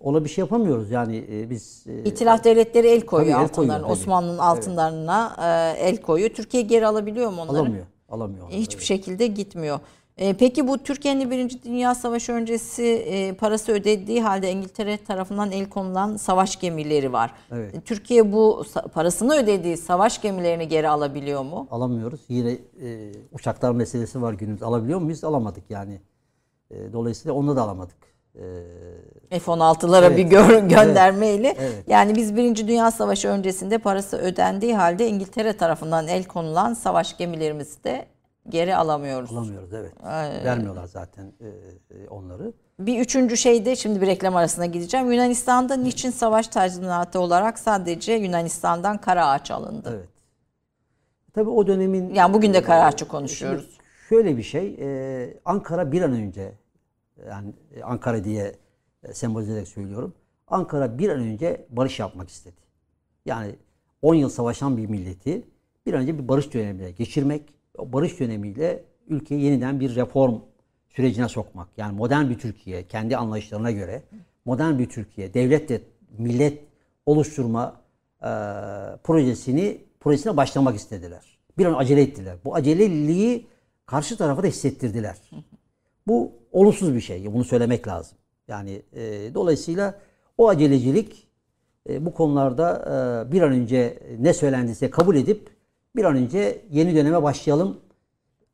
[0.00, 3.84] Ona bir şey yapamıyoruz yani e, biz e, İtilaf devletleri el koyuyor altınların.
[3.84, 5.36] Osmanlı'nın altınlarına
[5.78, 6.30] e, el koyuyor.
[6.30, 7.58] Türkiye geri alabiliyor mu onları?
[7.58, 7.86] alamıyor.
[8.08, 8.44] Alamıyor.
[8.46, 8.56] onları.
[8.60, 9.80] Hiçbir şekilde gitmiyor.
[10.16, 15.68] E, peki bu Türkiye'nin Birinci Dünya Savaşı öncesi e, parası ödediği halde İngiltere tarafından el
[15.68, 17.32] konulan savaş gemileri var.
[17.52, 17.74] Evet.
[17.74, 18.64] E, Türkiye bu
[18.94, 21.68] parasını ödediği savaş gemilerini geri alabiliyor mu?
[21.70, 22.20] alamıyoruz.
[22.28, 24.62] Yine e, uçaklar meselesi var günümüz.
[24.62, 25.24] Alabiliyor muyuz?
[25.24, 26.00] Alamadık yani.
[26.70, 27.96] E, dolayısıyla onu da alamadık.
[29.30, 30.18] E, F-16'lara Evet.
[30.18, 31.54] bir gö- göndermeyle.
[31.58, 31.84] Evet.
[31.88, 37.84] Yani biz Birinci Dünya Savaşı öncesinde parası ödendiği halde İngiltere tarafından el konulan savaş gemilerimizi
[37.84, 38.06] de
[38.48, 39.32] geri alamıyoruz.
[39.32, 39.92] alamıyoruz evet.
[40.44, 41.46] Vermiyorlar zaten e,
[41.96, 42.52] e, onları.
[42.78, 45.12] Bir üçüncü şey de şimdi bir reklam arasına gideceğim.
[45.12, 49.92] Yunanistan'da niçin savaş tazminatı olarak sadece Yunanistan'dan kara ağaç alındı?
[49.96, 50.08] Evet.
[51.34, 53.78] Tabii o dönemin Yani bugün de kara ağaçı konuşuyoruz.
[54.08, 56.52] Şöyle bir şey, e, Ankara bir an önce,
[57.28, 58.54] yani e, Ankara diye
[59.02, 60.14] e, sembolize ederek söylüyorum.
[60.48, 62.60] Ankara bir an önce barış yapmak istedi.
[63.26, 63.56] Yani
[64.02, 65.42] 10 yıl savaşan bir milleti
[65.86, 67.42] bir an önce bir barış dönemine geçirmek,
[67.78, 70.40] barış dönemiyle ülkeyi yeniden bir reform
[70.88, 71.68] sürecine sokmak.
[71.76, 74.02] Yani modern bir Türkiye, kendi anlayışlarına göre
[74.44, 75.80] modern bir Türkiye, devlet de
[76.18, 76.64] millet
[77.06, 77.80] oluşturma
[78.22, 78.30] e,
[79.04, 81.38] projesini projesine başlamak istediler.
[81.58, 82.36] Bir an acele ettiler.
[82.44, 83.46] Bu aceleliği
[83.86, 85.16] karşı tarafa da hissettirdiler.
[86.06, 87.32] Bu olumsuz bir şey.
[87.32, 88.18] Bunu söylemek lazım.
[88.48, 89.94] Yani e, dolayısıyla
[90.38, 91.28] o acelecilik
[91.88, 92.70] e, bu konularda
[93.28, 95.55] e, bir an önce ne söylendiyse kabul edip
[95.96, 97.80] bir an önce yeni döneme başlayalım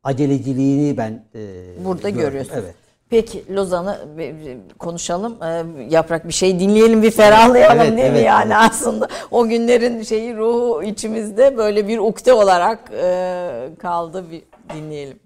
[0.03, 1.39] aceleciliğini ben e,
[1.85, 2.25] Burada gördüm.
[2.25, 2.59] görüyorsunuz.
[2.63, 2.75] Evet.
[3.09, 4.35] Peki Lozan'ı bir
[4.79, 5.37] konuşalım.
[5.43, 8.71] Ee, Yaprak bir şey dinleyelim, bir ferahlayalım Evet, değil mi evet, yani evet.
[8.71, 14.41] aslında o günlerin şeyi ruhu içimizde böyle bir ukde olarak e, kaldı bir
[14.75, 15.19] dinleyelim.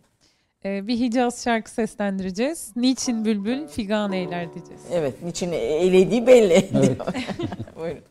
[0.65, 2.71] Ee, bir Hicaz şarkı seslendireceğiz.
[2.75, 4.81] Niçin bülbül figan eyler diyeceğiz.
[4.91, 6.69] Evet, niçin elediği belli.
[7.79, 8.01] Buyurun.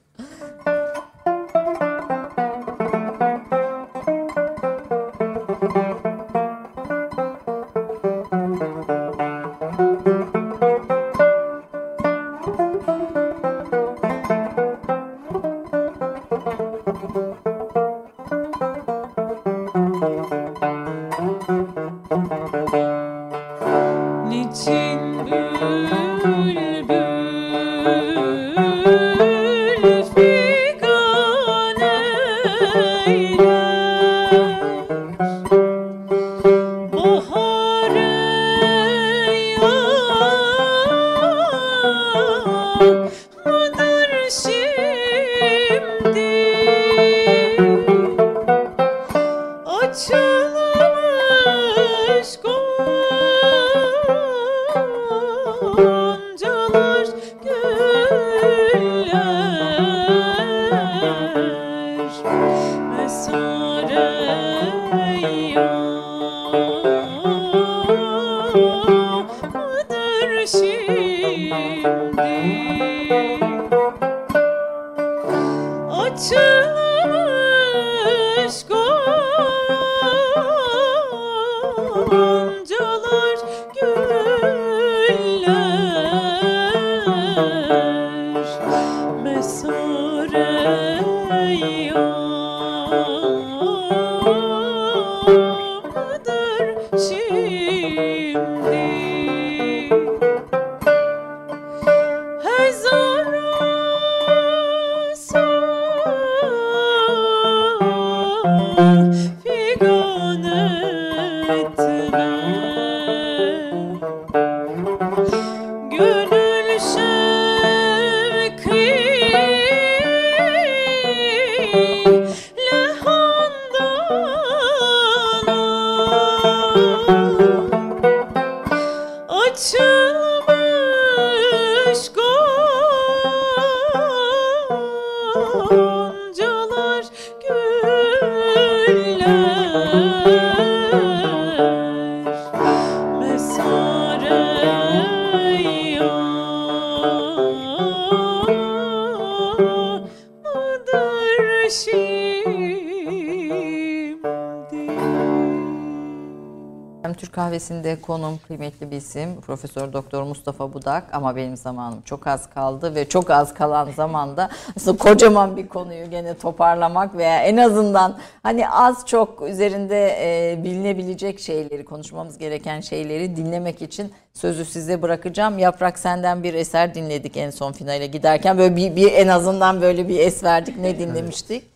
[158.07, 163.09] Konum kıymetli bir isim Profesör Doktor Mustafa Budak ama benim zamanım çok az kaldı ve
[163.09, 169.07] çok az kalan zamanda aslında kocaman bir konuyu gene toparlamak veya en azından hani az
[169.07, 175.59] çok üzerinde e, bilinebilecek şeyleri konuşmamız gereken şeyleri dinlemek için sözü size bırakacağım.
[175.59, 180.09] Yaprak senden bir eser dinledik en son finale giderken böyle bir, bir en azından böyle
[180.09, 181.76] bir es verdik ne dinlemiştik?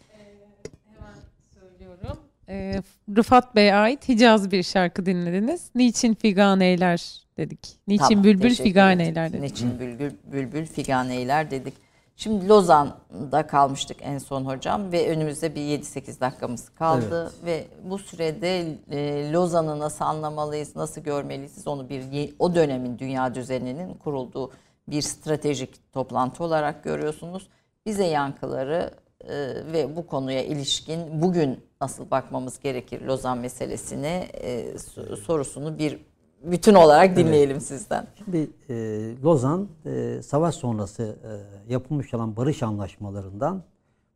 [2.50, 2.82] Ee,
[3.16, 5.70] Rıfat Bey'e ait Hicaz bir şarkı dinlediniz.
[5.74, 7.78] Niçin figan eyler dedik.
[7.88, 9.10] Niçin Tamam, bülbül teşekkür figan ederim.
[9.10, 9.42] eyler dedik.
[9.42, 11.74] Niçin bülbül, bülbül figan eyler dedik.
[12.16, 18.66] Şimdi Lozan'da kalmıştık en son hocam ve önümüzde bir 7-8 dakikamız kaldı ve bu sürede
[18.90, 24.52] e, Lozan'ı nasıl anlamalıyız, nasıl görmeliyiz onu bir o dönemin dünya düzeninin kurulduğu
[24.88, 27.48] bir stratejik toplantı olarak görüyorsunuz.
[27.86, 28.90] Bize yankıları
[29.24, 29.36] e,
[29.72, 35.98] ve bu konuya ilişkin bugün nasıl bakmamız gerekir Lozan meselesine e, so- sorusunu bir
[36.42, 38.06] bütün olarak dinleyelim sizden.
[38.24, 38.74] Şimdi e,
[39.22, 43.62] Lozan e, savaş sonrası e, yapılmış olan barış anlaşmalarından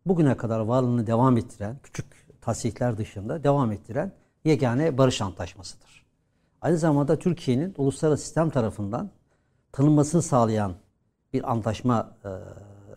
[0.07, 2.07] bugüne kadar varlığını devam ettiren, küçük
[2.41, 4.13] tasihler dışında devam ettiren
[4.45, 6.05] yegane barış antlaşmasıdır.
[6.61, 9.11] Aynı zamanda Türkiye'nin uluslararası sistem tarafından
[9.73, 10.75] tanınmasını sağlayan
[11.33, 12.29] bir antlaşma e,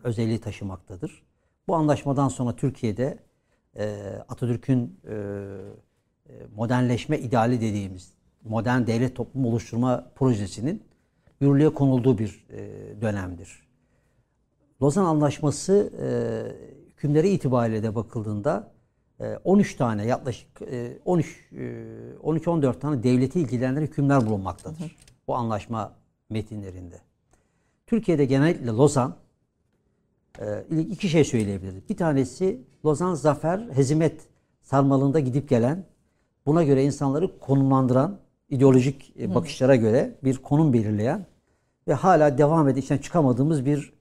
[0.03, 1.26] özelliği taşımaktadır.
[1.67, 3.19] Bu anlaşmadan sonra Türkiye'de
[3.75, 8.13] e, Atatürk'ün e, e, modernleşme ideali dediğimiz
[8.43, 10.83] modern devlet toplum oluşturma projesinin
[11.41, 13.67] yürürlüğe konulduğu bir e, dönemdir.
[14.81, 16.07] Lozan Anlaşması e,
[16.89, 18.71] hükümleri itibariyle de bakıldığında
[19.19, 21.55] e, 13 tane yaklaşık e, 13 e,
[22.23, 24.95] 13-14 tane devleti ilgilendiren hükümler bulunmaktadır.
[25.27, 25.93] Bu anlaşma
[26.29, 27.01] metinlerinde.
[27.87, 29.15] Türkiye'de genellikle Lozan
[30.41, 31.89] e, iki şey söyleyebiliriz.
[31.89, 34.21] Bir tanesi Lozan zafer hezimet
[34.61, 35.85] sarmalında gidip gelen
[36.45, 38.19] buna göre insanları konumlandıran
[38.49, 41.25] ideolojik e, bakışlara göre bir konum belirleyen
[41.87, 43.93] ve hala devam edip içinden çıkamadığımız bir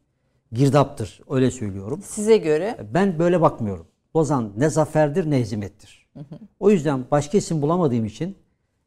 [0.52, 1.20] girdaptır.
[1.30, 2.00] Öyle söylüyorum.
[2.04, 3.86] Size göre Ben böyle bakmıyorum.
[4.16, 6.06] Lozan ne zaferdir ne hezimettir.
[6.60, 8.36] O yüzden başka isim bulamadığım için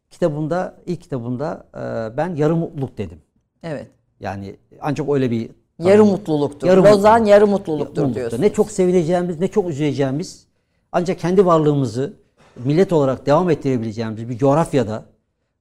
[0.09, 3.21] kitabımda, ilk kitabımda e, ben yarı mutluluk dedim.
[3.63, 3.88] evet.
[4.19, 6.68] Yani ancak öyle bir Yarı mutluluktur.
[6.68, 7.27] Yarı Lozan mutluluk.
[7.30, 8.15] yarı mutluluktur mutluluktur.
[8.15, 8.41] diyorsun.
[8.41, 10.45] Ne çok sevineceğimiz ne çok üzüleceğimiz
[10.91, 12.14] ancak kendi varlığımızı
[12.56, 15.06] millet olarak devam ettirebileceğimiz bir coğrafyada,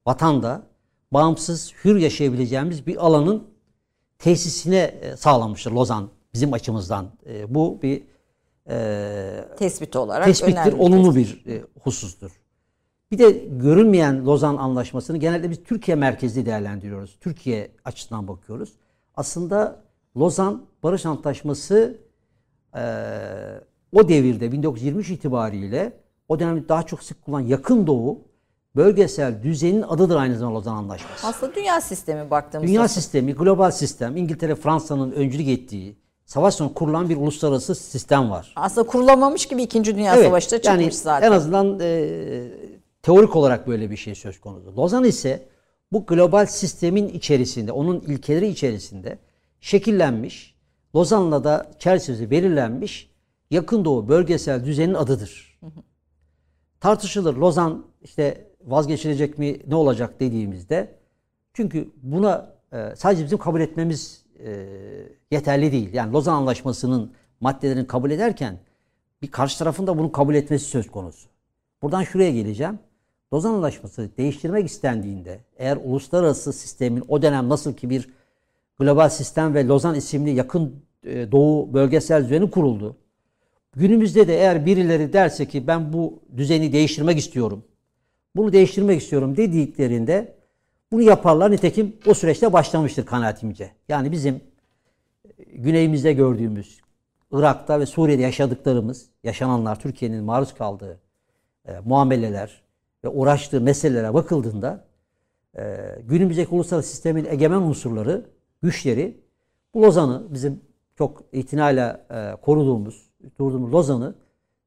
[0.07, 0.61] vatanda
[1.13, 3.43] bağımsız, hür yaşayabileceğimiz bir alanın
[4.19, 7.05] tesisine e, sağlamıştır Lozan bizim açımızdan.
[7.29, 8.03] E, Bu bir
[8.69, 12.31] e, Tespit olarak tespittir, olumlu bir e, husustur.
[13.11, 17.17] Bir de görünmeyen Lozan Anlaşması'nı genelde biz Türkiye merkezli değerlendiriyoruz.
[17.21, 18.69] Türkiye açısından bakıyoruz.
[19.15, 19.81] Aslında
[20.17, 21.97] Lozan Barış Antlaşması
[22.75, 22.81] e,
[23.95, 25.93] o devirde 1923 itibariyle
[26.29, 28.21] o dönemde daha çok sık kullanılan yakın doğu
[28.75, 31.27] bölgesel düzenin adıdır aynı zamanda Lozan Anlaşması.
[31.27, 37.09] Aslında dünya sistemi baktığımızda Dünya sistemi, global sistem, İngiltere, Fransa'nın öncülük ettiği, savaş sonu kurulan
[37.09, 38.53] bir uluslararası sistem var.
[38.55, 39.83] aslında kurulamamış gibi 2.
[39.85, 41.27] Dünya Evet, Savaşı da çıkmış yani zaten.
[41.27, 42.51] En azından e,
[43.01, 44.77] teorik olarak böyle bir şey söz konusu.
[44.77, 45.45] Lozan ise
[45.91, 49.17] bu global sistemin içerisinde, onun ilkeleri içerisinde
[49.61, 50.55] şekillenmiş,
[50.95, 53.09] Lozan'la da çerçevesi belirlenmiş
[53.51, 55.59] yakın doğu bölgesel düzenin adıdır.
[56.79, 60.95] Tartışılır Lozan işte vazgeçilecek mi ne olacak dediğimizde
[61.53, 64.67] çünkü buna e, sadece bizim kabul etmemiz e,
[65.31, 65.93] yeterli değil.
[65.93, 68.59] Yani Lozan Anlaşması'nın maddelerini kabul ederken
[69.21, 71.29] bir karşı tarafın da bunu kabul etmesi söz konusu.
[71.81, 72.79] Buradan şuraya geleceğim.
[73.33, 78.09] Lozan Anlaşması değiştirmek istendiğinde eğer uluslararası sistemin o dönem nasıl ki bir
[78.79, 82.97] global sistem ve Lozan isimli yakın e, doğu bölgesel düzeni kuruldu.
[83.75, 87.63] Günümüzde de eğer birileri derse ki ben bu düzeni değiştirmek istiyorum.
[88.35, 90.35] Bunu değiştirmek istiyorum dediklerinde
[90.91, 91.51] bunu yaparlar.
[91.51, 93.71] Nitekim o süreçte başlamıştır kanaatimce.
[93.89, 94.41] Yani bizim
[95.53, 96.79] güneyimizde gördüğümüz
[97.31, 100.99] Irak'ta ve Suriye'de yaşadıklarımız, yaşananlar, Türkiye'nin maruz kaldığı
[101.67, 102.61] e, muameleler
[103.03, 104.85] ve uğraştığı meselelere bakıldığında
[105.57, 108.25] e, günümüzdeki uluslararası sistemin egemen unsurları,
[108.63, 109.17] güçleri
[109.73, 110.61] bu Lozan'ı bizim
[110.97, 113.09] çok itinayla e, koruduğumuz,
[113.39, 114.15] durduğumuz Lozan'ı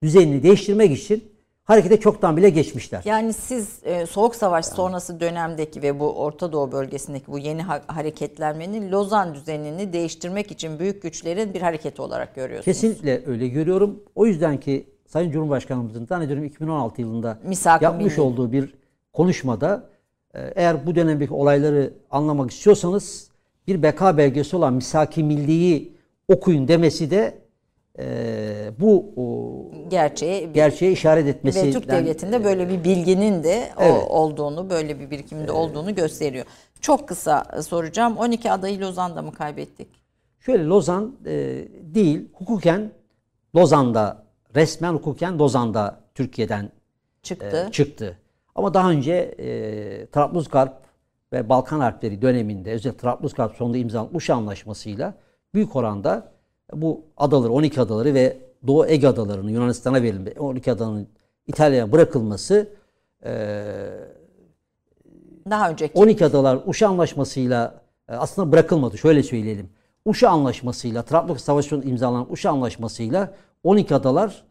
[0.03, 1.33] düzenini değiştirmek için
[1.65, 3.03] harekete çoktan bile geçmişler.
[3.05, 7.83] Yani siz e, Soğuk Savaş sonrası dönemdeki ve bu Orta Doğu bölgesindeki bu yeni ha-
[7.87, 12.65] hareketlenmenin Lozan düzenini değiştirmek için büyük güçlerin bir hareketi olarak görüyorsunuz.
[12.65, 14.03] Kesinlikle öyle görüyorum.
[14.15, 18.21] O yüzden ki Sayın Cumhurbaşkanımızın zannediyorum 2016 yılında Misak-ı yapmış Milli.
[18.21, 18.75] olduğu bir
[19.13, 19.89] konuşmada
[20.35, 23.32] e, eğer bu dönemdeki olayları anlamak istiyorsanız
[23.67, 25.93] bir beka belgesi olan Misak-ı Milli'yi
[26.29, 27.39] okuyun demesi de
[27.99, 28.05] e,
[28.81, 29.53] bu o,
[29.91, 31.67] Gerçeği bir- gerçeğe işaret etmesi.
[31.67, 34.03] ve Türk devletinde böyle bir bilginin de o- Evet.
[34.09, 36.47] olduğunu, böyle bir birikimin de olduğunu gösteriyor.
[36.81, 38.17] Çok kısa soracağım.
[38.17, 39.89] 12 adayı Lozan'da mı kaybettik?
[40.41, 41.31] Şöyle Lozan e,
[41.95, 42.91] değil, hukuken
[43.57, 44.23] Lozan'da,
[44.57, 46.71] resmen hukuken Lozan'da Türkiye'den
[47.23, 47.67] Çıktı.
[47.69, 48.19] e, çıktı.
[48.55, 50.73] Ama daha önce e, Trablusgarp
[51.33, 55.15] ve Balkan Harpleri döneminde özellikle Trablusgarp sonunda imzalanan Uşa Anlaşması'yla
[55.55, 56.33] büyük oranda
[56.73, 58.37] bu adaları, 12 adaları ve
[58.67, 61.09] Doğu Ege adalarının Yunanistan'a verilmesi, 12 adanın
[61.47, 62.69] İtalya'ya bırakılması
[63.25, 63.65] e,
[65.51, 68.99] Daha önceki 12 adalar Uşa Anlaşması'yla e, aslında bırakılmadı.
[68.99, 69.71] Şöyle söyleyelim.
[70.05, 73.35] Uşa Anlaşması'yla, Trablusgarp Savaşı'nın imzalanan Uşa Anlaşması'yla
[73.65, 74.45] 12 adalar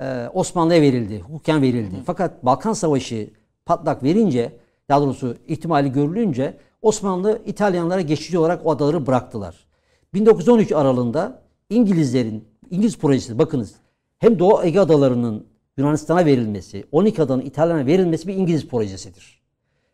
[0.00, 1.20] e, Osmanlı'ya verildi.
[1.20, 1.96] Hukuken verildi.
[2.06, 3.30] Fakat Balkan Savaşı
[3.66, 4.52] patlak verince,
[4.88, 9.66] daha doğrusu ihtimali görülünce Osmanlı İtalyanlara geçici olarak o adaları bıraktılar.
[10.14, 13.74] 1913 aralığında İngilizlerin, İngiliz projesi bakınız
[14.18, 15.46] hem Doğu Ege adalarının
[15.76, 19.42] Yunanistan'a verilmesi, 12 adanın İtalyan'a verilmesi bir İngiliz projesidir.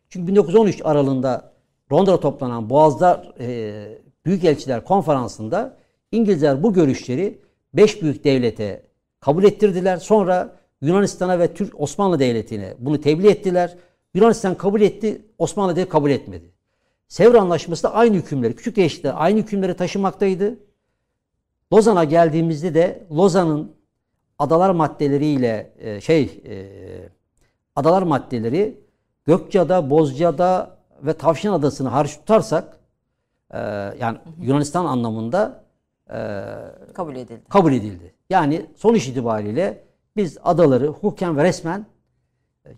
[0.09, 1.51] Çünkü 1913 aralığında
[1.93, 5.77] Londra'da toplanan Boğazlar e, Büyükelçiler Konferansı'nda
[6.11, 7.39] İngilizler bu görüşleri
[7.73, 8.83] beş büyük devlete
[9.19, 9.97] kabul ettirdiler.
[9.97, 13.77] Sonra Yunanistan'a ve Türk Osmanlı Devleti'ne bunu tebliğ ettiler.
[14.13, 16.51] Yunanistan kabul etti, Osmanlı Devleti kabul etmedi.
[17.07, 20.59] Sevr Anlaşması da aynı hükümleri, küçük değişiklikler aynı hükümleri taşımaktaydı.
[21.73, 23.71] Lozan'a geldiğimizde de Lozan'ın
[24.39, 26.55] adalar maddeleriyle e, şey e,
[27.75, 28.81] adalar maddeleri
[29.25, 32.79] Gökçeada, Bozcaada ve Tavşan Adası'nı hariç tutarsak
[33.53, 33.59] e,
[33.99, 35.61] yani Yunanistan anlamında
[36.93, 37.41] Kabul edildi.
[37.49, 38.13] kabul edildi.
[38.29, 39.83] Yani sonuç itibariyle
[40.15, 41.85] biz adaları hukuken ve resmen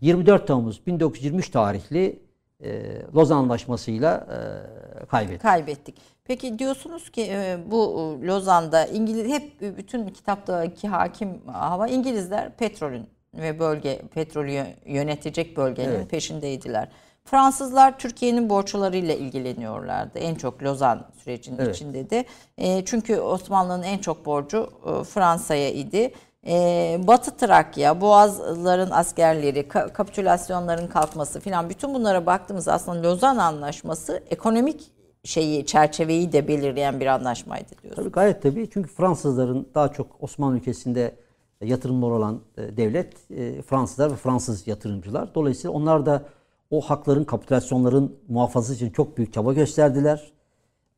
[0.02, 2.20] 24 Temmuz 1923 tarihli
[2.64, 4.28] e, Lozan Anlaşması'yla
[5.02, 5.42] e, kaybettik.
[5.42, 5.96] Kaybettik.
[6.26, 13.08] Peki diyorsunuz ki e, bu e, Lozan'da İngiliz hep bütün kitaptaki hakim hava İngilizler petrolün
[13.34, 16.90] ve bölge petrolü yö- yönetecek bölgenin peşindeydiler.
[17.26, 20.20] Fransızlar Türkiye'nin borçlarıyla ilgileniyorlardı.
[20.20, 21.76] En çok Lozan sürecinin Evet.
[21.76, 22.26] içinde de.
[22.58, 26.14] E, çünkü Osmanlı'nın en çok borcu e, Fransa'ya idi.
[26.48, 34.24] E, Batı Trakya, Boğazların askerleri, ka- kapitülasyonların kalkması filan bütün bunlara baktığımız aslında Lozan Anlaşması
[34.30, 34.92] ekonomik
[35.24, 37.96] şeyi çerçeveyi de belirleyen bir anlaşmaydı diyorsunuz.
[37.96, 38.70] Tabii gayet tabii.
[38.74, 41.16] Çünkü Fransızların daha çok Osmanlı ülkesinde
[41.62, 45.36] yatırımlar olan e, devlet e, Fransızlar ve Fransız yatırımcılar.
[45.36, 46.24] Dolayısıyla onlar da
[46.72, 50.32] o hakların, kapitülasyonların muhafazası için çok büyük çaba gösterdiler.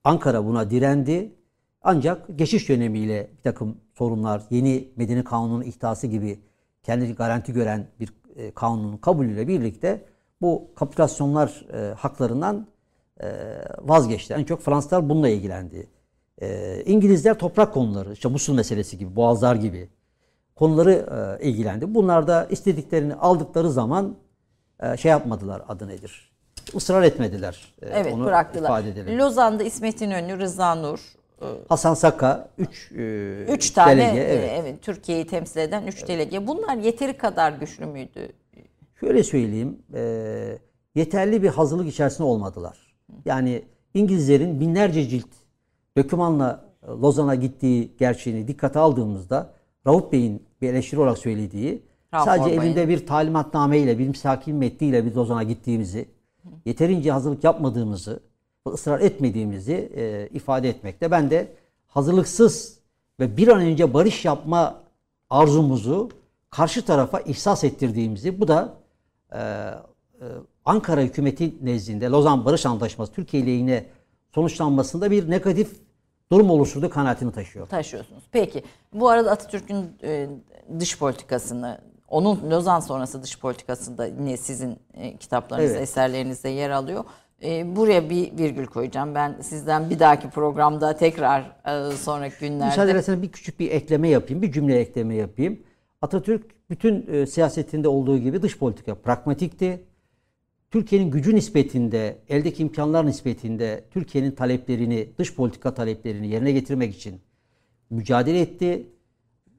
[0.04, 1.36] Ankara buna direndi.
[1.82, 6.40] Ancak geçiş dönemiyle bir takım sorunlar, yeni Medeni Kanunu'nun ihtası gibi
[6.84, 10.06] kendini garanti gören bir e, kanunun kabulüyle birlikte
[10.42, 12.68] bu kapitülasyonlar e, haklarından
[13.22, 13.28] e,
[13.82, 14.34] vazgeçti.
[14.34, 15.88] En çok Fransızlar bununla ilgilendi.
[16.42, 19.90] E, İngilizler toprak konuları, işte Musul meselesi gibi, Boğazlar gibi
[20.56, 21.96] konuları e, ilgilendi.
[21.96, 24.16] Bunlar da istediklerini aldıkları zaman
[24.80, 26.32] e, şey yapmadılar adı nedir?
[26.74, 27.74] Israr etmediler.
[27.82, 28.70] E, Evet onu bıraktılar.
[28.70, 29.20] ifade edelim.
[29.20, 31.15] Lozan'da İsmet İnönü, Rıza Nur,
[31.70, 32.92] Hasan Saka 3
[33.48, 34.52] üç tane delege, e, evet.
[34.60, 34.82] evet.
[34.82, 36.48] Türkiye'yi temsil eden üç delege.
[36.48, 38.30] Bunlar yeteri kadar güçlü müydü?
[39.00, 40.58] Şöyle söyleyeyim, e,
[40.96, 42.96] yeterli bir hazırlık içerisinde olmadılar.
[43.26, 43.64] Yani
[43.94, 45.30] İngilizlerin binlerce cilt
[45.98, 49.54] dokümanla e, Lozan'a gittiği gerçeğini dikkate aldığımızda
[49.88, 51.84] Rauf Bey'in bir eleştiri olarak söylediği
[52.14, 52.62] Rauf sadece Orbay'ın.
[52.62, 56.06] elinde bir talimatname ile bir misakin metniyle biz Lozan'a gittiğimizi,
[56.66, 58.20] yeterince hazırlık yapmadığımızı,
[58.72, 61.12] ısrar etmediğimizi e, ifade etmekte.
[61.12, 61.48] Ben de
[61.88, 62.80] hazırlıksız
[63.20, 64.82] ve bir an önce barış yapma
[65.30, 66.10] arzumuzu
[66.50, 68.74] karşı tarafa ihsas ettirdiğimizi, bu da
[69.32, 69.76] e, e,
[70.66, 73.86] Ankara hükümeti nezdinde Lozan Barış Antlaşması Türkiye lehine
[74.36, 75.72] sonuçlanmasında bir negatif
[76.32, 77.68] durum oluşturduğu kanaatini taşıyor.
[77.68, 78.24] taşıyorsunuz.
[78.32, 78.64] Peki
[78.94, 80.28] bu arada Atatürk'ün e,
[80.80, 85.84] dış politikasını, onun Lozan sonrası dış politikasında yine sizin e, kitaplarınızda, Evet.
[85.90, 87.04] eserlerinizde yer alıyor.
[87.44, 89.16] E, buraya bir virgül koyacağım.
[89.16, 94.10] Ben sizden bir dahaki programda tekrar e, sonraki günlerde Müsaade ederseniz bir küçük bir ekleme
[94.10, 95.60] yapayım, bir cümle ekleme yapayım.
[96.02, 99.84] Atatürk bütün e, siyasetinde olduğu gibi dış politika pragmatikti.
[100.72, 107.22] Türkiye'nin gücü nispetinde, eldeki imkanlar nispetinde Türkiye'nin taleplerini, dış politika taleplerini yerine getirmek için
[107.90, 108.88] mücadele etti.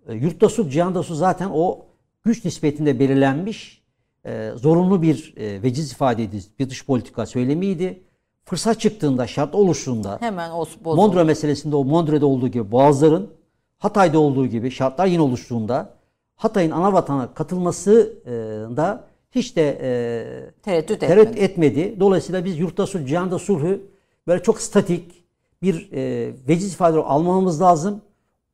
[0.09, 1.86] E, Yurtta su, cihanda su zaten o
[2.23, 3.86] güç nispetinde belirlenmiş
[4.27, 8.03] e, zorunlu bir e, veciz ifade edici bir dış politika söylemiydi.
[8.44, 10.97] Fırsat çıktığında, şart oluştuğunda hemen o bozuldu.
[10.97, 13.31] Mondra meselesinde o Mondre'de olduğu gibi Boğazların
[13.78, 15.94] Hatay'da olduğu gibi şartlar yine oluştuğunda
[16.36, 18.31] Hatay'ın ana vatana katılması e,
[18.77, 21.81] da hiç de e, tereddüt tereddüt etmedi.
[21.81, 22.01] etmedi.
[22.01, 23.82] Dolayısıyla biz yurtta sulh, cihanda sulhü
[24.27, 25.24] böyle çok statik
[25.62, 28.01] bir e, veciz ifade almamamız lazım.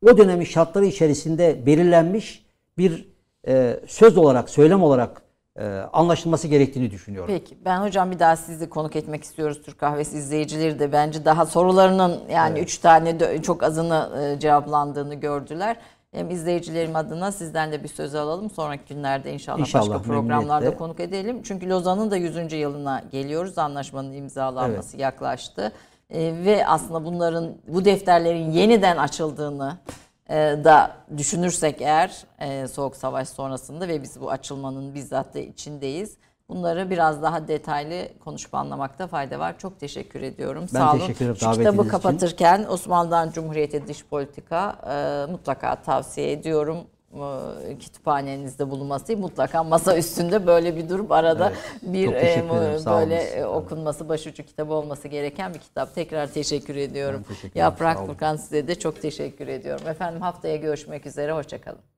[0.06, 2.46] O dönemin şartları içerisinde belirlenmiş
[2.78, 3.08] bir
[3.46, 5.22] e, söz olarak, söylem olarak
[5.58, 7.34] e, anlaşılması gerektiğini düşünüyorum.
[7.34, 11.46] Peki ben hocam bir daha sizi konuk etmek istiyoruz Türk Kahvesi izleyicileri de bence daha
[11.46, 15.76] sorularının yani üç tane dö- çok azını e, cevaplandığını gördüler.
[16.12, 18.50] Hem izleyicilerim adına sizden de bir söz alalım.
[18.50, 20.78] Sonraki günlerde inşallah, İnşallah, başka programlarda memnuniyetle.
[20.78, 21.42] konuk edelim.
[21.42, 22.52] Çünkü Lozan'ın da 100.
[22.52, 23.58] yılına geliyoruz.
[23.58, 25.72] Anlaşmanın imzalanması yaklaştı.
[26.10, 29.76] E, ve aslında bunların bu defterlerin yeniden açıldığını
[30.36, 36.16] da düşünürsek eğer e, Soğuk Savaş sonrasında ve biz bu açılmanın bizzat da içindeyiz.
[36.48, 39.58] Bunları biraz daha detaylı konuşup anlamakta fayda var.
[39.58, 40.64] Çok teşekkür ediyorum.
[40.74, 40.98] Ben Sağ olun.
[41.00, 41.88] teşekkür ederim Şu kitabı için.
[41.88, 46.78] kapatırken Osmanlı'dan Cumhuriyet'e dış politika e, mutlaka tavsiye ediyorum.
[47.80, 51.52] Kütüphanenizde bulunması mutlaka masa üstünde böyle bir durum arada
[51.82, 55.94] bir çok teşekkür e, böyle okunması başucu kitabı olması gereken bir kitap.
[55.94, 57.24] Tekrar teşekkür ediyorum.
[57.28, 57.60] Ben teşekkür ederim.
[57.60, 58.06] Yaprak.
[58.06, 59.88] Furkan size de çok teşekkür ediyorum.
[59.88, 61.32] Efendim haftaya görüşmek üzere.
[61.32, 61.91] Hoşçakalın.